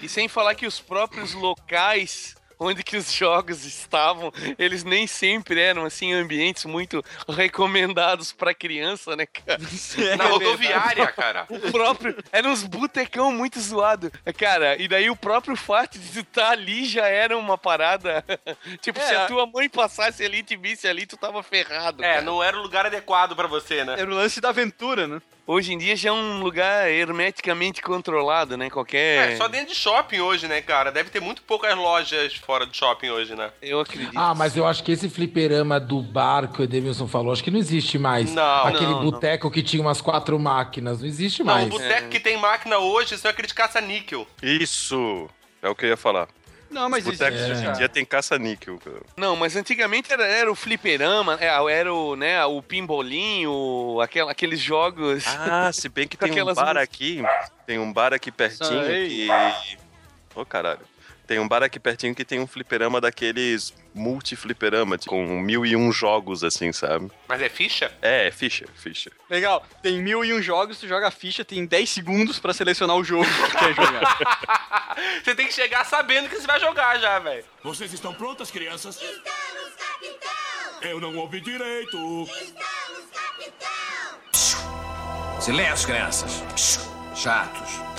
E 0.00 0.08
sem 0.08 0.28
falar 0.28 0.54
que 0.54 0.66
os 0.66 0.80
próprios 0.80 1.34
locais 1.34 2.34
onde 2.62 2.82
que 2.82 2.96
os 2.96 3.12
jogos 3.12 3.64
estavam, 3.64 4.32
eles 4.58 4.84
nem 4.84 5.06
sempre 5.06 5.60
eram 5.60 5.84
assim 5.84 6.12
ambientes 6.12 6.64
muito 6.64 7.02
recomendados 7.28 8.32
pra 8.32 8.54
criança, 8.54 9.14
né, 9.16 9.26
cara? 9.26 9.60
Na 10.16 10.24
rodoviária, 10.24 11.06
cara. 11.12 11.46
O 11.48 11.58
próprio. 11.70 12.16
Era 12.32 12.48
uns 12.48 12.62
botecão 12.64 13.32
muito 13.32 13.60
zoado. 13.60 14.10
Cara, 14.38 14.80
e 14.80 14.88
daí 14.88 15.10
o 15.10 15.16
próprio 15.16 15.56
fato 15.56 15.98
de 15.98 16.20
estar 16.20 16.50
ali 16.50 16.84
já 16.84 17.06
era 17.06 17.36
uma 17.36 17.58
parada. 17.58 18.24
tipo, 18.80 18.98
se 19.00 19.12
É. 19.12 19.16
a 19.16 19.26
tua 19.26 19.46
mãe 19.46 19.68
passasse 19.68 20.24
ali 20.24 20.38
e 20.38 20.42
te 20.42 20.56
visse 20.56 20.86
ali, 20.88 21.06
tu 21.06 21.16
tava 21.16 21.42
ferrado. 21.42 22.02
É, 22.02 22.14
cara. 22.14 22.22
não 22.22 22.42
era 22.42 22.56
o 22.56 22.62
lugar 22.62 22.86
adequado 22.86 23.34
pra 23.36 23.46
você, 23.46 23.84
né? 23.84 23.94
Era 23.98 24.10
o 24.10 24.14
lance 24.14 24.40
da 24.40 24.48
aventura, 24.50 25.06
né? 25.06 25.20
Hoje 25.44 25.72
em 25.72 25.78
dia 25.78 25.96
já 25.96 26.10
é 26.10 26.12
um 26.12 26.40
lugar 26.40 26.88
hermeticamente 26.88 27.82
controlado, 27.82 28.56
né? 28.56 28.70
Qualquer. 28.70 29.32
É, 29.32 29.36
só 29.36 29.48
dentro 29.48 29.68
de 29.68 29.74
shopping 29.74 30.20
hoje, 30.20 30.46
né, 30.46 30.60
cara? 30.62 30.92
Deve 30.92 31.10
ter 31.10 31.20
muito 31.20 31.42
poucas 31.42 31.76
lojas 31.76 32.34
fora 32.34 32.64
de 32.64 32.76
shopping 32.76 33.08
hoje, 33.10 33.34
né? 33.34 33.50
Eu 33.60 33.80
acredito. 33.80 34.12
Ah, 34.16 34.34
mas 34.34 34.56
eu 34.56 34.64
acho 34.64 34.84
que 34.84 34.92
esse 34.92 35.08
fliperama 35.08 35.80
do 35.80 36.00
bar 36.00 36.46
que 36.52 36.60
o 36.60 36.64
Edemilson 36.64 37.08
falou, 37.08 37.32
acho 37.32 37.42
que 37.42 37.50
não 37.50 37.58
existe 37.58 37.98
mais. 37.98 38.32
Não, 38.32 38.66
Aquele 38.66 38.86
não, 38.92 39.02
não. 39.02 39.10
boteco 39.10 39.50
que 39.50 39.62
tinha 39.64 39.82
umas 39.82 40.00
quatro 40.00 40.38
máquinas, 40.38 41.00
não 41.00 41.06
existe 41.06 41.42
Não, 41.42 41.52
mais. 41.54 41.66
o 41.66 41.70
boteco 41.70 42.08
que 42.08 42.20
tem 42.20 42.36
máquina 42.36 42.78
hoje 42.78 43.18
são 43.18 43.30
aqueles 43.30 43.52
caça-níquel. 43.52 44.26
Isso! 44.40 45.28
É 45.60 45.68
o 45.68 45.74
que 45.74 45.84
eu 45.86 45.90
ia 45.90 45.96
falar. 45.96 46.28
Não, 46.72 46.88
mas 46.88 47.06
Os 47.06 47.12
botecos 47.12 47.40
hoje 47.42 47.60
em 47.60 47.64
cara. 47.64 47.76
dia 47.76 47.88
tem 47.88 48.04
caça-níquel, 48.04 48.78
cara. 48.78 49.00
Não, 49.16 49.36
mas 49.36 49.54
antigamente 49.56 50.12
era, 50.12 50.26
era 50.26 50.50
o 50.50 50.54
fliperama, 50.54 51.36
é, 51.40 51.46
era 51.70 51.92
o, 51.92 52.16
né, 52.16 52.44
o 52.46 52.62
pimbolinho, 52.62 54.00
aquela, 54.00 54.32
aqueles 54.32 54.58
jogos. 54.58 55.24
Ah, 55.26 55.70
se 55.72 55.88
bem 55.88 56.08
que 56.08 56.16
Com 56.18 56.24
tem 56.24 56.30
um 56.30 56.34
aquelas 56.34 56.56
bar 56.56 56.74
músicas. 56.74 56.82
aqui, 56.82 57.22
tem 57.66 57.78
um 57.78 57.92
bar 57.92 58.12
aqui 58.14 58.32
pertinho 58.32 58.84
Sei. 58.84 59.08
que... 59.08 59.28
Ô, 60.34 60.44
caralho. 60.46 60.80
Tem 61.32 61.38
um 61.38 61.48
bar 61.48 61.62
aqui 61.62 61.80
pertinho 61.80 62.14
que 62.14 62.26
tem 62.26 62.40
um 62.40 62.46
fliperama 62.46 63.00
daqueles 63.00 63.72
multi-fliperama, 63.94 64.98
tipo, 64.98 65.12
com 65.12 65.40
mil 65.40 65.64
e 65.64 65.74
um 65.74 65.90
jogos, 65.90 66.44
assim, 66.44 66.70
sabe? 66.74 67.10
Mas 67.26 67.40
é 67.40 67.48
ficha? 67.48 67.90
É, 68.02 68.30
ficha, 68.30 68.66
ficha. 68.74 69.10
Legal, 69.30 69.66
tem 69.82 70.02
mil 70.02 70.22
e 70.22 70.34
um 70.34 70.42
jogos, 70.42 70.78
tu 70.78 70.86
joga 70.86 71.08
a 71.08 71.10
ficha, 71.10 71.42
tem 71.42 71.64
10 71.64 71.88
segundos 71.88 72.38
pra 72.38 72.52
selecionar 72.52 72.96
o 72.96 73.02
jogo 73.02 73.24
que 73.24 73.50
tu 73.50 73.56
quer 73.56 73.74
jogar. 73.74 74.94
Você 75.24 75.34
tem 75.34 75.46
que 75.46 75.54
chegar 75.54 75.86
sabendo 75.86 76.28
que 76.28 76.36
você 76.36 76.46
vai 76.46 76.60
jogar 76.60 76.98
já, 76.98 77.18
velho. 77.18 77.44
Vocês 77.62 77.90
estão 77.94 78.12
prontas, 78.12 78.50
crianças? 78.50 78.96
Estamos, 78.96 79.72
capitão! 79.78 80.90
Eu 80.90 81.00
não 81.00 81.16
ouvi 81.16 81.40
direito. 81.40 81.96
Estamos, 82.24 83.06
capitão! 83.10 84.20
Silêncio, 85.40 85.86
crianças. 85.88 86.42
Chatos. 87.16 87.91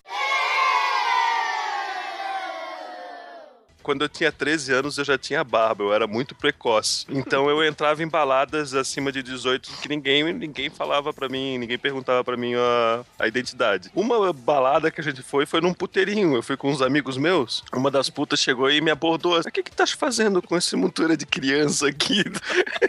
Quando 3.83 4.03
eu 4.03 4.09
tinha 4.09 4.31
13 4.31 4.73
anos, 4.73 4.97
eu 4.97 5.05
já 5.05 5.17
tinha 5.17 5.43
barba, 5.43 5.83
eu 5.83 5.93
era 5.93 6.07
muito 6.07 6.33
precoce. 6.33 7.05
Então 7.09 7.49
eu 7.49 7.63
entrava 7.63 8.01
em 8.01 8.07
baladas 8.07 8.73
acima 8.73 9.11
de 9.11 9.21
18 9.21 9.69
que 9.81 9.89
ninguém, 9.89 10.23
ninguém 10.33 10.69
falava 10.69 11.13
pra 11.13 11.27
mim, 11.27 11.57
ninguém 11.57 11.77
perguntava 11.77 12.23
pra 12.23 12.37
mim 12.37 12.53
a, 12.55 13.03
a 13.19 13.27
identidade. 13.27 13.91
Uma 13.93 14.31
balada 14.31 14.89
que 14.89 15.01
a 15.01 15.03
gente 15.03 15.21
foi 15.21 15.45
foi 15.45 15.61
num 15.61 15.73
puteirinho. 15.73 16.35
Eu 16.35 16.41
fui 16.41 16.55
com 16.55 16.71
uns 16.71 16.81
amigos 16.81 17.17
meus. 17.17 17.63
Uma 17.73 17.91
das 17.91 18.09
putas 18.09 18.39
chegou 18.39 18.71
e 18.71 18.79
me 18.81 18.89
abordou. 18.89 19.37
O 19.37 19.43
que 19.51 19.61
que 19.61 19.69
estás 19.69 19.91
fazendo 19.91 20.41
com 20.41 20.57
esse 20.57 20.75
montura 20.75 21.17
de 21.17 21.25
criança 21.25 21.87
aqui? 21.87 22.23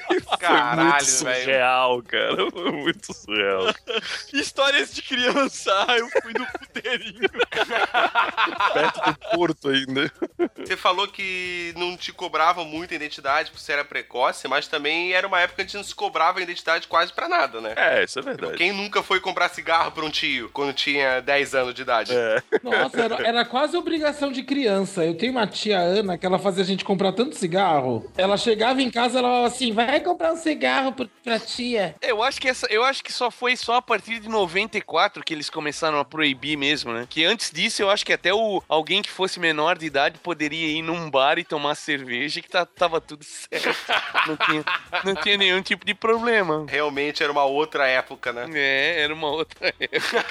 foi 0.06 0.38
Caralho, 0.38 0.90
muito 0.90 1.24
velho. 1.24 1.44
surreal, 1.44 2.02
cara. 2.02 2.50
Foi 2.50 2.72
muito 2.72 3.12
surreal. 3.12 3.74
Histórias 4.32 4.94
de 4.94 5.02
criança, 5.02 5.70
ah, 5.88 5.96
eu 5.96 6.08
fui 6.22 6.32
no 6.32 6.46
puteirinho. 6.46 7.28
Perto 8.72 9.10
do 9.10 9.18
porto 9.36 9.68
ainda. 9.68 10.12
Você 10.56 10.76
falou 10.84 11.08
que 11.08 11.72
não 11.78 11.96
te 11.96 12.12
cobravam 12.12 12.62
muito 12.66 12.92
a 12.92 12.94
identidade 12.96 13.50
porque 13.50 13.64
você 13.64 13.72
era 13.72 13.84
precoce, 13.86 14.46
mas 14.46 14.68
também 14.68 15.14
era 15.14 15.26
uma 15.26 15.40
época 15.40 15.64
que 15.64 15.74
não 15.74 15.82
se 15.82 15.94
cobrava 15.94 16.38
a 16.38 16.42
identidade 16.42 16.86
quase 16.86 17.10
pra 17.10 17.26
nada, 17.26 17.58
né? 17.58 17.72
É, 17.74 18.04
isso 18.04 18.18
é 18.18 18.22
verdade. 18.22 18.58
Quem 18.58 18.70
nunca 18.70 19.02
foi 19.02 19.18
comprar 19.18 19.48
cigarro 19.48 19.90
pra 19.92 20.04
um 20.04 20.10
tio 20.10 20.50
quando 20.52 20.74
tinha 20.74 21.20
10 21.20 21.54
anos 21.54 21.72
de 21.74 21.80
idade? 21.80 22.12
É. 22.14 22.42
Nossa, 22.62 23.00
era, 23.00 23.26
era 23.26 23.44
quase 23.46 23.76
obrigação 23.78 24.30
de 24.30 24.42
criança. 24.42 25.02
Eu 25.02 25.16
tenho 25.16 25.32
uma 25.32 25.46
tia 25.46 25.78
Ana 25.78 26.18
que 26.18 26.26
ela 26.26 26.38
fazia 26.38 26.62
a 26.62 26.66
gente 26.66 26.84
comprar 26.84 27.12
tanto 27.12 27.34
cigarro. 27.34 28.10
Ela 28.14 28.36
chegava 28.36 28.82
em 28.82 28.90
casa 28.90 29.18
ela 29.20 29.28
falava 29.28 29.46
assim: 29.46 29.72
vai 29.72 30.00
comprar 30.00 30.32
um 30.34 30.36
cigarro 30.36 30.92
pro- 30.92 31.08
pra 31.22 31.38
tia. 31.38 31.94
Eu 32.02 32.22
acho 32.22 32.38
que 32.38 32.48
essa, 32.48 32.66
eu 32.70 32.84
acho 32.84 33.02
que 33.02 33.12
só 33.12 33.30
foi 33.30 33.56
só 33.56 33.76
a 33.76 33.82
partir 33.82 34.18
de 34.20 34.28
94 34.28 35.24
que 35.24 35.32
eles 35.32 35.48
começaram 35.48 35.98
a 35.98 36.04
proibir 36.04 36.58
mesmo, 36.58 36.92
né? 36.92 37.06
Que 37.08 37.24
antes 37.24 37.50
disso 37.50 37.80
eu 37.80 37.88
acho 37.90 38.04
que 38.04 38.12
até 38.12 38.34
o 38.34 38.62
alguém 38.68 39.00
que 39.00 39.10
fosse 39.10 39.40
menor 39.40 39.78
de 39.78 39.86
idade 39.86 40.18
poderia 40.18 40.73
ir 40.78 40.82
num 40.82 41.10
bar 41.10 41.38
e 41.38 41.44
tomar 41.44 41.74
cerveja 41.74 42.40
que 42.40 42.48
tá, 42.48 42.64
tava 42.64 43.00
tudo 43.00 43.24
certo. 43.24 43.74
Não 44.26 44.36
tinha, 44.38 44.64
não 45.04 45.14
tinha 45.16 45.36
nenhum 45.36 45.60
tipo 45.60 45.84
de 45.84 45.92
problema. 45.92 46.64
Realmente 46.66 47.22
era 47.22 47.30
uma 47.30 47.44
outra 47.44 47.86
época, 47.86 48.32
né? 48.32 48.48
É, 48.54 49.02
era 49.02 49.12
uma 49.12 49.28
outra 49.28 49.68
época. 49.78 50.24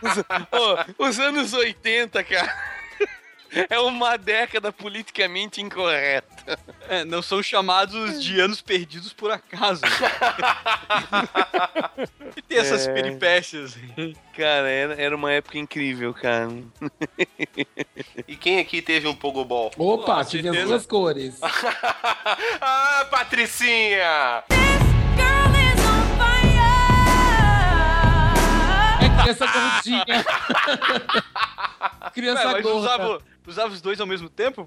Os, 0.00 0.98
ô, 0.98 1.08
os 1.08 1.18
anos 1.18 1.52
80, 1.52 2.22
cara. 2.22 2.81
É 3.68 3.78
uma 3.78 4.16
década 4.16 4.72
politicamente 4.72 5.60
incorreta. 5.60 6.58
É, 6.88 7.04
não 7.04 7.22
são 7.22 7.42
chamados 7.42 8.22
de 8.22 8.40
anos 8.40 8.60
perdidos 8.60 9.12
por 9.12 9.30
acaso. 9.30 9.82
e 12.36 12.42
tem 12.42 12.58
essas 12.58 12.86
É. 12.86 12.92
peripécias. 12.92 13.76
Cara, 14.36 14.68
era, 14.68 14.94
era 14.94 15.16
uma 15.16 15.32
época 15.32 15.58
incrível, 15.58 16.12
cara. 16.14 16.48
E 18.26 18.36
quem 18.36 18.58
aqui 18.58 18.80
teve 18.82 19.06
um 19.06 19.14
pogobol? 19.14 19.70
Opa, 19.76 20.24
Com 20.24 20.30
tive 20.30 20.48
as 20.48 20.64
duas 20.64 20.86
cores. 20.86 21.38
ah, 22.60 23.06
Patricinha! 23.10 24.44
É 24.48 25.71
criança 29.20 29.46
gordinha. 29.46 30.04
Ué, 32.04 32.10
criança 32.12 32.52
mas 32.52 32.62
gorda. 32.62 32.78
usava, 32.78 33.18
usava 33.46 33.72
os 33.72 33.80
dois 33.80 34.00
ao 34.00 34.06
mesmo 34.06 34.28
tempo? 34.28 34.66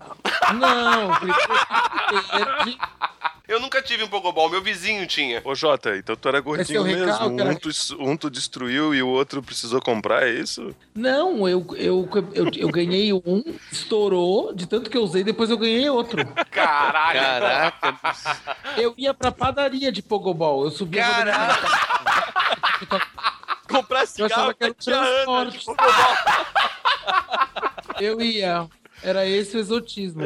Não, 0.54 1.12
Eu 3.48 3.60
nunca 3.60 3.80
tive 3.80 4.04
um 4.04 4.08
pogobol, 4.08 4.50
meu 4.50 4.60
vizinho 4.62 5.06
tinha. 5.06 5.40
Ô, 5.46 5.54
Jota, 5.54 5.96
então 5.96 6.16
tu 6.16 6.28
era 6.28 6.40
gordinho 6.40 6.78
é 6.78 6.82
o 6.82 6.84
mesmo. 6.84 7.06
recalque, 7.06 7.42
Um 7.44 7.56
tu, 7.56 7.70
um 8.00 8.18
tu 8.18 8.30
destruiu 8.30 8.94
e 8.96 9.04
o 9.04 9.08
outro 9.08 9.44
precisou 9.44 9.80
comprar, 9.80 10.24
é 10.24 10.32
isso? 10.32 10.76
Não, 10.96 11.48
eu, 11.48 11.64
eu, 11.78 12.10
eu, 12.34 12.50
eu 12.58 12.70
ganhei 12.70 13.14
um, 13.14 13.44
estourou, 13.72 14.52
de 14.52 14.66
tanto 14.66 14.90
que 14.90 14.98
eu 14.98 15.04
usei, 15.04 15.24
depois 15.24 15.52
eu 15.52 15.60
ganhei 15.60 15.88
outro. 15.90 16.26
Caralho! 16.50 17.20
Caraca. 17.20 18.00
Eu 18.78 18.96
ia 18.98 19.14
pra 19.14 19.32
padaria 19.32 19.92
de 19.92 20.02
Pogobol, 20.02 20.64
eu 20.64 20.72
subia 20.72 21.04
Caraca. 21.04 21.68
Comprar 23.76 24.02
Eu 24.02 24.08
cigarro 24.08 24.56
pra 24.56 24.68
era 24.68 24.74
tia 24.76 24.96
Ana. 24.98 25.52
Tipo, 25.52 25.76
Eu 28.00 28.22
ia. 28.22 28.68
Era 29.04 29.26
esse 29.28 29.58
o 29.58 29.60
exotismo. 29.60 30.24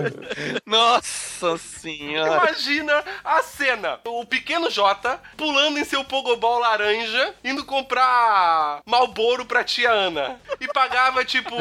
Nossa 0.65 1.57
senhora. 1.57 2.43
Imagina 2.47 3.03
a 3.23 3.41
cena. 3.41 3.99
O 4.05 4.23
pequeno 4.25 4.69
Jota 4.69 5.19
pulando 5.35 5.79
em 5.79 5.83
seu 5.83 6.03
pogobol 6.05 6.59
laranja, 6.59 7.33
indo 7.43 7.65
comprar 7.65 8.81
Malboro 8.85 9.45
pra 9.45 9.63
tia 9.63 9.91
Ana. 9.91 10.39
E 10.61 10.67
pagava, 10.67 11.25
tipo, 11.25 11.55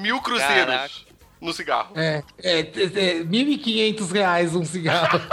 mil 0.00 0.20
cruzeiros 0.20 0.66
Caraca. 0.66 0.94
no 1.40 1.52
cigarro. 1.52 1.92
É, 1.96 2.22
é, 2.42 2.60
é, 2.60 2.60
é 2.60 3.24
1.500 3.24 4.12
reais 4.12 4.54
um 4.54 4.64
cigarro. 4.64 5.20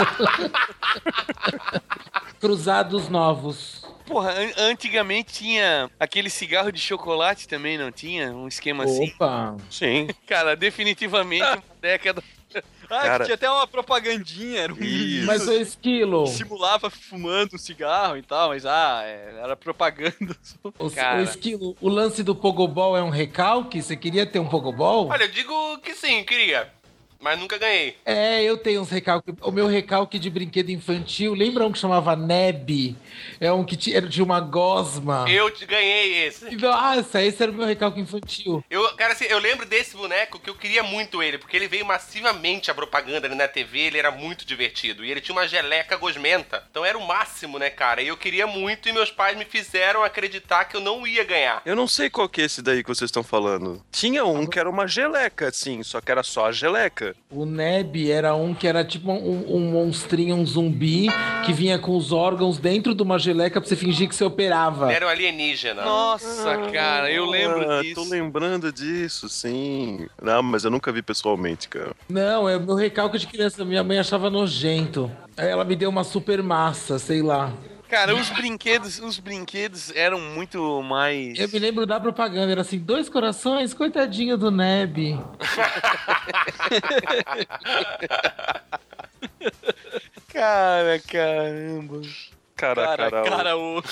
Cruzados 2.40 3.10
novos. 3.10 3.83
Porra, 4.06 4.32
an- 4.32 4.54
antigamente 4.70 5.34
tinha 5.34 5.90
aquele 6.00 6.30
cigarro 6.30 6.72
de 6.72 6.80
chocolate 6.80 7.48
também, 7.48 7.78
não 7.78 7.92
tinha? 7.92 8.32
Um 8.32 8.48
esquema 8.48 8.84
assim. 8.84 9.10
Opa. 9.16 9.56
Sim. 9.70 10.08
Cara, 10.28 10.56
definitivamente 10.56 11.44
uma 11.44 11.64
década. 11.82 12.24
Ah, 12.56 12.62
Cara- 12.88 13.18
que 13.20 13.24
tinha 13.26 13.36
até 13.36 13.50
uma 13.50 13.66
propagandinha, 13.66 14.60
era 14.62 14.74
um 14.74 14.76
menino 14.76 15.26
Mas 15.26 15.48
o 15.48 15.54
esquilo, 15.54 16.28
simulava 16.28 16.90
fumando 16.90 17.56
um 17.56 17.58
cigarro 17.58 18.16
e 18.16 18.22
tal, 18.22 18.50
mas 18.50 18.64
ah, 18.66 19.02
é, 19.04 19.40
era 19.42 19.56
propaganda. 19.56 20.36
o, 20.78 20.92
Cara. 20.92 21.20
o 21.22 21.24
esquilo, 21.24 21.76
o 21.82 21.90
lance 21.90 22.22
do 22.22 22.36
Pogobol 22.36 22.96
é 22.96 23.02
um 23.02 23.10
recalque? 23.10 23.82
Você 23.82 23.96
queria 23.98 24.26
ter 24.28 24.38
um 24.38 24.48
Pogobol? 24.48 25.08
Olha, 25.08 25.24
eu 25.24 25.32
digo 25.32 25.80
que 25.80 25.96
sim, 25.96 26.24
queria. 26.24 26.72
Mas 27.24 27.40
nunca 27.40 27.58
ganhei. 27.58 27.96
É, 28.06 28.44
eu 28.44 28.58
tenho 28.58 28.82
uns 28.82 28.90
recalques. 28.90 29.34
O 29.42 29.50
meu 29.50 29.66
recalque 29.66 30.20
de 30.20 30.30
brinquedo 30.30 30.72
infantil, 30.72 31.34
lembra 31.34 31.66
um 31.66 31.72
que 31.72 31.80
chamava 31.80 32.18
Neb? 32.18 32.98
É 33.40 33.50
um 33.50 33.64
que 33.64 33.78
tinha, 33.78 33.96
era 33.96 34.10
de 34.10 34.22
uma 34.22 34.42
gosma. 34.42 35.24
Eu 35.30 35.50
te 35.50 35.66
ganhei 35.66 36.26
esse. 36.28 36.54
Nossa, 36.58 37.24
esse 37.24 37.42
era 37.42 37.50
o 37.50 37.56
meu 37.56 37.66
recalque 37.66 38.02
infantil. 38.02 38.62
Eu, 38.70 38.94
cara, 38.98 39.14
assim, 39.14 39.24
eu 39.24 39.40
lembro 39.40 39.66
desse 39.66 39.96
boneco 39.96 40.38
que 40.38 40.50
eu 40.50 40.56
queria 40.56 40.84
muito 40.84 41.24
ele, 41.24 41.38
porque 41.38 41.56
ele 41.56 41.70
veio 41.70 41.86
massivamente 41.86 42.70
a 42.70 42.74
propaganda 42.76 43.26
ali 43.26 43.36
na 43.36 43.48
TV, 43.48 43.80
ele 43.80 43.98
era 43.98 44.12
muito 44.12 44.46
divertido. 44.46 45.06
E 45.06 45.10
ele 45.10 45.22
tinha 45.22 45.34
uma 45.34 45.48
geleca 45.48 45.96
gosmenta. 45.96 46.68
Então 46.70 46.84
era 46.84 46.98
o 46.98 47.08
máximo, 47.08 47.58
né, 47.58 47.70
cara? 47.70 48.02
E 48.02 48.10
eu 48.10 48.18
queria 48.18 48.46
muito 48.46 48.90
e 48.90 48.92
meus 48.92 49.12
pais 49.12 49.38
me 49.38 49.46
fizeram 49.46 50.04
acreditar 50.04 50.66
que 50.66 50.76
eu 50.76 50.82
não 50.82 51.08
ia 51.08 51.24
ganhar. 51.24 51.62
Eu 51.66 51.76
não 51.78 51.88
sei 51.88 52.10
qual 52.10 52.28
que 52.28 52.42
é 52.42 52.46
esse 52.46 52.62
daí 52.62 52.84
que 52.84 52.90
vocês 52.90 53.08
estão 53.08 53.24
falando. 53.24 53.82
Tinha 53.94 54.26
um 54.26 54.46
que 54.46 54.60
era 54.60 54.70
uma 54.70 54.86
geleca, 54.88 55.48
assim, 55.48 55.82
só 55.84 56.02
que 56.02 56.12
era 56.12 56.22
só 56.22 56.48
a 56.48 56.52
geleca. 56.52 57.13
O 57.30 57.46
Neb 57.46 58.12
era 58.12 58.36
um 58.36 58.54
que 58.54 58.68
era 58.68 58.84
tipo 58.86 59.12
um, 59.12 59.56
um 59.56 59.72
monstrinho, 59.72 60.36
um 60.36 60.46
zumbi, 60.46 61.08
que 61.46 61.52
vinha 61.52 61.80
com 61.80 61.98
os 61.98 62.12
órgãos 62.12 62.60
dentro 62.60 62.94
de 62.94 63.02
uma 63.02 63.18
geleca 63.18 63.60
pra 63.60 63.68
você 63.68 63.76
fingir 63.76 64.08
que 64.08 64.16
você 64.16 64.24
operava. 64.24 64.94
Era 64.94 65.06
um 65.08 65.10
alienígena. 65.10 65.84
Nossa, 65.84 66.58
cara, 66.72 67.12
eu 67.12 67.26
lembro 67.26 67.70
Ah, 67.72 67.82
disso. 67.82 67.96
Tô 67.96 68.04
lembrando 68.10 68.72
disso, 68.72 69.28
sim. 69.28 70.08
Não, 70.22 70.44
mas 70.44 70.64
eu 70.64 70.70
nunca 70.70 70.92
vi 70.92 71.02
pessoalmente, 71.02 71.68
cara. 71.68 71.94
Não, 72.08 72.48
é 72.48 72.56
o 72.58 72.62
meu 72.62 72.76
recalque 72.76 73.18
de 73.18 73.26
criança. 73.26 73.66
Minha 73.66 73.84
mãe 73.84 73.98
achava 73.98 74.30
nojento. 74.30 75.12
Aí 75.36 75.48
ela 75.50 75.66
me 75.66 75.76
deu 75.76 75.90
uma 75.90 76.04
super 76.04 76.44
massa, 76.44 77.00
sei 77.00 77.22
lá. 77.24 77.52
Cara, 77.94 78.16
os 78.16 78.28
brinquedos, 78.32 78.98
os 78.98 79.20
brinquedos 79.20 79.92
eram 79.96 80.20
muito 80.20 80.82
mais. 80.82 81.38
Eu 81.38 81.48
me 81.48 81.60
lembro 81.60 81.86
da 81.86 82.00
propaganda, 82.00 82.52
era 82.52 82.62
assim, 82.62 82.80
dois 82.80 83.08
corações, 83.08 83.72
coitadinho 83.72 84.36
do 84.36 84.50
Neb. 84.50 85.16
Cara, 90.34 91.00
caramba. 91.08 92.02
Cara, 92.56 92.84
Cara, 92.84 93.12
cara, 93.12 93.30
cara, 93.30 93.58
o... 93.58 93.84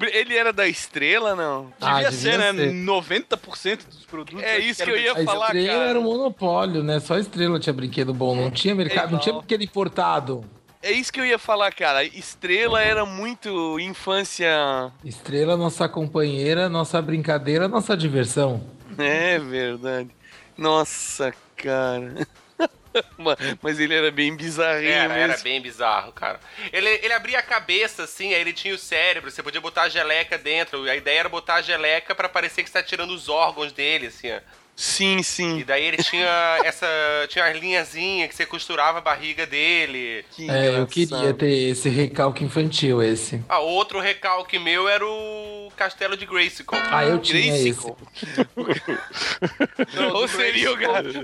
Ele 0.10 0.34
era 0.34 0.50
da 0.50 0.66
estrela, 0.66 1.36
não? 1.36 1.70
Ah, 1.78 2.02
devia, 2.02 2.10
devia 2.10 2.32
ser, 2.32 2.38
né? 2.38 2.52
ser. 2.54 2.72
90% 2.72 3.86
dos 3.86 4.06
produtos. 4.06 4.42
É 4.42 4.58
isso 4.58 4.82
que 4.82 4.90
eu 4.90 4.96
ia 4.96 5.12
A 5.12 5.24
falar, 5.24 5.46
estrela 5.46 5.78
cara. 5.78 5.90
era 5.90 6.00
um 6.00 6.04
monopólio, 6.04 6.82
né? 6.82 7.00
Só 7.00 7.16
a 7.16 7.20
estrela 7.20 7.60
tinha 7.60 7.74
brinquedo 7.74 8.14
bom, 8.14 8.34
não 8.34 8.50
tinha 8.50 8.74
mercado, 8.74 9.10
não 9.12 9.18
tinha 9.18 9.34
brinquedo 9.34 9.62
importado. 9.62 10.44
É 10.82 10.92
isso 10.92 11.12
que 11.12 11.20
eu 11.20 11.26
ia 11.26 11.38
falar, 11.38 11.72
cara. 11.72 12.04
Estrela 12.04 12.80
era 12.82 13.04
muito 13.04 13.78
infância. 13.80 14.92
Estrela, 15.04 15.56
nossa 15.56 15.88
companheira, 15.88 16.68
nossa 16.68 17.02
brincadeira, 17.02 17.66
nossa 17.66 17.96
diversão. 17.96 18.64
É 18.96 19.38
verdade. 19.38 20.10
Nossa, 20.56 21.34
cara. 21.56 22.26
Ma- 23.18 23.36
Mas 23.60 23.78
ele 23.78 23.94
era 23.94 24.10
bem 24.10 24.34
bizarrinho 24.36 24.90
Era, 24.90 25.14
mesmo. 25.14 25.32
era 25.32 25.42
bem 25.42 25.60
bizarro, 25.60 26.12
cara. 26.12 26.40
Ele, 26.72 26.88
ele 26.88 27.12
abria 27.12 27.38
a 27.38 27.42
cabeça, 27.42 28.04
assim, 28.04 28.32
aí 28.34 28.40
ele 28.40 28.52
tinha 28.52 28.74
o 28.74 28.78
cérebro, 28.78 29.30
você 29.30 29.42
podia 29.42 29.60
botar 29.60 29.82
a 29.82 29.88
geleca 29.88 30.38
dentro. 30.38 30.82
A 30.88 30.96
ideia 30.96 31.20
era 31.20 31.28
botar 31.28 31.54
a 31.56 31.62
geleca 31.62 32.14
pra 32.14 32.28
parecer 32.28 32.62
que 32.62 32.70
você 32.70 32.80
tá 32.80 32.82
tirando 32.82 33.10
os 33.10 33.28
órgãos 33.28 33.72
dele, 33.72 34.06
assim, 34.08 34.30
ó. 34.32 34.40
Sim, 34.80 35.16
E 35.18 35.24
sim. 35.24 35.64
daí 35.66 35.84
ele 35.84 35.96
tinha 35.96 36.28
essa. 36.64 36.86
Tinha 37.28 37.46
as 37.46 37.56
linhazinhas 37.58 38.28
que 38.28 38.36
você 38.36 38.46
costurava 38.46 38.98
a 38.98 39.00
barriga 39.00 39.44
dele. 39.44 40.24
Que 40.30 40.48
É, 40.48 40.78
eu 40.78 40.86
queria 40.86 41.34
ter 41.34 41.50
esse 41.70 41.88
recalque 41.88 42.44
infantil, 42.44 43.02
esse. 43.02 43.42
Ah, 43.48 43.58
outro 43.58 43.98
recalque 43.98 44.56
meu 44.56 44.88
era 44.88 45.04
o 45.04 45.68
Castelo 45.76 46.16
de 46.16 46.24
Grayskull. 46.26 46.78
Ah, 46.92 47.04
eu 47.04 47.18
tinha 47.18 47.52
Grayskull. 47.52 47.96
esse. 48.14 49.98
ou, 50.14 50.28
seria 50.28 50.70
o, 50.72 50.76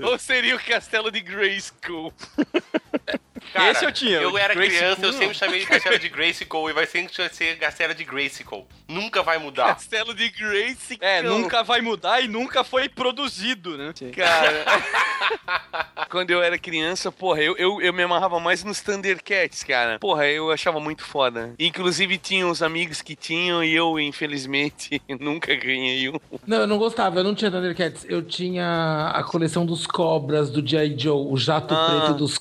ou 0.09 0.19
seria 0.19 0.55
o 0.57 0.59
castelo 0.59 1.09
de 1.09 1.21
Grayskull. 1.21 2.11
Cara, 3.53 3.71
Esse 3.71 3.85
eu 3.85 3.91
tinha. 3.91 4.17
Eu 4.19 4.37
era 4.37 4.53
Gracie 4.53 4.77
criança, 4.77 5.01
eu 5.05 5.09
Pool, 5.11 5.19
sempre 5.19 5.35
chamei 5.37 5.59
de 5.59 5.65
castelo 5.65 5.99
de 5.99 6.09
Grayskull 6.09 6.69
e 6.69 6.73
vai 6.73 6.85
sempre 6.85 7.13
ser 7.31 7.57
castelo 7.57 7.93
de 7.93 8.03
Grayskull. 8.03 8.67
Nunca 8.87 9.23
vai 9.23 9.37
mudar. 9.37 9.67
Castelo 9.75 10.13
de 10.13 10.29
Grace. 10.29 10.97
É, 11.01 11.21
nunca 11.21 11.63
vai 11.63 11.81
mudar 11.81 12.21
e 12.21 12.27
nunca 12.27 12.63
foi 12.63 12.87
produzido, 12.89 13.77
né? 13.77 13.93
Cara. 14.15 14.65
Quando 16.09 16.31
eu 16.31 16.41
era 16.41 16.57
criança, 16.57 17.11
porra, 17.11 17.41
eu, 17.41 17.55
eu, 17.57 17.81
eu 17.81 17.93
me 17.93 18.03
amarrava 18.03 18.39
mais 18.39 18.63
nos 18.63 18.81
Thundercats, 18.81 19.63
cara. 19.63 19.99
Porra, 19.99 20.27
eu 20.27 20.51
achava 20.51 20.79
muito 20.79 21.03
foda. 21.03 21.53
Inclusive, 21.59 22.17
tinha 22.17 22.47
uns 22.47 22.61
amigos 22.61 23.01
que 23.01 23.15
tinham 23.15 23.63
e 23.63 23.73
eu, 23.73 23.99
infelizmente, 23.99 25.01
nunca 25.19 25.53
ganhei 25.55 26.09
um. 26.09 26.19
Não, 26.45 26.57
eu 26.57 26.67
não 26.67 26.77
gostava, 26.77 27.19
eu 27.19 27.23
não 27.23 27.35
tinha 27.35 27.49
Thundercats. 27.51 28.05
Eu 28.07 28.21
tinha 28.21 29.11
a 29.13 29.23
coleção 29.23 29.65
dos 29.65 29.85
cobras 29.87 30.49
do 30.49 30.65
G.I. 30.65 30.95
Joe, 30.97 31.27
o 31.31 31.37
jato 31.37 31.73
Ah. 31.73 32.01
preto 32.05 32.17
dos 32.17 32.37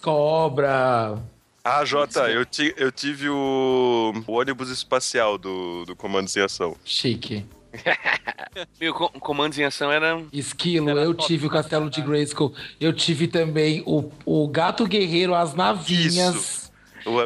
Ah, 1.65 1.85
Jota, 1.85 2.31
eu, 2.31 2.45
ti- 2.45 2.75
eu 2.77 2.93
tive 2.93 3.29
o, 3.31 4.13
o 4.27 4.33
ônibus 4.33 4.69
espacial 4.71 5.39
do, 5.39 5.85
do 5.87 5.97
Comandos 5.97 6.37
em 6.37 6.41
Ação. 6.43 6.77
Chique. 6.85 7.45
Meu, 8.81 8.95
co- 8.95 9.09
comandos 9.19 9.59
em 9.59 9.65
ação 9.65 9.91
era. 9.91 10.23
Esquilo, 10.33 10.91
eu 10.91 11.13
tive 11.13 11.47
o 11.47 11.51
castelo 11.51 11.91
de 11.91 12.01
Grayskull. 12.03 12.55
Eu 12.81 12.93
tive 12.93 13.27
também 13.27 13.83
o, 13.87 14.11
o 14.25 14.47
gato 14.47 14.87
guerreiro, 14.87 15.35
as 15.35 15.55
navinhas. 15.55 16.64
O 16.64 16.64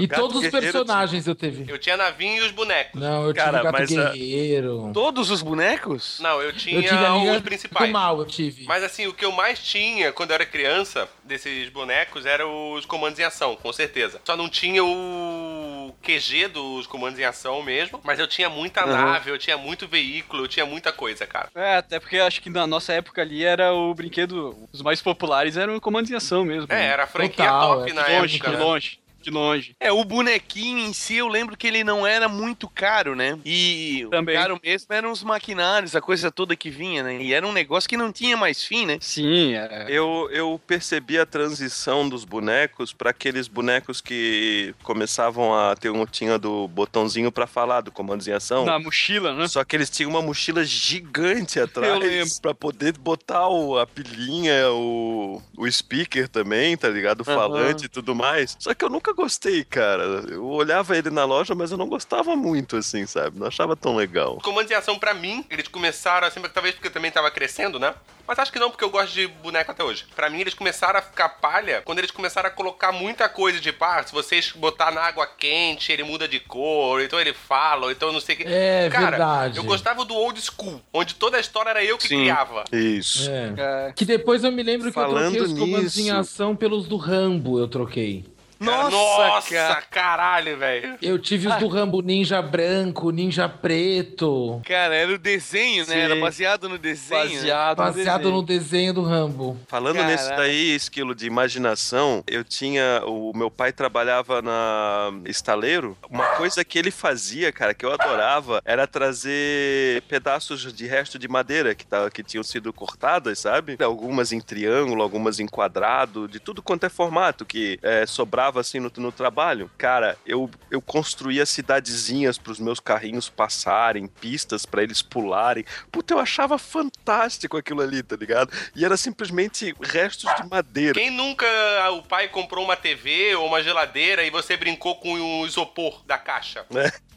E 0.01 0.09
todos 0.09 0.43
os 0.43 0.49
personagens 0.51 1.27
eu 1.27 1.35
teve. 1.35 1.71
Eu 1.71 1.79
tinha 1.79 1.97
navinho 1.97 2.43
e 2.43 2.47
os 2.47 2.51
bonecos. 2.53 3.01
Não, 3.01 3.27
eu 3.29 3.35
Cara, 3.35 3.59
tive 3.59 3.61
o 3.61 3.65
gato 3.65 3.79
mas 3.81 3.99
a- 3.99 4.11
guerreiro. 4.13 4.91
Todos 4.93 5.31
os 5.31 5.43
bonecos? 5.43 6.19
Não, 6.21 6.41
eu 6.43 6.53
tinha, 6.53 6.77
Eu 6.79 6.83
tive 6.83 7.31
os 7.37 7.43
principais. 7.43 7.87
do 7.89 7.93
mal, 7.93 8.19
eu 8.19 8.27
tive. 8.27 8.65
Mas 8.65 8.83
assim, 8.83 9.07
o 9.07 9.15
que 9.15 9.25
eu 9.25 9.33
mais 9.33 9.59
tinha 9.61 10.13
quando 10.13 10.31
eu 10.31 10.35
era 10.35 10.47
criança, 10.47 11.09
desses 11.25 11.69
bonecos, 11.69 12.27
eram 12.27 12.73
os 12.73 12.85
comandos 12.85 13.19
em 13.19 13.25
ação, 13.25 13.57
com 13.57 13.73
certeza. 13.73 14.21
Só 14.25 14.37
não 14.37 14.49
tinha 14.49 14.83
o 14.85 15.95
QG 16.03 16.49
dos 16.49 16.87
comandos 16.87 17.19
em 17.19 17.25
ação 17.25 17.63
mesmo, 17.63 18.01
mas 18.05 18.19
eu 18.19 18.27
tinha 18.27 18.49
muita 18.49 18.85
Uhum. 18.85 18.93
nave, 18.93 19.31
eu 19.31 19.39
tinha 19.39 19.57
muito 19.57 19.87
veículo, 19.87 20.45
eu 20.45 20.49
tinha 20.49 20.67
muita 20.67 20.93
coisa, 20.93 21.27
cara. 21.27 21.49
É, 21.55 21.77
até 21.77 21.99
porque 22.01 22.19
acho 22.19 22.41
que 22.41 22.51
na 22.51 22.67
nossa 22.67 22.93
época 22.93 23.23
ali 23.23 23.45
era 23.45 23.73
o 23.73 23.95
brinquedo. 23.95 24.57
Os 24.73 24.83
mais 24.83 25.01
populares 25.01 25.57
eram 25.57 25.79
Comandos 25.81 26.11
em 26.11 26.15
Ação 26.15 26.45
mesmo. 26.45 26.67
É, 26.71 26.75
né? 26.77 26.87
era 26.87 27.05
a 27.05 27.07
franquia 27.07 27.45
Total, 27.45 27.79
top 27.79 27.91
é. 27.91 27.95
na 27.95 28.03
de 28.03 28.13
longe, 28.13 28.35
época. 28.37 28.51
de 28.51 28.57
né? 28.57 28.63
longe, 28.65 28.99
de 29.23 29.31
longe. 29.31 29.75
É, 29.81 29.91
o 29.93 30.05
bonequinho 30.05 30.79
em 30.79 30.93
si, 30.93 31.17
eu 31.17 31.29
lembro 31.29 31.57
que 31.57 31.67
ele 31.67 31.83
não 31.85 32.07
era 32.07 32.29
muito 32.29 32.69
caro, 32.69 33.15
né? 33.15 33.39
E 33.45 34.07
Também. 34.11 34.37
o 34.37 34.39
caro 34.39 34.61
mesmo 34.63 34.87
eram 34.95 35.11
os 35.13 35.23
maquinários, 35.23 35.95
a 35.97 36.01
coisa 36.01 36.31
toda 36.31 36.55
que 36.57 36.71
vinha, 36.71 37.03
né? 37.03 37.21
E 37.21 37.33
era 37.33 37.47
um 37.47 37.53
negócio 37.53 37.89
que 37.89 37.97
não 37.97 38.13
tinha 38.13 38.37
mais 38.37 38.63
fim, 38.65 38.87
né? 38.87 38.99
Sim, 39.01 39.55
é. 39.55 39.87
Eu, 39.89 40.29
eu 40.33 40.61
percebi 40.67 41.19
a 41.19 41.27
transição 41.27 42.09
dos 42.09 42.25
bonecos 42.25 42.93
para 42.93 43.11
aqueles 43.11 43.49
bonecos 43.49 44.01
que 44.01 44.75
começavam 44.83 45.55
a 45.55 45.75
ter 45.75 45.91
um 45.91 46.07
tinha 46.07 46.39
do 46.39 46.67
botãozinho 46.69 47.31
para 47.31 47.47
falar 47.47 47.81
do 47.83 47.93
comandos 47.93 48.27
em 48.29 48.33
ação. 48.33 48.65
Na 48.65 48.79
mochila, 48.79 49.35
né? 49.35 49.47
Só 49.49 49.65
que 49.65 49.77
eles 49.77 49.91
tinham 49.91 50.11
uma 50.11 50.23
mochila 50.23 50.65
gigante 50.65 51.59
Eu 51.59 51.65
atrás 51.65 51.99
lembro. 52.01 52.35
pra 52.41 52.55
poder 52.55 52.97
botar 52.99 53.49
o, 53.49 53.79
a 53.79 53.87
pilhinha, 53.87 54.71
o, 54.71 55.43
o 55.57 55.71
speaker 55.71 56.29
também, 56.29 56.77
tá 56.77 56.89
ligado? 56.89 57.21
O 57.23 57.31
Aham. 57.31 57.35
falante 57.41 57.85
e 57.87 57.89
tudo 57.89 58.15
mais. 58.15 58.57
Só 58.59 58.73
que 58.75 58.85
eu 58.85 58.89
nunca 58.89 59.08
gostei, 59.15 59.65
cara. 59.65 60.03
Eu 60.29 60.45
olhava 60.47 60.97
ele 60.97 61.11
na 61.11 61.25
loja, 61.25 61.55
mas 61.55 61.71
eu 61.71 61.79
não 61.79 61.89
gostava 61.89 62.37
muito, 62.37 62.77
assim, 62.77 63.07
sabe? 63.07 63.39
Não 63.39 63.47
achava 63.47 63.77
tão 63.77 63.97
legal. 63.97 64.37
Os 64.37 64.43
comandos 64.43 64.71
em 64.71 64.75
ação, 64.75 64.99
pra 64.99 65.15
mim, 65.15 65.45
eles 65.51 65.69
começaram 65.69 66.27
assim, 66.27 66.41
talvez 66.53 66.75
porque 66.75 66.89
eu 66.89 66.93
também 66.93 67.11
tava 67.11 67.31
crescendo, 67.31 67.79
né? 67.79 67.95
Mas 68.27 68.39
acho 68.39 68.53
que 68.53 68.59
não, 68.59 68.71
porque 68.71 68.85
eu 68.85 68.91
gosto 68.91 69.15
de 69.15 69.27
boneco 69.27 69.71
até 69.71 69.83
hoje. 69.83 70.05
Pra 70.15 70.29
mim, 70.29 70.41
eles 70.41 70.53
começaram 70.53 70.99
a 70.99 71.03
ficar 71.03 71.31
palha 71.31 71.81
quando 71.83 71.99
eles 71.99 72.11
começaram 72.11 72.47
a 72.49 72.51
colocar 72.51 72.93
muita 72.93 73.27
coisa 73.27 73.59
de 73.59 73.75
ah, 73.81 74.03
se 74.03 74.13
vocês 74.13 74.53
botar 74.53 74.91
na 74.91 75.01
água 75.01 75.27
quente, 75.27 75.91
ele 75.91 76.03
muda 76.03 76.29
de 76.29 76.39
cor, 76.41 77.01
então 77.01 77.19
ele 77.19 77.33
fala, 77.33 77.87
ou 77.87 77.91
então 77.91 78.13
não 78.13 78.21
sei 78.21 78.35
o 78.35 78.39
que. 78.39 78.45
É 78.47 78.91
Cara, 78.91 79.11
verdade. 79.11 79.57
eu 79.57 79.65
gostava 79.65 80.05
do 80.05 80.15
old 80.15 80.39
school, 80.43 80.81
onde 80.93 81.15
toda 81.15 81.39
a 81.39 81.41
história 81.41 81.71
era 81.71 81.83
eu 81.83 81.97
que 81.97 82.07
Sim. 82.07 82.21
criava. 82.21 82.65
Isso. 82.71 83.31
É. 83.31 83.55
É. 83.89 83.93
Que 83.93 84.05
depois 84.05 84.45
eu 84.45 84.53
me 84.53 84.63
lembro 84.63 84.93
que 84.93 84.99
eu 84.99 85.03
Falando 85.03 85.35
troquei 85.35 85.53
os 85.55 85.59
comandos 85.59 85.97
em 85.97 86.11
ação 86.11 86.55
pelos 86.55 86.87
do 86.87 86.97
Rambo, 86.99 87.59
eu 87.59 87.67
troquei. 87.67 88.27
Cara, 88.59 88.91
Nossa, 88.91 89.55
cara. 89.55 89.69
nossa 89.75 89.83
caralho, 89.89 90.59
velho. 90.59 90.99
Eu 91.01 91.19
tive 91.19 91.47
os 91.47 91.55
do 91.57 91.69
Rambo 91.69 92.03
ninja 92.03 92.43
branco, 92.43 93.11
ninja 93.11 93.49
preto, 93.49 94.61
Cara, 94.67 94.95
era 94.97 95.13
o 95.13 95.19
desenho, 95.19 95.87
né? 95.87 95.95
Sim. 95.95 96.01
Era 96.01 96.17
baseado 96.17 96.69
no 96.69 96.77
desenho. 96.79 97.23
né? 97.31 97.37
Baseado, 97.37 97.79
no 97.79 97.85
baseado 97.85 98.19
desenho. 98.19 98.35
no 98.37 98.43
desenho 98.43 98.95
do 98.95 99.03
Rambo. 99.03 99.57
Falando 99.69 99.97
Caraca. 99.97 100.13
nesse 100.13 100.29
daí, 100.31 100.75
esquilo 100.75 101.15
de 101.15 101.27
imaginação, 101.27 102.23
eu 102.27 102.43
tinha. 102.43 103.03
O 103.07 103.33
meu 103.37 103.51
pai 103.51 103.73
trabalhava 103.73 104.43
na 104.43 105.11
estaleiro. 105.27 105.97
Uma 106.11 106.27
coisa 106.37 106.65
que 106.65 106.79
ele 106.79 106.91
fazia, 106.91 107.53
cara, 107.53 107.73
que 107.75 107.85
eu 107.87 107.93
adorava, 107.93 108.61
era 108.65 108.87
trazer 108.87 110.03
pedaços 110.09 110.73
de 110.73 110.87
resto 110.87 111.19
de 111.19 111.29
madeira 111.29 111.75
que, 111.75 111.87
tava, 111.87 112.11
que 112.11 112.23
tinham 112.23 112.43
sido 112.43 112.73
cortadas, 112.73 113.39
sabe? 113.39 113.77
Algumas 113.83 114.33
em 114.33 114.41
triângulo, 114.41 115.03
algumas 115.03 115.39
em 115.39 115.47
quadrado, 115.47 116.27
de 116.27 116.41
tudo 116.41 116.63
quanto 116.63 116.85
é 116.87 116.89
formato 116.89 117.45
que 117.45 117.79
é, 117.83 118.05
sobrava 118.07 118.48
assim 118.57 118.81
no, 118.81 118.91
no 118.97 119.13
trabalho. 119.13 119.71
Cara, 119.77 120.17
eu, 120.27 120.51
eu 120.71 120.81
construía 120.81 121.45
cidadezinhas 121.45 122.39
pros 122.39 122.59
meus 122.59 122.81
carrinhos 122.81 123.29
passarem, 123.29 124.07
pistas 124.07 124.65
pra 124.65 124.83
eles 124.83 125.03
pularem. 125.03 125.65
Puta, 125.91 126.15
eu 126.15 126.19
achava 126.19 126.59
fantástico 126.59 127.57
aquilo 127.57 127.83
ali, 127.83 128.03
tá 128.03 128.17
ligado? 128.17 128.53
E 128.75 128.85
era 128.85 128.97
simplesmente 128.97 129.75
restos 129.81 130.31
de 130.37 130.49
madeira. 130.49 130.95
Quem 130.95 131.11
nunca 131.11 131.47
o 131.93 132.03
pai 132.03 132.29
comprou 132.29 132.65
uma 132.65 132.77
TV 132.77 133.35
ou 133.35 133.47
uma 133.47 133.63
geladeira 133.63 134.25
e 134.25 134.31
você 134.31 134.57
brincou 134.57 134.97
com 134.97 135.13
o 135.15 135.47
isopor 135.47 136.03
da 136.07 136.19
caixa? 136.19 136.65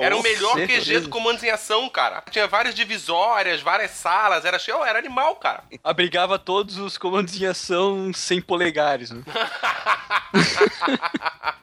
Era 0.00 0.16
o 0.16 0.22
melhor 0.22 0.54
QG 0.54 1.00
do 1.00 1.08
Comandos 1.08 1.42
em 1.42 1.50
Ação, 1.50 1.88
cara. 1.88 2.22
Tinha 2.30 2.46
várias 2.46 2.74
divisórias, 2.74 3.60
várias 3.60 3.90
salas, 3.90 4.44
era 4.44 4.58
cheio, 4.58 4.84
era 4.84 4.98
animal, 4.98 5.34
cara. 5.36 5.64
Abrigava 5.82 6.38
todos 6.38 6.78
os 6.78 6.96
comandos 6.96 7.40
em 7.40 7.46
ação 7.46 8.12
sem 8.14 8.40
polegares, 8.40 9.10
né? 9.10 9.22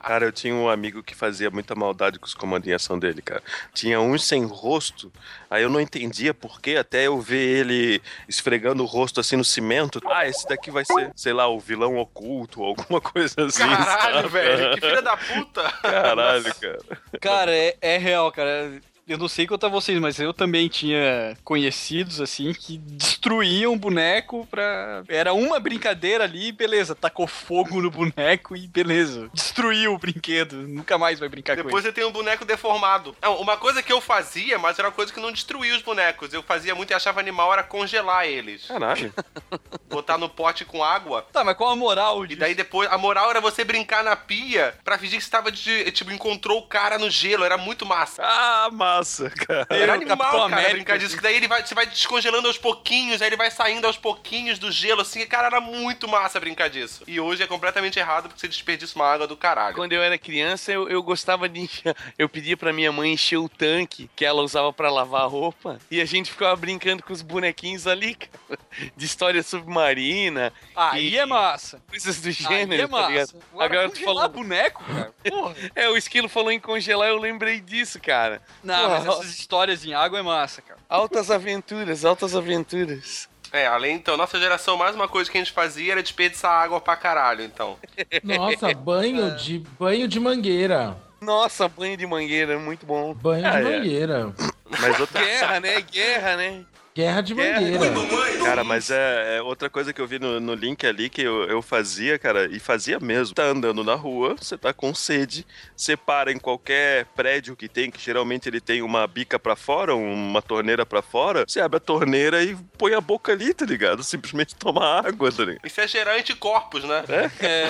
Cara, 0.01 0.25
eu 0.25 0.31
tinha 0.31 0.53
um 0.53 0.69
amigo 0.69 1.01
que 1.01 1.15
fazia 1.15 1.49
muita 1.49 1.73
maldade 1.73 2.19
com 2.19 2.25
os 2.25 2.33
comandos 2.33 2.67
em 2.67 2.73
ação 2.73 2.99
dele, 2.99 3.21
cara. 3.21 3.41
Tinha 3.73 3.99
uns 3.99 4.23
sem 4.23 4.45
rosto, 4.45 5.11
aí 5.49 5.63
eu 5.63 5.69
não 5.69 5.81
entendia 5.81 6.33
por 6.33 6.61
quê, 6.61 6.75
até 6.75 7.07
eu 7.07 7.19
ver 7.19 7.59
ele 7.59 8.01
esfregando 8.27 8.83
o 8.83 8.85
rosto 8.85 9.19
assim 9.19 9.35
no 9.35 9.43
cimento. 9.43 9.99
Ah, 10.05 10.27
esse 10.27 10.47
daqui 10.47 10.69
vai 10.69 10.85
ser, 10.85 11.11
sei 11.15 11.33
lá, 11.33 11.47
o 11.47 11.59
vilão 11.59 11.97
oculto, 11.97 12.61
ou 12.61 12.67
alguma 12.67 13.01
coisa 13.01 13.45
assim. 13.45 13.63
Caralho, 13.63 14.15
sabe? 14.15 14.27
velho, 14.29 14.75
que 14.75 14.81
filha 14.81 15.01
da 15.01 15.17
puta. 15.17 15.71
Caralho, 15.81 16.55
cara. 16.55 16.79
Cara, 17.19 17.55
é, 17.55 17.77
é 17.81 17.97
real, 17.97 18.31
cara. 18.31 18.79
Eu 19.07 19.19
não 19.19 19.27
sei 19.27 19.45
quanto 19.45 19.67
a 19.67 19.69
vocês, 19.69 19.99
mas 19.99 20.19
eu 20.19 20.33
também 20.33 20.67
tinha 20.67 21.37
conhecidos, 21.43 22.19
assim, 22.19 22.51
que 22.53 22.75
destruíam 22.79 23.73
o 23.73 23.77
boneco 23.77 24.47
pra. 24.49 25.03
Era 25.07 25.31
uma 25.31 25.59
brincadeira 25.59 26.23
ali, 26.23 26.51
beleza. 26.51 26.95
Tacou 26.95 27.27
fogo 27.27 27.79
no 27.79 27.91
boneco 27.91 28.55
e 28.57 28.67
beleza. 28.67 29.29
Destruiu 29.31 29.93
o 29.93 29.99
brinquedo. 29.99 30.55
Nunca 30.67 30.97
mais 30.97 31.19
vai 31.19 31.29
brincar 31.29 31.55
com 31.55 31.61
Depois 31.61 31.85
ele. 31.85 31.91
você 31.93 31.95
tem 32.01 32.03
um 32.03 32.11
boneco 32.11 32.43
deformado. 32.45 33.15
Não, 33.21 33.39
uma 33.39 33.57
coisa 33.57 33.83
que 33.83 33.93
eu 33.93 34.01
fazia, 34.01 34.57
mas 34.57 34.79
era 34.79 34.87
uma 34.87 34.93
coisa 34.93 35.13
que 35.13 35.19
não 35.19 35.31
destruía 35.31 35.75
os 35.75 35.83
bonecos. 35.83 36.33
Eu 36.33 36.41
fazia 36.41 36.73
muito 36.73 36.89
e 36.89 36.95
achava 36.95 37.19
animal 37.19 37.53
era 37.53 37.61
congelar 37.61 38.25
eles. 38.25 38.65
Caralho. 38.65 39.13
Botar 39.87 40.17
no 40.17 40.27
pote 40.27 40.65
com 40.65 40.83
água. 40.83 41.27
Tá, 41.31 41.43
mas 41.43 41.55
qual 41.55 41.69
a 41.69 41.75
moral 41.75 42.25
E 42.25 42.29
disso? 42.29 42.39
daí 42.39 42.55
depois, 42.55 42.91
a 42.91 42.97
moral 42.97 43.29
era 43.29 43.39
você 43.39 43.63
brincar 43.63 44.03
na 44.03 44.15
pia 44.15 44.73
pra 44.83 44.97
fingir 44.97 45.19
que 45.19 45.23
você 45.25 45.29
tava 45.29 45.51
de, 45.51 45.91
tipo, 45.91 46.11
encontrou 46.11 46.57
o 46.57 46.67
cara 46.67 46.97
no 46.97 47.07
gelo. 47.09 47.43
Era 47.45 47.55
muito 47.57 47.85
massa. 47.85 48.23
Ah, 48.25 48.69
massa, 48.95 49.29
cara. 49.29 49.67
Era 49.69 49.91
o 49.93 49.95
animal, 49.95 50.17
Capitão 50.17 50.39
cara, 50.49 50.53
América, 50.53 50.73
brincar 50.73 50.97
disso. 50.97 51.15
Que 51.15 51.23
daí 51.23 51.35
ele 51.35 51.47
vai, 51.47 51.65
você 51.65 51.75
vai 51.75 51.85
descongelando 51.85 52.47
aos 52.47 52.57
pouquinhos, 52.57 53.21
aí 53.21 53.29
ele 53.29 53.35
vai 53.37 53.51
saindo 53.51 53.85
aos 53.85 53.97
pouquinhos 53.97 54.59
do 54.59 54.71
gelo, 54.71 55.01
assim. 55.01 55.25
Cara, 55.25 55.47
era 55.47 55.61
muito 55.61 56.07
massa 56.07 56.39
brincar 56.39 56.69
disso. 56.69 57.03
E 57.07 57.19
hoje 57.19 57.43
é 57.43 57.47
completamente 57.47 57.99
errado 57.99 58.27
porque 58.27 58.39
você 58.39 58.47
desperdiça 58.47 58.95
uma 58.95 59.05
água 59.07 59.27
do 59.27 59.37
caralho. 59.37 59.75
Quando 59.75 59.93
eu 59.93 60.01
era 60.01 60.17
criança, 60.17 60.71
eu, 60.71 60.87
eu 60.89 61.01
gostava 61.03 61.47
de. 61.49 61.69
Eu 62.17 62.29
pedia 62.29 62.55
pra 62.55 62.71
minha 62.71 62.91
mãe 62.91 63.13
encher 63.13 63.37
o 63.37 63.49
tanque 63.49 64.09
que 64.15 64.23
ela 64.25 64.41
usava 64.41 64.71
pra 64.71 64.91
lavar 64.91 65.21
a 65.21 65.25
roupa. 65.25 65.79
E 65.89 65.99
a 66.01 66.05
gente 66.05 66.31
ficava 66.31 66.55
brincando 66.55 67.03
com 67.03 67.13
os 67.13 67.21
bonequinhos 67.21 67.87
ali, 67.87 68.15
cara. 68.15 68.59
De 68.95 69.05
história 69.05 69.41
submarina. 69.41 70.51
Aí 70.75 71.09
e 71.09 71.17
é 71.17 71.25
massa. 71.25 71.81
Coisas 71.87 72.19
do 72.19 72.27
Aí 72.27 72.33
gênero, 72.33 72.83
é 72.83 72.87
tá 72.87 72.91
massa. 72.91 73.37
Agora, 73.53 73.65
Agora 73.65 73.89
tu 73.89 73.99
congelar 73.99 74.15
falou. 74.15 74.29
boneco, 74.29 74.83
cara. 74.83 75.13
Porra. 75.29 75.55
É, 75.73 75.89
o 75.89 75.97
esquilo 75.97 76.27
falou 76.27 76.51
em 76.51 76.59
congelar, 76.59 77.09
eu 77.09 77.17
lembrei 77.17 77.59
disso, 77.59 77.99
cara. 77.99 78.41
Não, 78.63 78.84
mas 78.87 79.03
Porra, 79.05 79.17
essas 79.19 79.39
histórias 79.39 79.85
em 79.85 79.93
água 79.93 80.19
é 80.19 80.21
massa, 80.21 80.61
cara. 80.61 80.79
Altas 80.89 81.29
aventuras, 81.31 82.05
altas 82.05 82.35
aventuras. 82.35 83.27
É, 83.51 83.67
além, 83.67 83.95
então, 83.95 84.17
nossa 84.17 84.37
geração, 84.39 84.75
mais 84.75 84.95
uma 84.95 85.07
coisa 85.07 85.31
que 85.31 85.37
a 85.37 85.41
gente 85.41 85.53
fazia 85.53 85.93
era 85.93 86.03
desperdiçar 86.03 86.51
água 86.51 86.81
pra 86.81 86.95
caralho, 86.97 87.43
então. 87.43 87.77
Nossa, 88.23 88.73
banho 88.73 89.35
de 89.35 89.59
banho 89.79 90.07
de 90.07 90.19
mangueira. 90.19 90.97
Nossa, 91.21 91.67
banho 91.69 91.95
de 91.95 92.05
mangueira, 92.05 92.59
muito 92.59 92.85
bom. 92.85 93.13
Banho 93.13 93.47
Ah, 93.47 93.51
de 93.51 93.57
é. 93.57 93.61
mangueira. 93.77 94.33
Mas 94.69 94.99
outra, 94.99 95.23
Guerra, 95.23 95.59
né? 95.61 95.81
Guerra, 95.81 96.35
né? 96.35 96.65
Guerra 96.95 97.19
de 97.19 97.33
Guerra 97.33 97.59
de 97.59 97.89
Mangueira. 97.89 98.45
Cara, 98.45 98.63
mas 98.63 98.89
é, 98.89 99.37
é 99.37 99.41
outra 99.41 99.69
coisa 99.69 99.91
que 99.91 99.99
eu 99.99 100.07
vi 100.07 100.17
no, 100.17 100.39
no 100.39 100.53
link 100.53 100.87
ali 100.87 101.09
que 101.09 101.21
eu, 101.21 101.43
eu 101.43 101.61
fazia, 101.61 102.17
cara, 102.17 102.45
e 102.49 102.57
fazia 102.57 102.99
mesmo. 103.01 103.35
Tá 103.35 103.43
andando 103.43 103.83
na 103.83 103.95
rua, 103.95 104.35
você 104.39 104.57
tá 104.57 104.71
com 104.71 104.95
sede, 104.95 105.45
você 105.75 105.97
para 105.97 106.31
em 106.31 106.39
qualquer 106.39 107.05
prédio 107.07 107.53
que 107.53 107.67
tem, 107.67 107.91
que 107.91 107.99
geralmente 108.01 108.47
ele 108.47 108.61
tem 108.61 108.81
uma 108.81 109.05
bica 109.07 109.37
pra 109.37 109.57
fora, 109.57 109.93
uma 109.93 110.41
torneira 110.41 110.85
pra 110.85 111.01
fora, 111.01 111.43
você 111.45 111.59
abre 111.59 111.77
a 111.77 111.81
torneira 111.81 112.41
e 112.43 112.55
põe 112.77 112.93
a 112.93 113.01
boca 113.01 113.33
ali, 113.33 113.53
tá 113.53 113.65
ligado? 113.65 114.01
Simplesmente 114.05 114.55
toma 114.55 114.99
água, 114.99 115.29
tá 115.33 115.43
ligado? 115.43 115.65
Isso 115.65 115.81
é 115.81 115.87
gerar 115.89 116.15
anticorpos, 116.15 116.85
né? 116.85 117.03
É, 117.41 117.69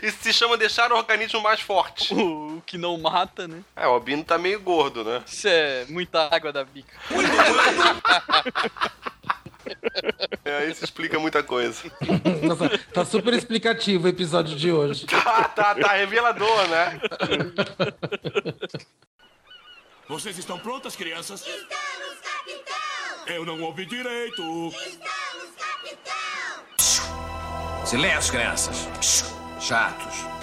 Isso 0.06 0.16
se 0.22 0.32
chama 0.32 0.56
deixar 0.56 0.90
o 0.90 0.96
organismo 0.96 1.42
mais 1.42 1.60
forte. 1.60 2.14
o, 2.14 2.56
o 2.56 2.62
que 2.64 2.78
não 2.78 2.96
mata, 2.96 3.46
né? 3.46 3.58
É, 3.76 3.86
o 3.86 3.90
Albino 3.90 4.24
tá 4.24 4.38
meio 4.38 4.58
gordo, 4.60 5.04
né? 5.04 5.22
Isso 5.26 5.46
é 5.48 5.84
muita 5.90 6.34
água 6.34 6.50
da 6.50 6.64
bica. 6.64 6.96
É, 10.44 10.66
isso 10.66 10.84
explica 10.84 11.18
muita 11.18 11.42
coisa. 11.42 11.82
Nossa, 12.42 12.78
tá 12.92 13.04
super 13.04 13.32
explicativo 13.34 14.06
o 14.06 14.08
episódio 14.08 14.56
de 14.56 14.72
hoje. 14.72 15.06
Tá, 15.06 15.44
tá, 15.44 15.74
tá 15.74 15.92
revelador, 15.92 16.68
né? 16.68 17.00
Vocês 20.08 20.36
estão 20.36 20.58
prontas, 20.58 20.96
crianças? 20.96 21.40
Estamos, 21.46 22.18
capitão! 22.20 23.34
Eu 23.34 23.44
não 23.46 23.62
ouvi 23.62 23.86
direito. 23.86 24.42
Estamos, 24.68 25.54
capitão! 25.56 26.02
Silêncio, 27.86 28.32
crianças. 28.32 28.88
Chatos. 29.60 30.41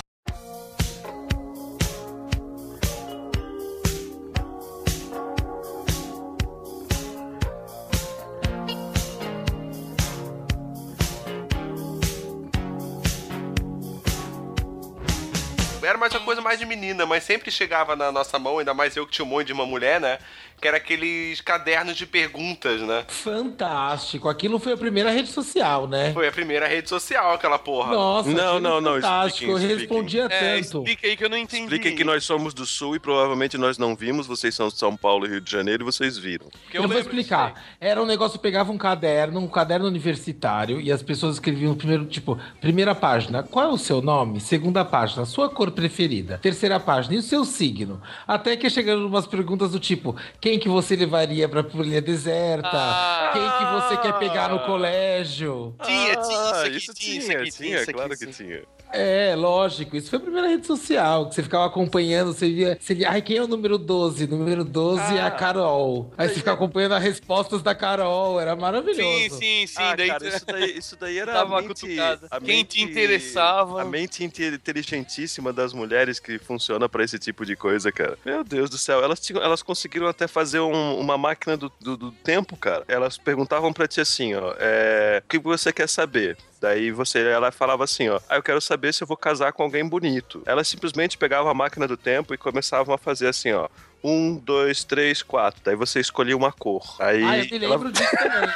Era 15.89 15.97
mais 15.97 16.13
uma 16.13 16.21
coisa 16.23 16.39
mais 16.39 16.59
de 16.59 16.67
menina, 16.67 17.03
mas 17.07 17.23
sempre 17.23 17.49
chegava 17.49 17.95
na 17.95 18.11
nossa 18.11 18.37
mão, 18.37 18.59
ainda 18.59 18.75
mais 18.75 18.95
eu 18.95 19.07
que 19.07 19.11
tinha 19.11 19.25
um 19.25 19.27
monte 19.27 19.47
de 19.47 19.53
uma 19.53 19.65
mulher, 19.65 19.99
né? 19.99 20.19
Que 20.61 20.67
era 20.67 20.77
aqueles 20.77 21.41
cadernos 21.41 21.95
de 21.95 22.05
perguntas, 22.05 22.81
né? 22.81 23.05
Fantástico. 23.07 24.27
Aquilo 24.29 24.59
foi 24.59 24.73
a 24.73 24.77
primeira 24.77 25.09
rede 25.11 25.29
social, 25.29 25.87
né? 25.87 26.11
Foi 26.13 26.27
a 26.27 26.31
primeira 26.31 26.67
rede 26.67 26.89
social, 26.89 27.33
aquela 27.33 27.57
porra. 27.57 27.93
Nossa, 27.93 28.29
Não, 28.29 28.59
não, 28.59 28.81
não, 28.81 28.95
Fantástico. 28.95 29.51
expliquem, 29.51 29.71
Eu 29.71 29.77
respondia 29.77 30.23
É, 30.29 30.55
tanto. 30.61 30.77
explica 30.79 31.07
aí 31.07 31.17
que 31.17 31.23
eu 31.25 31.29
não 31.29 31.37
entendi. 31.37 31.63
Expliquem 31.63 31.95
que 31.95 32.03
nós 32.03 32.23
somos 32.23 32.53
do 32.53 32.65
Sul 32.65 32.95
e 32.95 32.99
provavelmente 32.99 33.57
nós 33.57 33.77
não 33.77 33.95
vimos, 33.95 34.25
vocês 34.27 34.55
são 34.55 34.67
de 34.69 34.77
São 34.77 34.95
Paulo 34.97 35.25
e 35.25 35.29
Rio 35.29 35.41
de 35.41 35.51
Janeiro 35.51 35.83
e 35.83 35.85
vocês 35.85 36.17
viram. 36.17 36.47
Porque 36.63 36.77
Eu, 36.77 36.87
vou 36.87 36.97
explicar. 36.97 37.53
Era 37.79 38.01
um 38.01 38.05
negócio, 38.05 38.39
pegava 38.39 38.71
um 38.71 38.77
caderno, 38.77 39.39
um 39.39 39.47
caderno 39.47 39.87
universitário, 39.87 40.79
e 40.81 40.91
as 40.91 41.03
pessoas 41.03 41.35
escreviam 41.35 41.75
primeiro, 41.75 42.05
tipo, 42.05 42.39
primeira 42.61 42.95
página, 42.95 43.43
qual 43.43 43.65
é 43.65 43.71
o 43.73 43.77
seu 43.77 44.01
nome? 44.01 44.39
Segunda 44.39 44.83
página, 44.85 45.25
sua 45.25 45.49
cor 45.49 45.71
preferida. 45.71 46.37
Terceira 46.41 46.79
página, 46.79 47.15
e 47.15 47.17
o 47.17 47.21
seu 47.21 47.45
signo? 47.45 48.01
Até 48.27 48.55
que 48.55 48.69
chegando 48.69 49.05
umas 49.05 49.27
perguntas 49.27 49.71
do 49.71 49.79
tipo, 49.79 50.15
quem 50.39 50.48
que 50.57 50.69
você 50.69 50.95
levaria 50.95 51.47
pra 51.49 51.63
ilha 51.83 52.01
deserta? 52.01 52.69
Ah. 52.73 53.29
quem 53.33 53.41
que 53.43 53.73
você 53.73 53.97
quer 54.01 54.17
pegar 54.17 54.49
no 54.49 54.59
colégio? 54.61 55.75
Tinha, 55.83 56.15
tinha, 56.15 56.15
isso 56.15 56.31
Ah, 56.31 56.61
aqui, 56.65 56.77
isso 56.77 56.93
tinha, 56.93 57.17
isso 57.17 57.27
tinha, 57.27 57.39
aqui, 57.41 57.51
tinha, 57.51 57.67
tinha, 57.67 57.75
isso 57.75 57.83
aqui, 57.83 57.93
claro 57.93 58.17
que 58.17 58.25
tinha. 58.27 58.61
É, 58.91 59.35
lógico. 59.35 59.95
Isso 59.95 60.09
foi 60.09 60.17
a 60.17 60.21
primeira 60.21 60.47
rede 60.47 60.65
social, 60.65 61.29
que 61.29 61.35
você 61.35 61.43
ficava 61.43 61.67
acompanhando, 61.67 62.33
você 62.33 62.49
via, 62.49 62.75
você 62.81 62.95
via, 62.95 63.11
ai, 63.11 63.21
quem 63.21 63.37
é 63.37 63.43
o 63.43 63.47
número 63.47 63.77
12? 63.77 64.25
Número 64.25 64.63
12 64.63 65.15
é 65.15 65.21
a 65.21 65.27
Ah. 65.27 65.31
Carol. 65.31 66.11
Aí 66.17 66.27
você 66.27 66.35
ficava 66.35 66.55
acompanhando 66.55 66.93
as 66.95 67.03
respostas 67.03 67.61
da 67.61 67.75
Carol, 67.75 68.39
era 68.39 68.55
maravilhoso. 68.55 68.99
Sim, 69.01 69.29
sim, 69.29 69.67
sim. 69.67 69.73
ah, 69.77 69.95
daí 69.95 70.07
cara, 70.07 70.27
isso 70.27 70.45
daí, 70.47 70.77
isso 70.77 70.97
daí 70.99 71.19
era 71.19 71.33
Dava 71.33 71.43
a 71.43 71.57
uma 71.59 71.61
mente, 71.67 71.81
cutucada. 71.81 72.27
a 72.31 72.39
Quem 72.41 72.47
mente- 72.57 72.77
te 72.77 72.81
interessava. 72.83 73.81
A 73.83 73.85
mente 73.85 74.23
inte- 74.23 74.43
inteligentíssima 74.45 75.53
das 75.53 75.71
mulheres 75.71 76.19
que 76.19 76.39
funciona 76.39 76.89
pra 76.89 77.03
esse 77.03 77.19
tipo 77.19 77.45
de 77.45 77.55
coisa, 77.55 77.91
cara. 77.91 78.17
Meu 78.25 78.43
Deus 78.43 78.71
do 78.71 78.77
céu, 78.79 79.03
elas, 79.03 79.19
tinham- 79.19 79.43
elas 79.43 79.61
conseguiram 79.61 80.07
até 80.07 80.27
fazer 80.27 80.38
um- 80.59 80.99
uma 80.99 81.17
máquina 81.17 81.55
do, 81.57 81.71
do- 81.79 81.97
do 81.97 82.11
tempo, 82.11 82.55
cara. 82.57 82.83
Elas 82.87 83.17
perguntavam 83.17 83.71
pra 83.73 83.87
ti 83.87 84.01
assim, 84.01 84.33
ó, 84.35 84.53
é, 84.59 85.21
o 85.23 85.27
que 85.27 85.39
você 85.39 85.71
quer 85.73 85.87
saber? 85.89 86.37
Daí 86.61 86.91
você, 86.91 87.19
ela 87.19 87.51
falava 87.51 87.83
assim, 87.85 88.09
ó, 88.09 88.19
ah, 88.29 88.35
eu 88.35 88.43
quero 88.43 88.59
saber 88.59 88.93
se 88.93 89.01
eu 89.03 89.07
vou 89.07 89.15
casar 89.17 89.53
com 89.53 89.63
alguém 89.63 89.87
bonito. 89.87 90.43
Elas 90.45 90.67
simplesmente 90.67 91.17
pegavam 91.17 91.49
a 91.49 91.53
máquina 91.53 91.87
do 91.87 91.95
tempo 91.95 92.33
e 92.33 92.37
começavam 92.37 92.93
a 92.93 92.97
fazer 92.97 93.27
assim, 93.27 93.53
ó, 93.53 93.69
um, 94.03 94.35
dois, 94.35 94.83
três, 94.83 95.21
quatro. 95.23 95.61
Daí 95.63 95.75
você 95.75 95.99
escolhia 95.99 96.35
uma 96.35 96.51
cor. 96.51 96.95
Aí 96.99 97.23
Ah, 97.23 97.37
eu 97.39 97.59
me 97.59 97.65
ela- 97.65 97.75
lembro 97.75 97.91
disso 97.91 98.11
também. 98.17 98.49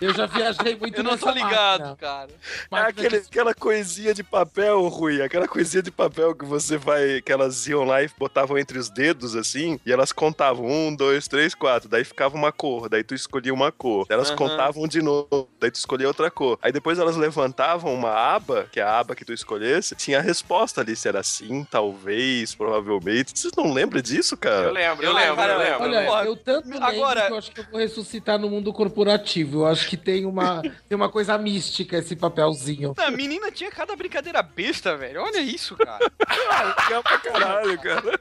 Eu 0.00 0.14
já 0.14 0.26
viajei 0.26 0.76
muito 0.76 0.96
Eu 0.98 1.02
não 1.02 1.18
tô 1.18 1.28
ligado, 1.32 1.80
máquina. 1.80 1.96
cara. 1.96 2.30
É 2.70 2.76
aquele, 2.88 3.18
de- 3.20 3.26
aquela 3.26 3.52
coisinha 3.52 4.14
de 4.14 4.22
papel, 4.22 4.86
Rui. 4.86 5.20
Aquela 5.20 5.48
coisinha 5.48 5.82
de 5.82 5.90
papel 5.90 6.36
que 6.36 6.44
você 6.44 6.76
vai. 6.76 7.20
Que 7.20 7.32
elas 7.32 7.66
iam 7.66 7.82
lá 7.82 8.00
e 8.00 8.08
botavam 8.16 8.56
entre 8.56 8.78
os 8.78 8.88
dedos, 8.88 9.34
assim. 9.34 9.80
E 9.84 9.92
elas 9.92 10.12
contavam 10.12 10.66
um, 10.66 10.94
dois, 10.94 11.26
três, 11.26 11.52
quatro. 11.52 11.88
Daí 11.88 12.04
ficava 12.04 12.36
uma 12.36 12.52
cor. 12.52 12.88
Daí 12.88 13.02
tu 13.02 13.12
escolhia 13.12 13.52
uma 13.52 13.72
cor. 13.72 14.06
Elas 14.08 14.28
Aham. 14.28 14.36
contavam 14.36 14.86
de 14.86 15.02
novo. 15.02 15.48
Daí 15.58 15.70
tu 15.72 15.76
escolhia 15.76 16.07
outra 16.08 16.30
cor. 16.30 16.58
Aí 16.62 16.72
depois 16.72 16.98
elas 16.98 17.16
levantavam 17.16 17.94
uma 17.94 18.10
aba, 18.10 18.66
que 18.72 18.80
é 18.80 18.82
a 18.82 18.98
aba 18.98 19.14
que 19.14 19.24
tu 19.24 19.32
escolhesse. 19.32 19.94
Tinha 19.94 20.18
a 20.18 20.22
resposta 20.22 20.80
ali. 20.80 20.96
Se 20.96 21.08
era 21.08 21.22
sim, 21.22 21.64
talvez, 21.70 22.54
provavelmente. 22.54 23.32
Vocês 23.38 23.52
não 23.56 23.72
lembram 23.72 24.00
disso, 24.02 24.34
Eu 24.34 24.38
cara? 24.38 24.70
lembro, 24.70 25.04
eu 25.04 25.12
lembro, 25.12 25.36
cara, 25.36 25.52
eu 25.52 25.58
lembro. 25.88 26.10
Olha, 26.12 26.26
eu 26.28 26.36
tanto 26.36 26.68
lembro 26.68 26.84
agora- 26.84 27.26
que 27.26 27.32
eu 27.32 27.38
acho 27.38 27.52
que 27.52 27.60
eu 27.60 27.64
vou 27.70 27.78
ressuscitar 27.80 28.38
no 28.38 28.48
mundo 28.50 28.72
corporativo. 28.72 29.60
Eu 29.60 29.66
acho 29.66 29.88
que 29.88 29.96
tem 29.96 30.26
uma, 30.26 30.62
tem 30.88 30.96
uma 30.96 31.08
coisa 31.08 31.36
mística 31.38 31.96
esse 31.98 32.16
papelzinho. 32.16 32.94
A 32.98 33.10
menina 33.10 33.50
tinha 33.52 33.70
cada 33.70 33.94
brincadeira 33.94 34.42
besta, 34.42 34.96
velho. 34.96 35.22
Olha 35.22 35.40
isso, 35.40 35.76
cara. 35.76 36.10
Legal 36.84 37.02
pra 37.02 37.18
caralho, 37.18 37.78
cara. 37.80 38.20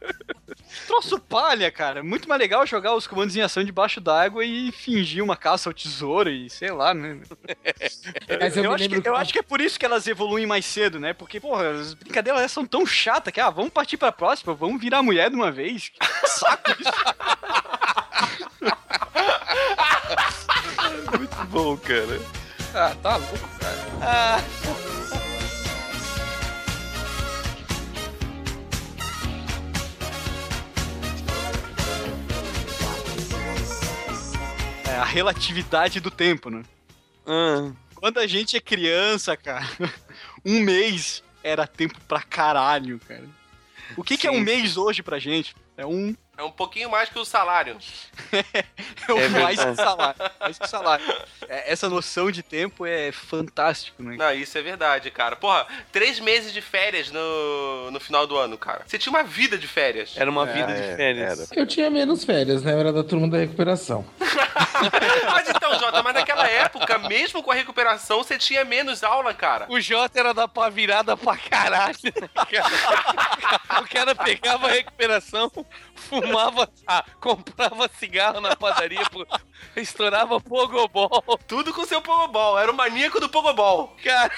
Troço 0.86 1.20
palha, 1.20 1.72
cara. 1.72 2.04
Muito 2.04 2.28
mais 2.28 2.40
legal 2.40 2.66
jogar 2.66 2.94
os 2.96 3.08
comandos 3.08 3.36
em 3.36 3.42
ação 3.42 3.64
debaixo 3.64 4.02
d'água 4.02 4.44
e 4.46 4.72
fingir 4.72 5.24
uma 5.24 5.36
caça 5.36 5.70
ao 5.70 5.74
tesouro 5.74 6.30
e 6.30 6.50
sei 6.50 6.72
lá, 6.72 6.94
né? 6.94 7.20
Mas 8.40 8.58
eu, 8.58 8.64
Eu, 8.64 8.74
acho, 8.74 8.90
que, 8.90 9.08
eu 9.08 9.16
acho 9.16 9.34
que 9.34 9.40
é 9.40 9.44
por 9.44 9.62
isso 9.62 9.80
que 9.80 9.86
elas 9.86 10.08
evoluem 10.08 10.46
mais 10.46 10.66
cedo, 10.66 11.00
né? 11.00 11.14
Porque, 11.14 11.40
porra, 11.40 11.70
as 11.70 11.94
brincadeiras 11.94 12.40
elas 12.40 12.52
são 12.52 12.66
tão 12.66 12.86
chatas 12.86 13.34
que, 13.34 13.40
ah, 13.40 13.50
vamos 13.50 13.72
partir 13.72 13.98
pra 13.98 14.12
próxima, 14.12 14.54
vamos 14.54 14.82
virar 14.82 15.02
mulher 15.02 15.30
de 15.30 15.36
uma 15.36 15.52
vez. 15.52 15.90
Que 15.90 16.30
saco 16.30 16.72
isso. 16.72 16.92
Muito 21.18 21.44
bom, 21.46 21.78
cara. 21.78 22.20
Ah, 22.74 22.96
tá 23.02 23.16
louco, 23.16 23.50
cara. 23.60 23.78
Ah. 24.02 24.42
É 34.90 35.00
a 35.00 35.04
relatividade 35.04 36.00
do 36.00 36.10
tempo, 36.10 36.50
né? 36.50 36.64
Ah, 37.28 37.72
Quando 37.96 38.20
a 38.20 38.26
gente 38.28 38.56
é 38.56 38.62
criança, 38.62 39.36
cara, 39.36 39.68
um 40.46 40.60
mês 40.62 41.22
era 41.44 41.68
tempo 41.68 42.00
pra 42.08 42.22
caralho, 42.22 43.00
cara. 43.08 43.26
O 43.96 44.04
que, 44.04 44.18
que 44.18 44.28
é 44.28 44.32
um 44.32 44.40
mês 44.40 44.78
hoje 44.78 45.04
pra 45.04 45.20
gente? 45.20 45.56
É 45.76 45.86
um 45.86 46.16
É 46.38 46.44
um 46.44 46.52
pouquinho 46.52 46.90
mais 46.90 47.10
que 47.10 47.18
o 47.18 47.26
salário. 47.26 47.78
é 49.10 49.12
o 49.14 49.18
É 49.20 49.30
mais 49.30 49.58
que 49.58 49.66
verdade. 49.66 49.76
salário. 49.90 50.16
Mais 50.40 50.60
que 50.60 50.68
salário. 50.70 51.06
É, 51.50 51.72
essa 51.72 51.90
noção 51.90 52.30
de 52.30 52.44
tempo 52.44 52.86
é 52.86 53.12
fantástico, 53.12 54.04
né? 54.04 54.16
Não, 54.18 54.32
isso 54.34 54.56
é 54.58 54.62
verdade, 54.62 55.10
cara. 55.10 55.36
Porra, 55.36 55.66
três 55.92 56.20
meses 56.20 56.54
de 56.54 56.62
férias 56.62 57.10
no, 57.12 57.90
no 57.92 58.00
final 58.00 58.28
do 58.28 58.38
ano, 58.38 58.58
cara. 58.58 58.84
Você 58.86 59.00
tinha 59.00 59.12
uma 59.12 59.24
vida 59.24 59.58
de 59.58 59.68
férias. 59.68 60.14
Era 60.16 60.30
uma 60.30 60.48
É, 60.48 60.54
vida 60.54 60.72
é, 60.72 60.76
de 60.92 60.96
férias. 60.96 61.52
Eu 61.54 61.66
tinha 61.66 61.90
menos 61.90 62.24
férias, 62.24 62.62
né? 62.62 62.74
Eu 62.74 62.80
era 62.80 62.94
da 62.94 63.04
turma 63.04 63.28
da 63.28 63.38
recuperação. 63.40 64.06
Mas 65.32 65.50
então, 65.50 65.78
Jota, 65.80 66.04
mas 66.04 66.14
naquela 66.14 66.48
época, 66.48 66.98
mesmo 67.00 67.42
com 67.44 67.52
a 67.52 67.56
recuperação, 67.56 68.20
você 68.24 68.38
tinha 68.38 68.64
menos 68.64 69.04
aula, 69.04 69.34
cara. 69.34 69.66
O 69.70 69.80
Jota 69.82 70.20
era 70.20 70.34
da 70.34 70.48
pá 70.48 70.70
virada 70.70 71.16
pra 71.18 71.36
caralho. 71.38 71.96
né, 72.04 72.30
cara? 72.36 73.82
o 73.82 73.88
cara 73.88 74.16
pegava 74.16 74.68
a 74.68 74.72
recuperação, 74.72 75.52
fumava, 75.98 76.70
ah, 76.88 77.04
comprava 77.20 77.90
cigarro 78.00 78.40
na 78.40 78.56
padaria, 78.56 79.04
pô, 79.12 79.26
estourava 79.76 80.40
pogobol. 80.40 81.10
Tudo 81.48 81.74
com 81.74 81.86
seu 81.86 82.02
Pogobol. 82.02 82.58
Era 82.58 82.72
o 82.72 82.76
maníaco 82.76 83.20
do 83.20 83.28
Pogobol. 83.28 83.96
Cara, 84.04 84.32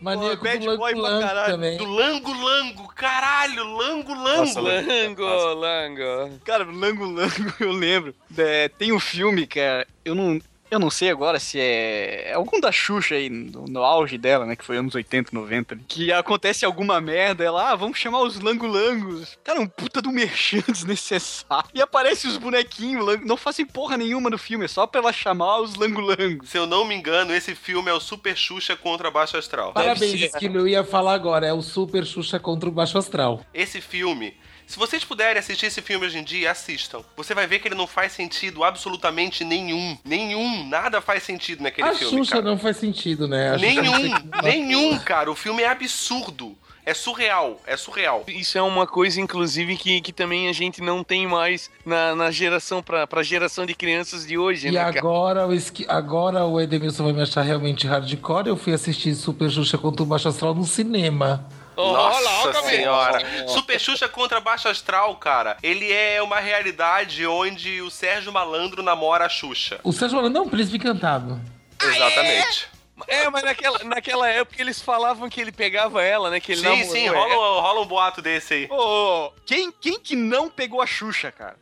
Maníaco 0.00 0.42
bad 0.42 0.66
do 0.66 0.76
boy 0.78 0.94
Lango 0.94 1.02
pra 1.02 1.10
Lango 1.10 1.26
caralho. 1.26 1.52
também. 1.52 1.76
Do 1.76 1.84
Lango 1.84 2.32
Lango. 2.32 2.88
Caralho, 2.94 3.76
Lango 3.76 4.14
Lango. 4.14 4.38
Nossa, 4.38 4.60
lango, 4.60 5.24
lango. 5.54 6.38
Cara, 6.44 6.64
Lango 6.64 7.04
Lango, 7.04 7.54
eu 7.60 7.72
lembro. 7.72 8.14
É, 8.36 8.68
tem 8.68 8.92
um 8.92 9.00
filme, 9.00 9.46
cara, 9.46 9.86
eu 10.04 10.14
não. 10.14 10.40
Eu 10.70 10.78
não 10.78 10.88
sei 10.90 11.10
agora 11.10 11.38
se 11.40 11.58
é 11.58 12.32
algum 12.34 12.60
da 12.60 12.70
Xuxa 12.70 13.14
aí, 13.16 13.28
no, 13.28 13.64
no 13.66 13.82
auge 13.82 14.16
dela, 14.16 14.46
né? 14.46 14.54
Que 14.54 14.64
foi 14.64 14.76
anos 14.76 14.94
80, 14.94 15.30
90. 15.32 15.78
Que 15.88 16.12
acontece 16.12 16.64
alguma 16.64 17.00
merda, 17.00 17.42
ela, 17.44 17.70
ah, 17.70 17.74
vamos 17.76 17.98
chamar 17.98 18.20
os 18.22 18.38
langolangos. 18.40 19.38
Cara, 19.42 19.60
um 19.60 19.66
puta 19.66 20.00
do 20.00 20.10
merchan 20.12 20.62
desnecessário. 20.70 21.68
E 21.74 21.80
aparece 21.82 22.26
os 22.26 22.36
bonequinhos, 22.36 23.04
lang- 23.04 23.24
não 23.26 23.36
fazem 23.36 23.66
porra 23.66 23.96
nenhuma 23.96 24.30
no 24.30 24.38
filme, 24.38 24.64
é 24.64 24.68
só 24.68 24.86
pra 24.86 25.00
ela 25.00 25.12
chamar 25.12 25.60
os 25.60 25.74
langolangos. 25.74 26.48
Se 26.48 26.56
eu 26.58 26.66
não 26.66 26.84
me 26.84 26.94
engano, 26.94 27.34
esse 27.34 27.54
filme 27.54 27.90
é 27.90 27.94
o 27.94 28.00
Super 28.00 28.36
Xuxa 28.36 28.76
contra 28.76 29.10
Baixo 29.10 29.36
Astral. 29.36 29.72
Parabéns, 29.72 30.30
que 30.36 30.46
eu 30.46 30.68
ia 30.68 30.84
falar 30.84 31.14
agora. 31.14 31.46
É 31.46 31.52
o 31.52 31.62
Super 31.62 32.04
Xuxa 32.06 32.38
contra 32.38 32.68
o 32.68 32.72
Baixo 32.72 32.96
Astral. 32.98 33.44
Esse 33.52 33.80
filme, 33.80 34.34
se 34.70 34.78
vocês 34.78 35.04
puderem 35.04 35.38
assistir 35.38 35.66
esse 35.66 35.82
filme 35.82 36.06
hoje 36.06 36.18
em 36.18 36.24
dia, 36.24 36.50
assistam. 36.50 37.00
Você 37.16 37.34
vai 37.34 37.46
ver 37.46 37.58
que 37.58 37.68
ele 37.68 37.74
não 37.74 37.86
faz 37.86 38.12
sentido 38.12 38.62
absolutamente 38.62 39.44
nenhum. 39.44 39.98
Nenhum, 40.04 40.66
nada 40.68 41.00
faz 41.00 41.22
sentido 41.24 41.62
naquele 41.62 41.88
a 41.88 41.94
filme, 41.94 42.18
Xuxa 42.18 42.36
cara. 42.36 42.44
não 42.44 42.56
faz 42.58 42.76
sentido, 42.76 43.26
né? 43.26 43.50
A 43.54 43.56
Nenhum, 43.58 44.14
nenhum, 44.42 44.98
cara. 45.00 45.30
O 45.30 45.34
filme 45.34 45.62
é 45.62 45.68
absurdo. 45.68 46.56
É 46.86 46.94
surreal, 46.94 47.60
é 47.66 47.76
surreal. 47.76 48.24
Isso 48.26 48.56
é 48.56 48.62
uma 48.62 48.86
coisa, 48.86 49.20
inclusive, 49.20 49.76
que, 49.76 50.00
que 50.00 50.12
também 50.12 50.48
a 50.48 50.52
gente 50.52 50.80
não 50.80 51.04
tem 51.04 51.26
mais 51.26 51.70
na, 51.84 52.16
na 52.16 52.30
geração, 52.30 52.82
pra, 52.82 53.06
pra 53.06 53.22
geração 53.22 53.66
de 53.66 53.74
crianças 53.74 54.26
de 54.26 54.38
hoje, 54.38 54.68
E 54.68 54.72
né, 54.72 54.80
agora 54.80 55.46
o, 55.46 55.52
esqui- 55.52 55.84
agora 55.88 56.44
o 56.46 56.58
Edemilson 56.60 57.04
vai 57.04 57.12
me 57.12 57.20
achar 57.22 57.42
realmente 57.42 57.86
hardcore. 57.86 58.48
Eu 58.48 58.56
fui 58.56 58.72
assistir 58.72 59.14
Super 59.14 59.50
Xuxa 59.50 59.76
contra 59.76 60.02
o 60.02 60.06
Baixo 60.06 60.28
Astral 60.28 60.54
no 60.54 60.64
cinema. 60.64 61.46
Lá, 61.76 62.20
Nossa 62.20 62.62
senhora. 62.62 63.48
Super 63.48 63.78
Xuxa 63.80 64.08
contra 64.08 64.40
Baixo 64.40 64.68
Astral, 64.68 65.14
cara. 65.16 65.56
Ele 65.62 65.90
é 65.90 66.20
uma 66.22 66.38
realidade 66.40 67.26
onde 67.26 67.80
o 67.80 67.90
Sérgio 67.90 68.32
Malandro 68.32 68.82
namora 68.82 69.26
a 69.26 69.28
Xuxa. 69.28 69.80
O 69.82 69.92
Sérgio 69.92 70.16
Malandro 70.16 70.42
é 70.42 70.44
um 70.46 70.48
príncipe 70.48 70.76
encantado. 70.76 71.40
Exatamente. 71.82 72.68
É, 73.08 73.30
mas 73.30 73.42
naquela, 73.42 73.78
naquela 73.84 74.28
época 74.28 74.60
eles 74.60 74.80
falavam 74.80 75.28
que 75.30 75.40
ele 75.40 75.52
pegava 75.52 76.02
ela, 76.02 76.28
né? 76.28 76.38
Que 76.38 76.52
ele 76.52 76.60
Sim, 76.60 76.66
namorou 76.68 76.92
sim, 76.92 77.08
rola, 77.08 77.60
rola 77.62 77.80
um 77.80 77.86
boato 77.86 78.20
desse 78.20 78.52
aí. 78.54 78.68
Ô, 78.70 79.32
quem, 79.46 79.72
quem 79.72 79.98
que 79.98 80.14
não 80.14 80.50
pegou 80.50 80.82
a 80.82 80.86
Xuxa, 80.86 81.32
cara? 81.32 81.56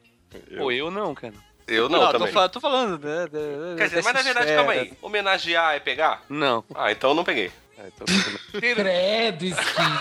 Pô, 0.57 0.73
eu 0.73 0.91
não, 0.91 1.15
cara. 1.15 1.35
Eu 1.67 1.89
não, 1.89 2.01
tô, 2.11 2.19
também. 2.19 2.49
tô 2.49 2.61
falando. 2.61 2.99
né, 2.99 3.29
né, 3.31 3.75
Quer 3.77 3.89
dizer, 3.89 4.03
mas 4.03 4.15
na 4.15 4.23
verdade, 4.23 4.47
esfera. 4.47 4.57
calma 4.57 4.73
aí. 4.73 4.93
Homenagear 5.03 5.75
é 5.75 5.81
pegar? 5.81 6.23
Não. 6.29 6.65
Ah, 6.75 6.91
então 6.91 7.11
eu 7.11 7.15
não 7.15 7.25
peguei. 7.25 7.53
É, 7.79 7.93
então, 7.95 8.07
bem. 8.61 8.75
Credo, 8.75 9.45
esquilo. 9.45 9.99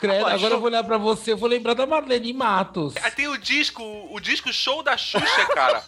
Credo, 0.00 0.26
agora 0.26 0.54
eu 0.54 0.58
vou 0.58 0.68
olhar 0.68 0.82
pra 0.82 0.98
você, 0.98 1.32
eu 1.32 1.36
vou 1.36 1.48
lembrar 1.48 1.74
da 1.74 1.86
Marlene 1.86 2.32
Matos. 2.32 2.94
Ah, 3.00 3.10
tem 3.10 3.28
o 3.28 3.38
disco, 3.38 3.82
o 4.10 4.18
disco 4.18 4.52
show 4.52 4.82
da 4.82 4.96
Xuxa, 4.96 5.46
cara. 5.54 5.84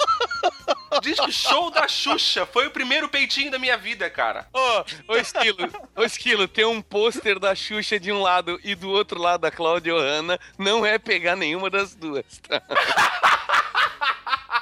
O 0.92 1.00
disco 1.00 1.32
show 1.32 1.68
da 1.72 1.88
Xuxa. 1.88 2.46
Foi 2.46 2.68
o 2.68 2.70
primeiro 2.70 3.08
peitinho 3.08 3.50
da 3.50 3.58
minha 3.58 3.76
vida, 3.76 4.08
cara. 4.08 4.46
Ô, 4.52 5.12
ô 5.12 5.16
Esquilo, 5.16 5.68
ô 5.96 6.04
Esquilo, 6.04 6.46
tem 6.46 6.64
um 6.64 6.80
pôster 6.80 7.40
da 7.40 7.52
Xuxa 7.54 7.98
de 7.98 8.12
um 8.12 8.22
lado 8.22 8.60
e 8.62 8.76
do 8.76 8.88
outro 8.88 9.20
lado 9.20 9.40
da 9.40 9.50
Cláudia 9.50 9.94
Hanna. 9.94 10.38
Não 10.56 10.86
é 10.86 10.96
pegar 10.96 11.34
nenhuma 11.34 11.68
das 11.68 11.92
duas. 11.94 12.24
tá? 12.48 12.62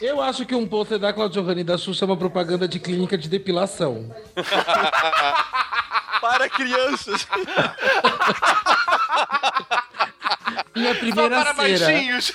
Eu 0.00 0.22
acho 0.22 0.46
que 0.46 0.54
um 0.54 0.66
pôster 0.66 0.98
da 0.98 1.12
Claudio 1.12 1.58
e 1.58 1.64
da 1.64 1.76
Xuxa 1.76 2.04
é 2.04 2.06
uma 2.06 2.16
propaganda 2.16 2.66
de 2.66 2.80
clínica 2.80 3.18
de 3.18 3.28
depilação. 3.28 4.14
Para 6.20 6.48
crianças. 6.48 7.26
E 10.74 10.86
a 10.86 10.94
Só 10.94 11.00
primeira 11.00 11.44
para 11.44 11.54
cera. 11.54 11.86
baixinhos. 11.86 12.32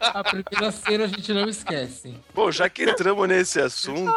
A 0.00 0.24
primeira 0.24 0.70
cera 0.72 1.04
a 1.04 1.08
gente 1.08 1.32
não 1.32 1.48
esquece. 1.48 2.14
Bom, 2.34 2.50
já 2.50 2.68
que 2.68 2.84
entramos 2.84 3.28
nesse 3.28 3.60
assunto, 3.60 4.14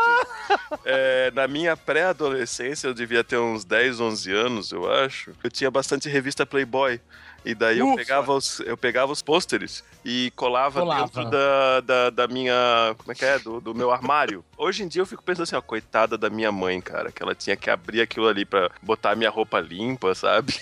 é, 0.86 1.32
na 1.32 1.48
minha 1.48 1.76
pré-adolescência, 1.76 2.88
eu 2.88 2.94
devia 2.94 3.24
ter 3.24 3.38
uns 3.38 3.64
10, 3.66 4.00
11 4.00 4.32
anos, 4.32 4.72
eu 4.72 4.92
acho, 4.92 5.32
eu 5.44 5.50
tinha 5.50 5.70
bastante 5.72 6.08
revista 6.10 6.46
Playboy. 6.46 7.00
E 7.46 7.56
daí 7.56 7.80
eu 7.80 7.96
pegava, 7.96 8.34
os, 8.34 8.60
eu 8.62 8.76
pegava 8.76 9.10
os 9.10 9.22
pôsteres 9.22 9.82
e 10.04 10.34
colava, 10.36 10.82
Colava. 10.82 11.04
dentro 11.06 11.30
da, 11.30 11.80
da, 11.80 12.10
da 12.10 12.28
minha. 12.28 12.94
Como 12.98 13.10
é 13.12 13.16
que 13.16 13.24
é? 13.24 13.40
Do, 13.40 13.62
do 13.62 13.74
meu 13.74 13.90
armário. 13.90 14.44
Hoje 14.58 14.84
em 14.84 14.88
dia 14.88 15.02
eu 15.02 15.06
fico 15.06 15.24
pensando 15.24 15.44
assim, 15.44 15.56
ó, 15.56 15.62
coitada 15.62 16.18
da 16.18 16.30
minha 16.30 16.52
mãe, 16.52 16.82
cara, 16.82 17.10
que 17.10 17.24
ela 17.24 17.34
tinha 17.34 17.56
que 17.56 17.70
abrir 17.70 18.02
aquilo 18.02 18.28
ali 18.28 18.44
pra 18.44 18.70
botar 18.82 19.12
a 19.12 19.16
minha 19.16 19.30
roupa 19.30 19.62
limpa, 19.62 20.14
sabe? 20.14 20.54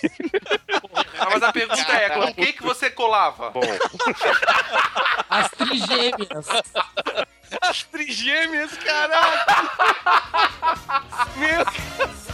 Ah, 1.19 1.27
mas 1.31 1.43
a 1.43 1.51
pergunta 1.51 1.91
é, 1.93 2.09
com 2.09 2.19
o 2.21 2.33
que, 2.33 2.53
que 2.53 2.63
você 2.63 2.89
colava? 2.89 3.49
Bom, 3.51 3.61
As 5.29 5.49
trigêmeas. 5.51 6.47
As 7.61 7.83
trigêmeas, 7.83 8.77
caraca! 8.77 9.71
Meu 11.35 11.59
Olha, 11.59 12.24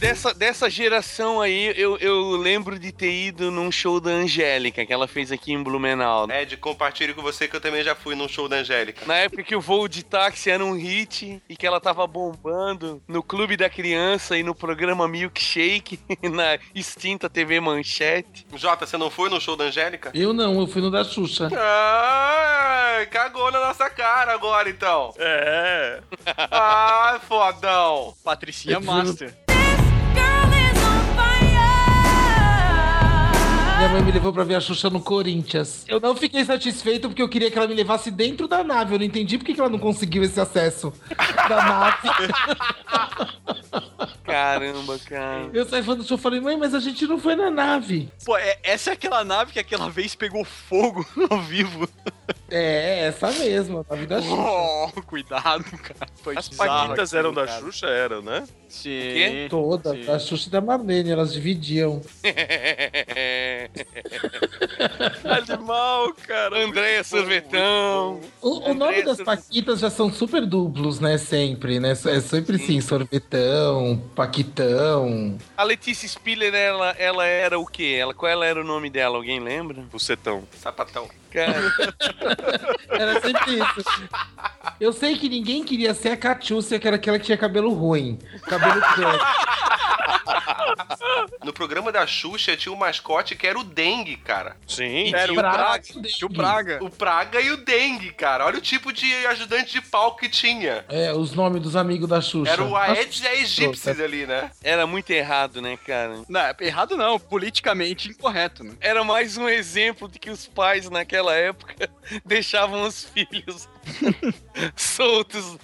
dessa, 0.00 0.32
dessa 0.32 0.70
geração 0.70 1.40
aí, 1.40 1.72
eu, 1.76 1.96
eu 1.98 2.30
lembro 2.36 2.78
de 2.78 2.90
ter 2.90 3.12
ido 3.12 3.50
num 3.50 3.70
show 3.70 4.00
da 4.00 4.10
Angélica, 4.10 4.84
que 4.86 4.92
ela 4.92 5.06
fez 5.06 5.30
aqui 5.30 5.52
em 5.52 5.62
Blumenau. 5.62 6.26
né? 6.26 6.42
Ed, 6.42 6.56
compartilho 6.56 7.14
com 7.14 7.20
você 7.22 7.46
que 7.46 7.54
eu 7.54 7.60
também 7.60 7.84
já 7.84 7.94
fui 7.94 8.14
num 8.14 8.26
show 8.26 8.48
da 8.48 8.56
Angélica. 8.56 9.04
Na 9.06 9.16
época 9.16 9.42
que 9.42 9.54
o 9.54 9.60
voo 9.60 9.86
de 9.86 10.02
táxi 10.02 10.50
era 10.50 10.64
um 10.64 10.72
hit 10.72 11.40
e 11.48 11.56
que 11.56 11.66
ela 11.66 11.78
tava 11.80 12.06
bombando 12.06 13.02
no 13.06 13.22
Clube 13.22 13.56
da 13.56 13.68
Criança 13.68 14.38
e 14.38 14.42
no 14.42 14.54
programa 14.54 15.06
Milkshake, 15.06 16.00
na 16.32 16.58
extinta 16.74 17.28
TV 17.28 17.60
Manchete. 17.60 18.46
Jota, 18.56 18.86
você 18.86 18.96
não 18.96 19.10
foi 19.10 19.28
no 19.28 19.40
show 19.40 19.54
da 19.54 19.64
Angélica? 19.64 20.10
Eu 20.14 20.32
não, 20.32 20.58
eu 20.58 20.66
fui 20.66 20.80
no 20.80 20.90
da 20.90 21.04
Xuxa. 21.04 21.50
Ah, 21.54 23.06
cagou 23.10 23.50
na 23.52 23.60
nossa 23.60 23.90
cara 23.90 24.32
agora 24.32 24.70
então. 24.70 25.12
é. 25.18 26.00
Ah, 26.52 27.20
fodão. 27.28 28.14
Patricinha 28.24 28.80
Master. 28.80 29.34
Minha 33.80 33.88
mãe 33.92 34.02
me 34.02 34.12
levou 34.12 34.30
pra 34.30 34.44
ver 34.44 34.56
a 34.56 34.60
Xuxa 34.60 34.90
no 34.90 35.00
Corinthians. 35.00 35.86
Eu 35.88 35.98
não 35.98 36.14
fiquei 36.14 36.44
satisfeito 36.44 37.08
porque 37.08 37.22
eu 37.22 37.28
queria 37.30 37.50
que 37.50 37.56
ela 37.56 37.66
me 37.66 37.72
levasse 37.72 38.10
dentro 38.10 38.46
da 38.46 38.62
nave. 38.62 38.94
Eu 38.94 38.98
não 38.98 39.06
entendi 39.06 39.38
por 39.38 39.44
que 39.46 39.54
que 39.54 39.60
ela 39.60 39.70
não 39.70 39.78
conseguiu 39.78 40.22
esse 40.22 40.38
acesso 40.38 40.92
da 41.48 41.56
nave. 41.56 42.08
Caramba, 44.22 44.98
cara. 44.98 45.48
Eu 45.54 45.64
saí 45.64 45.82
falando 45.82 46.02
do 46.02 46.06
show 46.06 46.18
e 46.18 46.20
falei, 46.20 46.40
mãe, 46.40 46.56
mas 46.58 46.74
a 46.74 46.78
gente 46.78 47.06
não 47.06 47.18
foi 47.18 47.34
na 47.34 47.50
nave. 47.50 48.10
Pô, 48.24 48.36
é- 48.36 48.58
essa 48.62 48.90
é 48.90 48.92
aquela 48.92 49.24
nave 49.24 49.52
que 49.52 49.58
aquela 49.58 49.88
vez 49.88 50.14
pegou 50.14 50.44
fogo 50.44 51.04
ao 51.30 51.40
vivo. 51.40 51.88
É, 52.48 53.06
essa 53.06 53.30
mesma, 53.32 53.84
a 53.88 53.94
nave 53.94 54.06
da 54.06 54.20
Xuxa. 54.20 54.34
Oh, 54.36 55.02
cuidado, 55.02 55.64
cara. 55.64 56.10
Foi 56.22 56.36
As 56.36 56.48
paquitas 56.48 57.14
eram 57.14 57.32
da 57.32 57.46
cara. 57.46 57.60
Xuxa, 57.60 57.86
eram, 57.86 58.22
né? 58.22 58.44
Sim. 58.68 59.46
Toda, 59.48 59.92
Sim. 59.94 60.04
da 60.04 60.18
Xuxa 60.18 60.48
e 60.48 60.52
da 60.52 60.60
Marlene, 60.60 61.10
elas 61.10 61.32
dividiam. 61.32 62.00
Animal, 65.24 66.12
cara. 66.26 66.64
Andréia 66.64 67.04
Sorvetão. 67.04 68.20
O, 68.40 68.70
o 68.70 68.74
nome 68.74 69.02
das 69.02 69.20
Paquitas 69.20 69.80
já 69.80 69.90
são 69.90 70.12
super 70.12 70.44
duplos, 70.46 71.00
né? 71.00 71.18
Sempre, 71.18 71.78
né? 71.78 71.92
É 71.92 72.20
sempre 72.20 72.58
sim, 72.58 72.80
sorvetão, 72.80 74.02
paquitão. 74.14 75.38
A 75.56 75.62
Letícia 75.62 76.08
Spiller, 76.08 76.54
ela, 76.54 76.90
ela 76.98 77.26
era 77.26 77.58
o 77.58 77.66
quê? 77.66 77.96
Ela, 78.00 78.14
qual 78.14 78.42
era 78.42 78.60
o 78.60 78.64
nome 78.64 78.90
dela? 78.90 79.16
Alguém 79.16 79.40
lembra? 79.40 79.82
Bucetão. 79.90 80.44
Sapatão. 80.58 81.08
Cara, 81.30 81.54
Era 82.90 83.20
sempre 83.20 83.54
isso. 83.54 84.08
Eu 84.80 84.92
sei 84.92 85.16
que 85.16 85.28
ninguém 85.28 85.64
queria 85.64 85.94
ser 85.94 86.10
a 86.10 86.16
Catiúcia, 86.16 86.78
que 86.78 86.86
era 86.86 86.96
aquela 86.96 87.18
que 87.18 87.26
tinha 87.26 87.38
cabelo 87.38 87.72
ruim. 87.72 88.18
Cabelo. 88.42 88.80
No 91.44 91.52
programa 91.52 91.90
da 91.90 92.06
Xuxa 92.06 92.56
tinha 92.56 92.72
um 92.72 92.76
mascote 92.76 93.34
que 93.34 93.46
era 93.46 93.58
o 93.58 93.64
Dengue, 93.64 94.16
cara. 94.16 94.56
Sim. 94.66 95.14
Era 95.14 95.32
o 95.32 95.34
Praga 95.34 95.84
e 95.88 96.02
Tinha 96.02 96.28
o. 96.28 96.32
Praga. 96.32 96.78
O 96.82 96.90
Praga 96.90 97.40
e 97.40 97.50
o 97.50 97.56
Dengue, 97.56 98.12
cara. 98.12 98.46
Olha 98.46 98.58
o 98.58 98.60
tipo 98.60 98.92
de 98.92 99.12
ajudante 99.26 99.72
de 99.72 99.80
palco 99.80 100.18
que 100.18 100.28
tinha. 100.28 100.84
É, 100.88 101.12
os 101.12 101.32
nomes 101.32 101.62
dos 101.62 101.76
amigos 101.76 102.08
da 102.08 102.20
Xuxa. 102.20 102.52
Era 102.52 102.62
o 102.62 102.76
Aedes 102.76 103.24
aegypti 103.24 103.90
ali, 104.02 104.26
né? 104.26 104.50
era 104.62 104.86
muito 104.86 105.10
errado, 105.10 105.60
né, 105.60 105.76
cara? 105.76 106.22
Não, 106.28 106.40
errado 106.60 106.96
não, 106.96 107.18
politicamente 107.18 108.08
incorreto, 108.08 108.64
né? 108.64 108.72
Era 108.80 109.02
mais 109.04 109.36
um 109.36 109.48
exemplo 109.48 110.08
de 110.08 110.18
que 110.18 110.30
os 110.30 110.46
pais 110.46 110.88
naquela 110.88 111.34
época 111.34 111.90
deixavam 112.24 112.82
os 112.82 113.04
filhos 113.04 113.68
Soltos. 114.76 115.56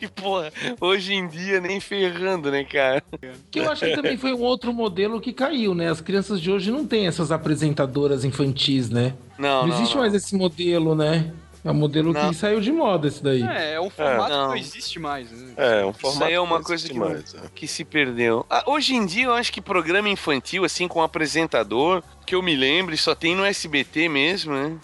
E, 0.00 0.06
porra, 0.08 0.52
hoje 0.80 1.14
em 1.14 1.26
dia 1.28 1.60
nem 1.60 1.80
ferrando, 1.80 2.50
né, 2.50 2.64
cara? 2.64 3.02
Que 3.50 3.60
eu 3.60 3.70
acho 3.70 3.84
que 3.84 3.94
também 3.94 4.16
foi 4.16 4.32
um 4.32 4.42
outro 4.42 4.72
modelo 4.72 5.20
que 5.20 5.32
caiu, 5.32 5.74
né? 5.74 5.90
As 5.90 6.00
crianças 6.00 6.40
de 6.40 6.50
hoje 6.50 6.70
não 6.70 6.86
têm 6.86 7.06
essas 7.06 7.30
apresentadoras 7.32 8.24
infantis, 8.24 8.88
né? 8.90 9.14
Não, 9.38 9.62
Não, 9.62 9.66
não, 9.68 9.74
existe 9.76 9.94
não. 9.94 10.02
mais 10.02 10.14
esse 10.14 10.34
modelo, 10.36 10.94
né? 10.94 11.32
É 11.64 11.70
um 11.72 11.74
modelo 11.74 12.12
Não. 12.12 12.30
que 12.30 12.36
saiu 12.36 12.60
de 12.60 12.70
moda 12.70 13.08
esse 13.08 13.22
daí. 13.22 13.42
É, 13.42 13.74
é 13.74 13.80
um 13.80 13.90
formato 13.90 14.30
não. 14.30 14.42
que 14.42 14.48
não 14.50 14.56
existe 14.56 14.98
mais. 15.00 15.30
Né? 15.30 15.52
É, 15.56 15.84
um 15.84 15.90
Isso 15.90 15.98
formato 16.00 16.24
aí 16.24 16.32
é 16.32 16.40
uma 16.40 16.58
que 16.60 16.64
coisa 16.64 16.88
que, 16.88 16.96
não- 16.98 17.08
mais, 17.08 17.34
é. 17.34 17.38
que 17.52 17.66
se 17.66 17.84
perdeu. 17.84 18.46
Ah, 18.48 18.62
hoje 18.66 18.94
em 18.94 19.04
dia, 19.04 19.24
eu 19.24 19.34
acho 19.34 19.52
que 19.52 19.60
programa 19.60 20.08
infantil, 20.08 20.64
assim, 20.64 20.86
com 20.86 21.02
apresentador, 21.02 22.02
que 22.24 22.34
eu 22.36 22.42
me 22.42 22.54
lembre, 22.54 22.96
só 22.96 23.12
tem 23.12 23.34
no 23.34 23.44
SBT 23.44 24.08
mesmo, 24.08 24.52
né? 24.54 24.76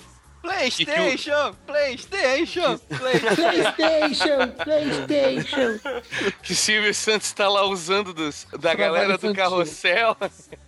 PlayStation! 0.45 1.55
PlayStation! 1.67 2.79
PlayStation! 2.79 2.79
PlayStation, 3.75 4.49
PlayStation. 4.63 5.81
Que 6.43 6.55
Silvio 6.55 6.95
Santos 6.95 7.33
tá 7.33 7.49
lá 7.49 7.65
usando 7.65 8.13
dos, 8.13 8.47
da 8.53 8.59
Trabalho 8.59 8.79
galera 8.79 9.09
do 9.19 9.27
infantil. 9.27 9.35
carrossel. 9.35 10.17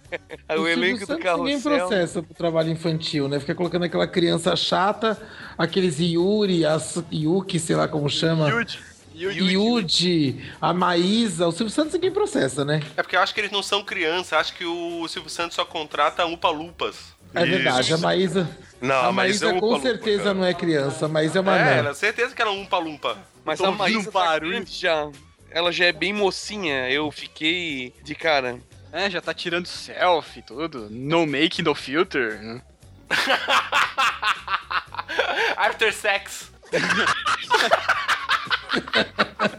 o 0.59 0.67
elenco 0.67 1.01
do 1.01 1.07
Santos 1.07 1.25
Ninguém 1.25 1.61
carrossel. 1.61 1.79
processa 1.89 2.23
pro 2.23 2.35
trabalho 2.35 2.71
infantil, 2.71 3.29
né? 3.29 3.39
Fica 3.39 3.55
colocando 3.55 3.85
aquela 3.85 4.07
criança 4.07 4.57
chata, 4.57 5.21
aqueles 5.59 6.01
Yuri, 6.01 6.65
as 6.65 7.03
Yuki, 7.13 7.59
sei 7.61 7.77
lá 7.77 7.87
como 7.87 8.09
chama. 8.09 8.49
Yuji. 8.49 8.79
Yudi, 9.19 10.53
a 10.61 10.75
Maísa, 10.75 11.47
o 11.47 11.53
Silvio 11.53 11.73
Santos 11.73 11.95
ninguém 11.95 12.11
processa, 12.11 12.65
né? 12.65 12.83
É 12.97 13.03
porque 13.03 13.17
eu 13.17 13.21
acho 13.21 13.33
que 13.33 13.41
eles 13.41 13.51
não 13.51 13.63
são 13.63 13.83
criança, 13.83 14.39
acho 14.39 14.55
que 14.55 14.65
o 14.65 15.09
Silvio 15.09 15.31
Santos 15.31 15.55
só 15.55 15.65
contrata 15.65 16.25
upa-lupas. 16.27 17.16
É 17.37 17.45
verdade, 17.45 17.93
a 17.93 17.99
Maísa. 17.99 18.49
Não, 18.81 18.95
a 18.95 19.07
a 19.07 19.13
Maísa 19.13 19.47
Maísa 19.47 19.47
é 19.47 19.55
um 19.55 19.61
com 19.61 19.81
certeza 19.81 20.23
cara. 20.25 20.35
não 20.35 20.45
é 20.45 20.55
criança, 20.55 21.09
mas 21.09 21.37
é 21.37 21.41
uma 21.41 21.59
É, 21.59 21.79
ela, 21.79 21.95
certeza 21.95 22.35
que 22.35 22.43
ela 22.43 22.51
é 22.51 22.55
um 22.55 22.63
umpa-lumpa. 22.63 23.17
Mas 23.45 23.61
a 23.61 23.71
Maísa 23.71 24.09
um 24.09 24.13
tá 24.13 24.41
já. 24.67 25.09
Ela 25.51 25.73
já 25.73 25.87
é 25.87 25.93
bem 25.93 26.13
mocinha. 26.13 26.91
Eu 26.91 27.11
fiquei 27.11 27.95
de 28.03 28.15
cara. 28.15 28.59
É, 28.93 29.11
já 29.11 29.21
tá 29.21 29.35
tirando 29.35 29.67
selfie, 29.67 30.43
tudo. 30.43 30.89
No 30.91 31.27
make, 31.27 31.63
no 31.63 31.75
filter. 31.75 32.41
Né? 32.41 32.63
After 35.57 35.93
sex. 35.93 36.51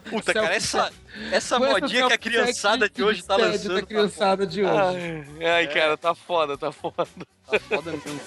Puta, 0.09 0.31
Selfie 0.31 0.33
cara, 0.33 0.55
essa, 0.55 0.91
essa 1.31 1.57
Com 1.57 1.65
essa 1.65 1.79
modinha 1.79 2.07
que 2.07 2.13
a 2.13 2.17
criançada 2.17 2.89
de 2.89 3.03
hoje 3.03 3.23
tá 3.23 3.35
lançando. 3.35 3.75
Da 3.75 3.81
criançada 3.81 4.47
de 4.47 4.63
hoje. 4.63 5.25
Ai, 5.39 5.45
ai, 5.45 5.67
cara, 5.67 5.97
tá 5.97 6.15
foda, 6.15 6.57
tá 6.57 6.71
foda. 6.71 7.07
Tá 7.49 7.59
foda 7.59 7.91
mesmo. 7.91 8.19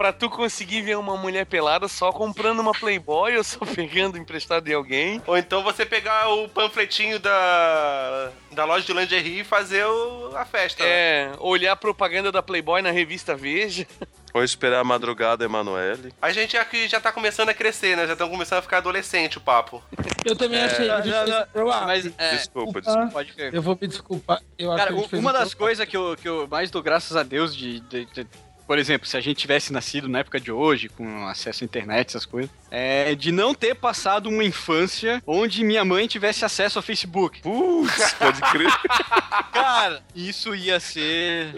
Pra 0.00 0.14
tu 0.14 0.30
conseguir 0.30 0.80
ver 0.80 0.96
uma 0.96 1.14
mulher 1.14 1.44
pelada 1.44 1.86
só 1.86 2.10
comprando 2.10 2.60
uma 2.60 2.72
Playboy 2.72 3.36
ou 3.36 3.44
só 3.44 3.58
pegando 3.76 4.16
emprestado 4.16 4.64
de 4.64 4.72
alguém. 4.72 5.20
Ou 5.26 5.36
então 5.36 5.62
você 5.62 5.84
pegar 5.84 6.26
o 6.30 6.48
panfletinho 6.48 7.18
da, 7.18 8.30
da 8.50 8.64
loja 8.64 8.86
de 8.86 8.94
lingerie 8.94 9.40
e 9.40 9.44
fazer 9.44 9.84
o- 9.84 10.32
a 10.34 10.46
festa. 10.46 10.82
né? 10.82 10.88
É, 10.90 11.32
olhar 11.38 11.72
a 11.72 11.76
propaganda 11.76 12.32
da 12.32 12.42
Playboy 12.42 12.80
na 12.80 12.90
revista 12.90 13.36
Veja. 13.36 13.86
Ou 14.32 14.42
esperar 14.42 14.78
a 14.80 14.84
madrugada, 14.84 15.44
Emanuele. 15.44 16.14
A 16.22 16.32
gente 16.32 16.56
aqui 16.56 16.88
já 16.88 16.98
tá 16.98 17.12
começando 17.12 17.50
a 17.50 17.54
crescer, 17.54 17.94
né? 17.94 18.06
Já 18.06 18.14
estão 18.14 18.30
começando 18.30 18.60
a 18.60 18.62
ficar 18.62 18.78
adolescente 18.78 19.36
o 19.36 19.40
papo. 19.42 19.82
Eu 20.24 20.34
também 20.34 20.62
achei. 20.62 20.86
Não, 20.88 20.94
a 20.94 21.00
gente 21.02 21.12
não, 21.12 21.24
fez 21.26 21.36
não, 21.36 21.46
pro 21.48 21.70
ar. 21.70 21.84
Mas, 21.86 22.06
é, 22.16 22.36
Desculpa, 22.36 22.80
desculpa. 22.80 23.08
pode 23.12 23.32
crer. 23.34 23.52
Eu 23.52 23.60
vou 23.60 23.76
me 23.78 23.86
desculpar. 23.86 24.40
Eu 24.56 24.72
acho 24.72 24.84
Cara, 24.84 24.94
uma 24.94 25.30
um 25.30 25.32
das 25.34 25.52
coisas 25.52 25.84
que 25.86 25.94
eu, 25.96 26.16
que 26.16 26.26
eu 26.26 26.48
mais 26.48 26.70
dou 26.70 26.80
graças 26.80 27.16
a 27.18 27.22
Deus 27.24 27.54
de, 27.54 27.80
de- 27.80 28.06
de- 28.06 28.26
Por 28.70 28.78
exemplo, 28.78 29.04
se 29.08 29.16
a 29.16 29.20
gente 29.20 29.36
tivesse 29.38 29.72
nascido 29.72 30.08
na 30.08 30.20
época 30.20 30.38
de 30.38 30.52
hoje, 30.52 30.88
com 30.88 31.26
acesso 31.26 31.64
à 31.64 31.66
internet, 31.66 32.10
essas 32.10 32.24
coisas, 32.24 32.48
é 32.70 33.16
de 33.16 33.32
não 33.32 33.52
ter 33.52 33.74
passado 33.74 34.28
uma 34.28 34.44
infância 34.44 35.20
onde 35.26 35.64
minha 35.64 35.84
mãe 35.84 36.06
tivesse 36.06 36.44
acesso 36.44 36.78
ao 36.78 36.82
Facebook. 36.84 37.42
Putz, 37.42 38.12
pode 38.14 38.40
crer. 38.42 38.70
Cara, 39.52 40.00
isso 40.14 40.54
ia 40.54 40.78
ser. 40.78 41.52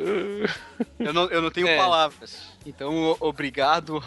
Eu 0.98 1.12
não, 1.12 1.24
eu 1.30 1.42
não 1.42 1.50
tenho 1.50 1.68
É. 1.68 1.76
palavras. 1.76 2.42
Então, 2.64 3.14
obrigado 3.20 4.02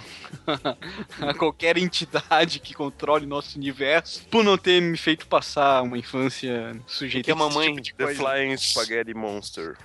a 1.22 1.34
qualquer 1.34 1.78
entidade 1.78 2.60
que 2.60 2.74
controle 2.74 3.26
nosso 3.26 3.58
universo 3.58 4.26
por 4.32 4.44
não 4.44 4.58
ter 4.58 4.82
me 4.82 4.98
feito 4.98 5.28
passar 5.28 5.84
uma 5.84 5.98
infância 5.98 6.76
sujeita 6.88 7.26
Que 7.26 7.32
a 7.32 7.36
mamãe- 7.36 7.76
tipo 7.76 7.82
de 7.82 7.94
The. 7.94 8.16
Flying 8.16 8.58
Spaghetti 8.58 9.14
Monster. 9.14 9.78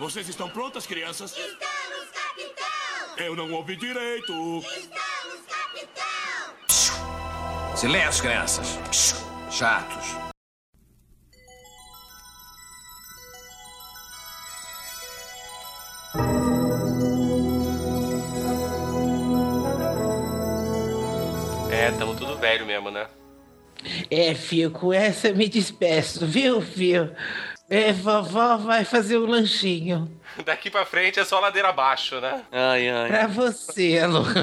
Vocês 0.00 0.26
estão 0.30 0.48
prontas, 0.48 0.86
crianças? 0.86 1.32
Estamos, 1.32 2.08
capitão! 2.10 3.18
Eu 3.18 3.36
não 3.36 3.52
ouvi 3.52 3.76
direito. 3.76 4.32
Estamos, 4.60 5.44
capitão! 5.46 6.56
Silêncio, 7.76 8.22
crianças. 8.22 8.78
Chatos. 9.50 10.06
É, 21.70 21.90
tamo 21.98 22.16
tudo 22.16 22.38
velho 22.38 22.64
mesmo, 22.64 22.90
né? 22.90 23.06
É, 24.10 24.34
filho, 24.34 24.70
com 24.70 24.94
essa 24.94 25.28
eu 25.28 25.36
me 25.36 25.46
despeço, 25.46 26.26
viu, 26.26 26.62
filho? 26.62 27.14
É, 27.70 27.92
vovó 27.92 28.56
vai 28.56 28.84
fazer 28.84 29.16
um 29.16 29.26
lanchinho 29.26 30.10
Daqui 30.44 30.68
pra 30.68 30.84
frente 30.84 31.20
é 31.20 31.24
só 31.24 31.38
ladeira 31.38 31.68
abaixo, 31.68 32.20
né? 32.20 32.42
Ai, 32.50 32.88
ai. 32.88 33.08
pra 33.08 33.28
você, 33.28 34.04
Lu. 34.06 34.24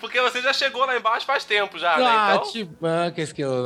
Porque 0.00 0.20
você 0.20 0.42
já 0.42 0.52
chegou 0.52 0.84
lá 0.84 0.96
embaixo 0.96 1.24
faz 1.26 1.44
tempo 1.44 1.78
já, 1.78 1.96
né? 1.98 2.04
Ah, 2.06 2.34
Então... 2.36 2.50
te 2.50 2.64
banca, 2.64 3.20
esquilo, 3.20 3.64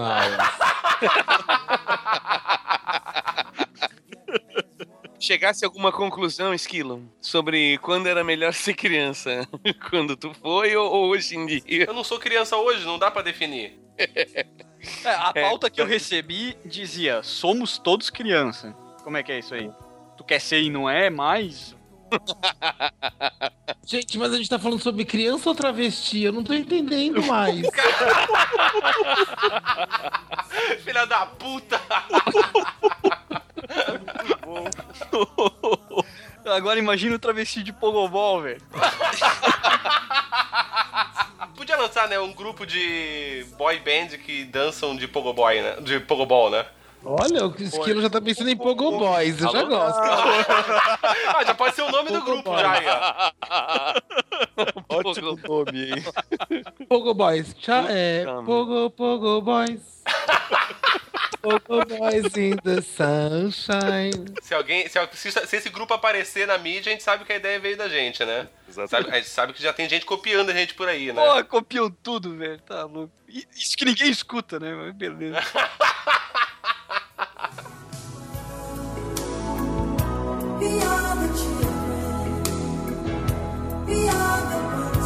Chegasse 5.18 5.64
a 5.64 5.68
alguma 5.68 5.92
conclusão, 5.92 6.52
Esquilo, 6.52 7.08
sobre 7.20 7.78
quando 7.78 8.08
era 8.08 8.24
melhor 8.24 8.52
ser 8.52 8.74
criança? 8.74 9.46
quando 9.88 10.16
tu 10.16 10.34
foi 10.34 10.74
ou, 10.74 10.90
ou 10.92 11.10
hoje 11.10 11.36
em 11.36 11.46
dia? 11.46 11.86
Eu 11.86 11.94
não 11.94 12.02
sou 12.02 12.18
criança 12.18 12.56
hoje, 12.56 12.84
não 12.84 12.98
dá 12.98 13.08
pra 13.10 13.22
definir. 13.22 13.78
É, 15.04 15.10
a 15.10 15.32
pauta 15.32 15.70
que 15.70 15.80
eu 15.80 15.86
recebi 15.86 16.56
dizia: 16.64 17.22
somos 17.22 17.78
todos 17.78 18.10
criança. 18.10 18.74
Como 19.04 19.16
é 19.16 19.22
que 19.22 19.30
é 19.32 19.38
isso 19.38 19.54
aí? 19.54 19.70
Tu 20.16 20.24
quer 20.24 20.40
ser 20.40 20.60
e 20.60 20.70
não 20.70 20.90
é, 20.90 21.08
mas. 21.10 21.76
Gente, 23.86 24.16
mas 24.18 24.32
a 24.32 24.36
gente 24.36 24.48
tá 24.48 24.58
falando 24.58 24.80
sobre 24.80 25.04
criança 25.04 25.48
ou 25.48 25.54
travesti? 25.54 26.22
Eu 26.22 26.32
não 26.32 26.44
tô 26.44 26.54
entendendo 26.54 27.22
mais. 27.24 27.66
Filha 30.84 31.04
da 31.06 31.26
puta! 31.26 31.80
Agora 36.44 36.78
imagina 36.78 37.16
o 37.16 37.18
travesti 37.18 37.62
de 37.62 37.72
Pogobol, 37.72 38.42
velho. 38.42 38.60
Podia 41.56 41.76
lançar, 41.76 42.08
né, 42.08 42.18
um 42.18 42.32
grupo 42.32 42.66
de 42.66 43.46
boy 43.56 43.78
band 43.78 44.18
que 44.18 44.44
dançam 44.44 44.96
de 44.96 45.06
pogoboy, 45.06 45.60
né? 45.60 45.76
De 45.80 46.00
pogobol, 46.00 46.50
né? 46.50 46.66
Olha, 47.04 47.46
o 47.46 47.54
esquilo 47.58 48.00
já 48.00 48.08
tá 48.08 48.20
pensando 48.20 48.48
em 48.48 48.56
Pogo 48.56 48.96
Boys, 48.96 49.40
eu 49.40 49.50
já 49.50 49.64
gosto. 49.64 50.00
Ah, 51.34 51.42
já 51.44 51.52
pode 51.54 51.74
ser 51.74 51.82
o 51.82 51.90
nome 51.90 52.10
do 52.10 52.22
grupo 52.22 52.56
já, 52.56 52.72
aí, 52.72 52.86
ó. 52.88 53.32
Ótimo 54.88 55.36
nome, 55.48 55.90
hein? 55.90 56.04
Pogo 56.88 57.12
Boys. 57.14 57.54
Tchau, 57.54 57.86
é. 57.88 58.24
Pogo, 58.44 58.90
Pogo 58.90 59.40
Boys. 59.40 59.80
Pogo 61.42 61.84
Boys 61.86 62.36
in 62.36 62.56
the 62.62 62.80
sunshine. 62.80 64.32
Se 64.40 64.54
alguém. 64.54 64.88
Se, 64.88 64.98
se- 65.32 65.46
se 65.46 65.56
esse 65.56 65.68
grupo 65.70 65.92
aparecer 65.92 66.46
na 66.46 66.56
mídia, 66.56 66.90
a 66.90 66.92
gente 66.92 67.02
sabe 67.02 67.24
que 67.24 67.32
a 67.32 67.36
ideia 67.36 67.58
veio 67.58 67.76
da 67.76 67.88
gente, 67.88 68.24
né? 68.24 68.48
Sabe, 68.70 68.84
Exatamente. 68.86 69.10
a 69.10 69.16
gente 69.16 69.28
sabe 69.28 69.52
que 69.52 69.62
já 69.62 69.72
tem 69.72 69.88
gente 69.88 70.06
copiando 70.06 70.50
a 70.50 70.54
gente 70.54 70.74
por 70.74 70.88
aí, 70.88 71.12
né? 71.12 71.20
Porra, 71.24 71.42
copiam 71.44 71.90
tudo, 71.90 72.36
velho. 72.36 72.60
Tá 72.60 72.84
louco. 72.84 73.12
Isso 73.56 73.76
que 73.76 73.84
ninguém 73.84 74.08
escuta, 74.10 74.60
né? 74.60 74.72
Mas 74.72 74.94
beleza. 74.94 75.40
Beyond 80.60 81.18
the 81.18 81.28
children, 81.36 82.42
beyond 83.84 84.44
the 84.52 84.58
ones 84.78 85.01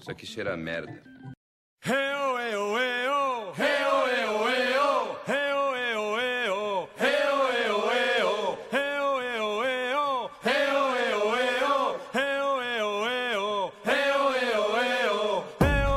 Isso 0.00 0.10
aqui 0.10 0.24
cheira 0.24 0.54
a 0.54 0.56
merda. 0.56 0.98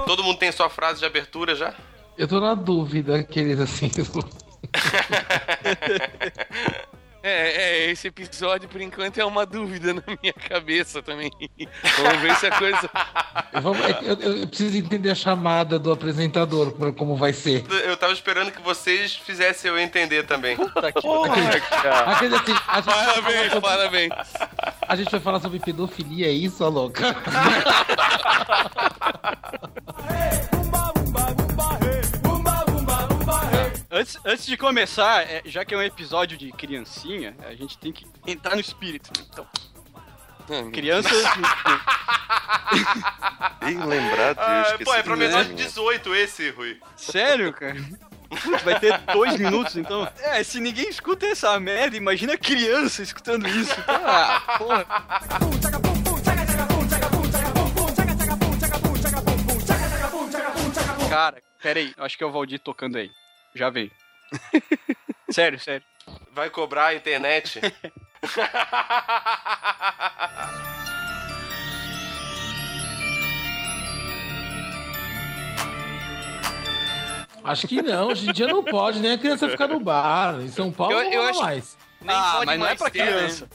Todo 0.05 0.21
mundo 0.21 0.37
tem 0.37 0.51
sua 0.51 0.69
frase 0.69 0.99
de 0.99 1.05
abertura 1.05 1.55
já? 1.55 1.73
Eu 2.17 2.27
tô 2.27 2.41
na 2.41 2.53
dúvida, 2.53 3.23
querido, 3.23 3.63
assim. 3.63 3.89
É, 7.25 7.85
é, 7.85 7.91
esse 7.91 8.09
episódio, 8.09 8.67
por 8.67 8.81
enquanto, 8.81 9.17
é 9.17 9.23
uma 9.23 9.45
dúvida 9.45 9.93
na 9.93 10.03
minha 10.21 10.33
cabeça 10.33 11.01
também. 11.01 11.31
Vamos 11.97 12.21
ver 12.21 12.35
se 12.35 12.47
a 12.47 12.51
coisa. 12.59 12.89
Vamos- 13.61 13.79
é 13.85 13.93
que 13.93 14.05
eu, 14.05 14.19
eu- 14.19 14.37
eu 14.39 14.47
preciso 14.47 14.77
entender 14.77 15.09
a 15.09 15.15
chamada 15.15 15.79
do 15.79 15.89
apresentador, 15.91 16.73
pra 16.73 16.91
como 16.91 17.15
vai 17.15 17.31
ser. 17.31 17.63
Eu 17.85 17.95
tava 17.95 18.11
esperando 18.11 18.51
que 18.51 18.61
vocês 18.61 19.15
fizessem 19.15 19.71
eu 19.71 19.79
entender 19.79 20.23
também. 20.23 20.57
Aquele 22.05 22.35
assim, 22.35 22.55
a 22.67 22.81
gente, 22.81 22.85
Parabéns, 22.85 23.51
sobre, 23.53 23.61
parabéns. 23.61 24.11
a 24.85 24.95
gente 24.97 25.09
vai 25.11 25.19
falar 25.21 25.39
sobre 25.39 25.59
pedofilia, 25.59 26.27
é 26.27 26.31
isso, 26.31 26.61
a 26.63 26.67
louca? 26.67 27.15
Antes, 33.95 34.17
antes 34.25 34.45
de 34.47 34.57
começar, 34.57 35.21
é, 35.21 35.43
já 35.45 35.63
que 35.63 35.71
é 35.71 35.77
um 35.77 35.81
episódio 35.83 36.35
de 36.35 36.51
criancinha, 36.51 37.35
a 37.45 37.53
gente 37.53 37.77
tem 37.77 37.91
que 37.93 38.07
entrar 38.25 38.55
no 38.55 38.59
espírito. 38.59 39.11
Então, 39.29 39.47
crianças. 40.71 41.11
Bem 43.61 43.77
lembrado, 43.85 44.39
eu 44.39 44.43
Ah, 44.43 44.61
esqueci. 44.63 44.83
pô, 44.83 44.95
é 44.95 45.03
pra 45.03 45.15
menor 45.15 45.43
de 45.43 45.53
mesmo. 45.53 45.67
18 45.67 46.15
esse, 46.15 46.49
Rui. 46.49 46.81
Sério, 46.97 47.53
cara? 47.53 47.75
Vai 48.63 48.79
ter 48.79 48.97
dois 49.13 49.37
minutos, 49.37 49.77
então. 49.77 50.11
É, 50.21 50.41
se 50.43 50.59
ninguém 50.59 50.89
escuta 50.89 51.27
essa 51.27 51.59
merda, 51.59 51.95
imagina 51.95 52.35
criança 52.35 53.03
escutando 53.03 53.47
isso. 53.47 53.79
Então, 53.79 53.93
ah, 54.03 54.41
porra. 54.57 54.85
Cara, 61.09 61.43
pera 61.61 61.79
aí, 61.79 61.93
eu 61.95 62.03
acho 62.03 62.17
que 62.17 62.23
é 62.23 62.27
o 62.27 62.31
Valdir 62.31 62.59
tocando 62.59 62.97
aí. 62.97 63.11
Já 63.55 63.69
vem. 63.69 63.91
sério, 65.29 65.59
sério. 65.59 65.85
Vai 66.31 66.49
cobrar 66.49 66.87
a 66.87 66.95
internet? 66.95 67.59
Acho 77.43 77.67
que 77.67 77.81
não, 77.81 78.07
hoje 78.07 78.29
em 78.29 78.31
dia 78.33 78.47
não 78.47 78.63
pode, 78.63 78.99
nem 78.99 79.11
a 79.13 79.17
criança 79.17 79.49
ficar 79.49 79.67
no 79.67 79.79
bar. 79.79 80.39
Em 80.41 80.47
São 80.47 80.71
Paulo 80.71 80.93
Eu- 80.93 81.03
não 81.03 81.11
eu 81.11 81.19
rola 81.19 81.29
acho- 81.31 81.41
mais. 81.41 81.77
Nem 82.01 82.15
ah, 82.15 82.31
pode 82.33 82.45
mas 82.45 82.59
não 82.59 82.67
é 82.67 82.75
pra 82.75 82.89
ter, 82.89 82.99
criança. 83.05 83.45
Né? 83.45 83.49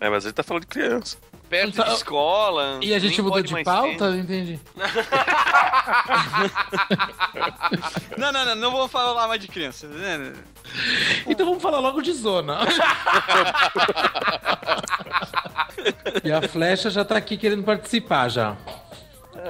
É, 0.00 0.10
mas 0.10 0.24
ele 0.24 0.34
tá 0.34 0.42
falando 0.42 0.62
de 0.62 0.66
criança. 0.66 1.16
Perto 1.52 1.68
Então, 1.68 1.84
de 1.84 1.92
escola. 1.92 2.78
E 2.80 2.94
a 2.94 2.98
gente 2.98 3.20
mudou 3.20 3.42
de 3.42 3.62
pauta? 3.62 4.08
Não 4.08 4.18
entendi. 4.18 4.58
Não, 8.16 8.32
não, 8.32 8.46
não, 8.46 8.54
não 8.54 8.70
vou 8.70 8.88
falar 8.88 9.26
mais 9.28 9.38
de 9.40 9.48
criança. 9.48 9.86
né? 9.88 10.32
Então 11.26 11.44
vamos 11.44 11.62
falar 11.62 11.80
logo 11.80 12.00
de 12.00 12.12
zona. 12.12 12.60
e 16.24 16.32
a 16.32 16.40
flecha 16.48 16.88
já 16.88 17.04
tá 17.04 17.16
aqui 17.16 17.36
querendo 17.36 17.64
participar 17.64 18.30
já. 18.30 18.56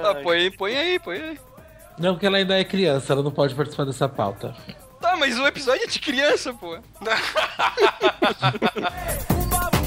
Ah, 0.03 0.15
põe, 0.21 0.51
põe 0.51 0.75
aí, 0.75 0.99
põe 0.99 1.21
aí. 1.21 1.39
Não, 1.97 2.15
porque 2.15 2.25
ela 2.25 2.37
ainda 2.37 2.59
é 2.59 2.63
criança, 2.65 3.13
ela 3.13 3.23
não 3.23 3.31
pode 3.31 3.55
participar 3.55 3.85
dessa 3.85 4.09
pauta. 4.09 4.53
Tá, 4.99 5.15
mas 5.15 5.37
o 5.37 5.45
episódio 5.45 5.83
é 5.83 5.87
de 5.87 5.99
criança, 5.99 6.53
pô. 6.53 6.77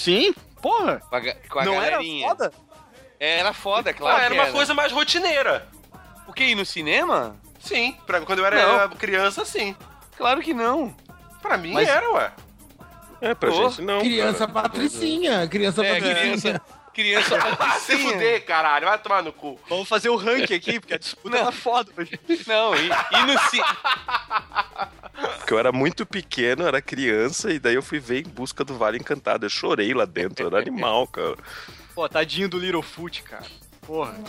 Sim, 0.00 0.34
porra. 0.62 1.00
Com 1.08 1.16
a, 1.16 1.20
com 1.48 1.58
a 1.60 1.64
não 1.64 1.74
era 1.74 1.92
galerinha. 1.96 2.28
foda? 2.28 2.52
É, 3.18 3.38
Era 3.38 3.52
foda, 3.52 3.92
claro. 3.92 4.16
Ah, 4.18 4.24
era 4.24 4.34
uma 4.34 4.46
coisa 4.50 4.72
mais 4.72 4.90
rotineira. 4.92 5.68
O 6.26 6.32
que? 6.32 6.44
Ir 6.44 6.54
no 6.54 6.64
cinema? 6.64 7.36
Sim, 7.60 7.94
pra 8.06 8.20
quando 8.22 8.38
eu 8.38 8.46
era 8.46 8.86
Não. 8.88 8.96
criança, 8.96 9.44
sim. 9.44 9.76
Claro 10.16 10.40
que 10.40 10.54
não. 10.54 10.94
Pra 11.42 11.56
mim 11.58 11.72
Mas- 11.74 11.88
era, 11.88 12.10
ué. 12.12 12.32
É, 13.20 13.34
pra 13.34 13.50
Pô, 13.50 13.68
gente 13.68 13.82
não. 13.82 14.00
criança 14.00 14.46
cara. 14.46 14.52
patricinha, 14.52 15.46
criança 15.48 15.84
É, 15.84 15.94
patricinha. 15.94 16.20
criança. 16.38 16.62
Criança. 16.94 17.38
Ah, 17.60 17.78
se 17.78 17.96
fuder, 17.98 18.44
caralho. 18.44 18.86
Vai 18.86 18.98
tomar 18.98 19.22
no 19.22 19.32
cu. 19.32 19.60
Vamos 19.68 19.88
fazer 19.88 20.08
o 20.08 20.16
ranking 20.16 20.54
aqui, 20.54 20.80
porque 20.80 20.94
a 20.94 20.98
disputa 20.98 21.36
Não. 21.36 21.44
tá 21.46 21.52
foda. 21.52 21.90
hoje. 21.96 22.18
Não, 22.46 22.74
e, 22.74 22.86
e 22.88 23.22
no 23.26 23.38
cinema. 23.48 23.76
Porque 25.38 25.52
eu 25.54 25.58
era 25.58 25.72
muito 25.72 26.04
pequeno, 26.06 26.66
era 26.66 26.80
criança, 26.80 27.52
e 27.52 27.58
daí 27.58 27.74
eu 27.74 27.82
fui 27.82 27.98
ver 28.00 28.20
em 28.26 28.28
busca 28.28 28.64
do 28.64 28.76
Vale 28.76 28.98
Encantado. 28.98 29.46
Eu 29.46 29.50
chorei 29.50 29.92
lá 29.94 30.04
dentro, 30.04 30.46
era 30.46 30.58
animal, 30.58 31.06
cara. 31.06 31.36
Pô, 31.94 32.08
tadinho 32.08 32.48
do 32.48 32.58
Littlefoot, 32.58 33.22
cara. 33.22 33.44
Porra. 33.82 34.14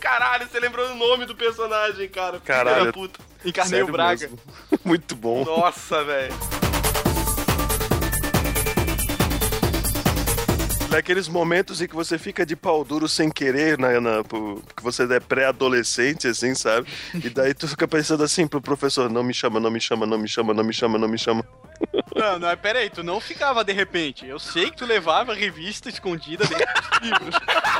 Caralho, 0.00 0.48
você 0.48 0.58
lembrou 0.58 0.88
do 0.88 0.94
nome 0.94 1.26
do 1.26 1.34
personagem, 1.36 2.08
cara. 2.08 2.40
Caralho. 2.40 2.92
puta. 2.92 3.20
Encarnei 3.44 3.70
Sério 3.78 3.88
o 3.88 3.92
Braga. 3.92 4.20
mesmo. 4.20 4.38
Muito 4.84 5.14
bom. 5.14 5.44
Nossa, 5.44 6.02
velho. 6.04 6.34
Naqueles 10.90 11.28
momentos 11.28 11.80
em 11.80 11.86
que 11.86 11.94
você 11.94 12.18
fica 12.18 12.44
de 12.44 12.56
pau 12.56 12.84
duro 12.84 13.08
sem 13.08 13.30
querer, 13.30 13.78
na, 13.78 14.00
na, 14.00 14.24
pro- 14.24 14.60
que 14.76 14.82
você 14.82 15.04
é 15.04 15.20
pré-adolescente, 15.20 16.26
assim, 16.26 16.54
sabe? 16.54 16.88
E 17.14 17.30
daí 17.30 17.54
tu 17.54 17.68
fica 17.68 17.86
pensando 17.86 18.24
assim 18.24 18.46
pro 18.46 18.60
professor, 18.60 19.08
não 19.08 19.22
me 19.22 19.32
chama, 19.32 19.60
não 19.60 19.70
me 19.70 19.80
chama, 19.80 20.04
não 20.04 20.18
me 20.18 20.28
chama, 20.28 20.52
não 20.52 20.64
me 20.64 20.72
chama, 20.72 20.98
não 20.98 21.08
me 21.08 21.16
chama. 21.18 21.44
Não, 22.14 22.38
não, 22.38 22.56
pera 22.56 22.80
aí, 22.80 22.90
tu 22.90 23.02
não 23.02 23.20
ficava 23.20 23.64
de 23.64 23.72
repente. 23.72 24.26
Eu 24.26 24.38
sei 24.38 24.70
que 24.70 24.76
tu 24.76 24.84
levava 24.84 25.32
a 25.32 25.34
revista 25.34 25.88
escondida 25.88 26.44
dentro 26.44 26.66
dos 26.66 27.00
livros. 27.00 27.34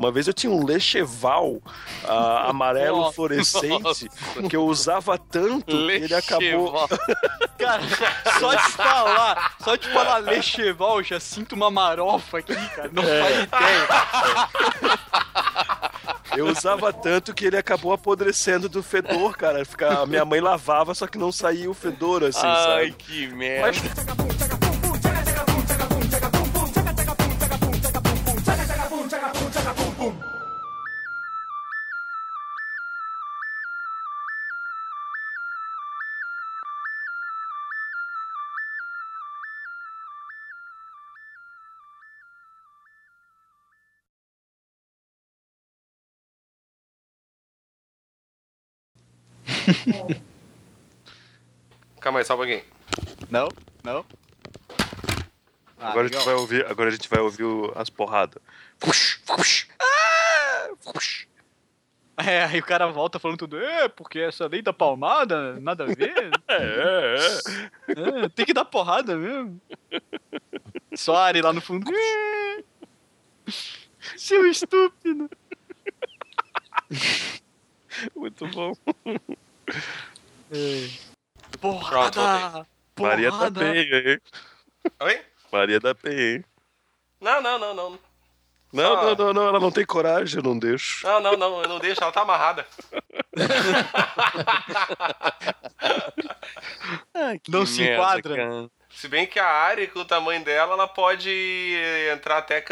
Uma 0.00 0.10
vez 0.10 0.26
eu 0.26 0.32
tinha 0.32 0.50
um 0.50 0.64
lecheval 0.64 1.60
ah, 2.08 2.48
amarelo 2.48 3.00
Nossa. 3.00 3.12
fluorescente 3.12 4.08
que 4.48 4.56
eu 4.56 4.64
usava 4.64 5.18
tanto 5.18 5.66
que 5.66 5.92
ele 5.92 6.14
acabou. 6.14 6.72
Lecheval. 6.72 6.88
Cara, 7.58 7.82
só 8.40 8.54
de 8.54 8.72
falar, 8.72 9.54
só 9.62 9.76
de 9.76 9.88
falar 9.90 10.16
Lecheval, 10.16 11.00
eu 11.00 11.04
já 11.04 11.20
sinto 11.20 11.54
uma 11.54 11.70
marofa 11.70 12.38
aqui, 12.38 12.54
cara. 12.74 12.90
Não 12.90 13.02
faz 13.02 13.42
ideia. 13.42 13.88
Eu 16.36 16.46
usava 16.46 16.92
tanto 16.92 17.34
que 17.34 17.44
ele 17.44 17.56
acabou 17.56 17.92
apodrecendo 17.92 18.68
do 18.68 18.84
fedor, 18.84 19.36
cara. 19.36 19.64
Fica, 19.64 20.06
minha 20.06 20.24
mãe 20.24 20.40
lavava, 20.40 20.94
só 20.94 21.08
que 21.08 21.18
não 21.18 21.32
saía 21.32 21.68
o 21.68 21.74
fedor, 21.74 22.22
assim, 22.22 22.46
Ai, 22.46 22.90
sabe? 22.90 22.92
que 22.92 23.26
merda. 23.26 23.80
Calma 52.00 52.20
aí, 52.20 52.24
um 52.24 52.36
pouquinho. 52.36 52.62
Não, 53.30 53.48
não. 53.84 54.04
Ah, 55.78 55.90
Agora 55.90 56.06
a 56.08 56.10
gente 56.10 56.24
vai 56.24 56.34
ouvir, 56.34 56.66
agora 56.66 56.88
a 56.88 56.92
gente 56.92 57.08
vai 57.08 57.20
ouvir 57.20 57.44
o- 57.44 57.72
as 57.74 57.88
porradas. 57.90 58.42
Fush, 58.78 59.20
fush. 59.26 59.68
Ah, 59.80 60.68
fush. 60.80 61.26
É, 62.18 62.44
aí 62.44 62.58
o 62.60 62.64
cara 62.64 62.86
volta 62.88 63.18
falando 63.18 63.38
tudo, 63.38 63.58
é, 63.58 63.88
porque 63.88 64.18
essa 64.18 64.46
lei 64.46 64.60
da 64.60 64.74
palmada, 64.74 65.58
nada 65.60 65.84
a 65.84 65.86
ver. 65.86 66.30
É, 66.50 67.16
é. 67.88 68.24
É, 68.24 68.28
tem 68.28 68.44
que 68.44 68.52
dar 68.52 68.64
porrada 68.64 69.16
mesmo. 69.16 69.60
Só 70.94 71.14
a 71.16 71.24
Ari 71.26 71.40
lá 71.40 71.52
no 71.52 71.60
fundo. 71.60 71.90
"É, 71.94 72.62
Seu 74.16 74.46
estúpido. 74.46 75.30
Muito 78.16 78.46
bom. 78.48 78.72
Porrada! 81.60 82.10
Pronto, 82.12 82.66
Maria 82.98 83.30
tá 83.30 83.36
Porrada! 83.36 83.60
bem 83.60 83.78
aí. 83.78 84.20
Oi? 85.00 85.20
Maria 85.52 85.78
da 85.80 85.94
Penha, 85.94 86.36
hein? 86.36 86.44
Não, 87.20 87.42
não, 87.42 87.58
não, 87.58 87.74
não. 87.74 87.98
Não, 88.72 88.94
Só- 88.94 89.02
não, 89.02 89.14
não, 89.16 89.32
não, 89.32 89.48
ela 89.48 89.58
não 89.60 89.70
tem 89.72 89.84
coragem, 89.84 90.38
eu 90.38 90.42
não 90.44 90.56
deixo. 90.58 91.04
Não, 91.06 91.20
não, 91.20 91.36
não, 91.36 91.62
eu 91.62 91.68
não 91.68 91.78
deixo, 91.80 92.02
ela 92.02 92.12
tá 92.12 92.22
amarrada. 92.22 92.66
Ah, 97.14 97.34
Não 97.48 97.64
se 97.66 97.80
merda, 97.82 97.94
enquadra. 98.02 98.36
cara. 98.36 98.68
Se 98.90 99.08
bem 99.08 99.26
que 99.26 99.38
a 99.38 99.46
Ari, 99.46 99.86
com 99.88 100.00
o 100.00 100.04
tamanho 100.04 100.42
dela, 100.44 100.74
ela 100.74 100.88
pode 100.88 101.30
entrar 102.12 102.38
até 102.38 102.64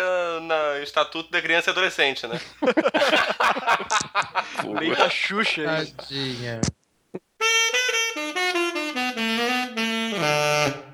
na 0.42 0.80
estatuto 0.80 1.30
da 1.30 1.40
criança 1.40 1.70
e 1.70 1.72
adolescente, 1.72 2.26
né? 2.26 2.38
Lei 4.80 4.94
da 4.94 5.08
Xuxa. 5.08 5.62
Tadinha. 5.96 6.60
Thank 7.40 7.76
you. 10.76 10.87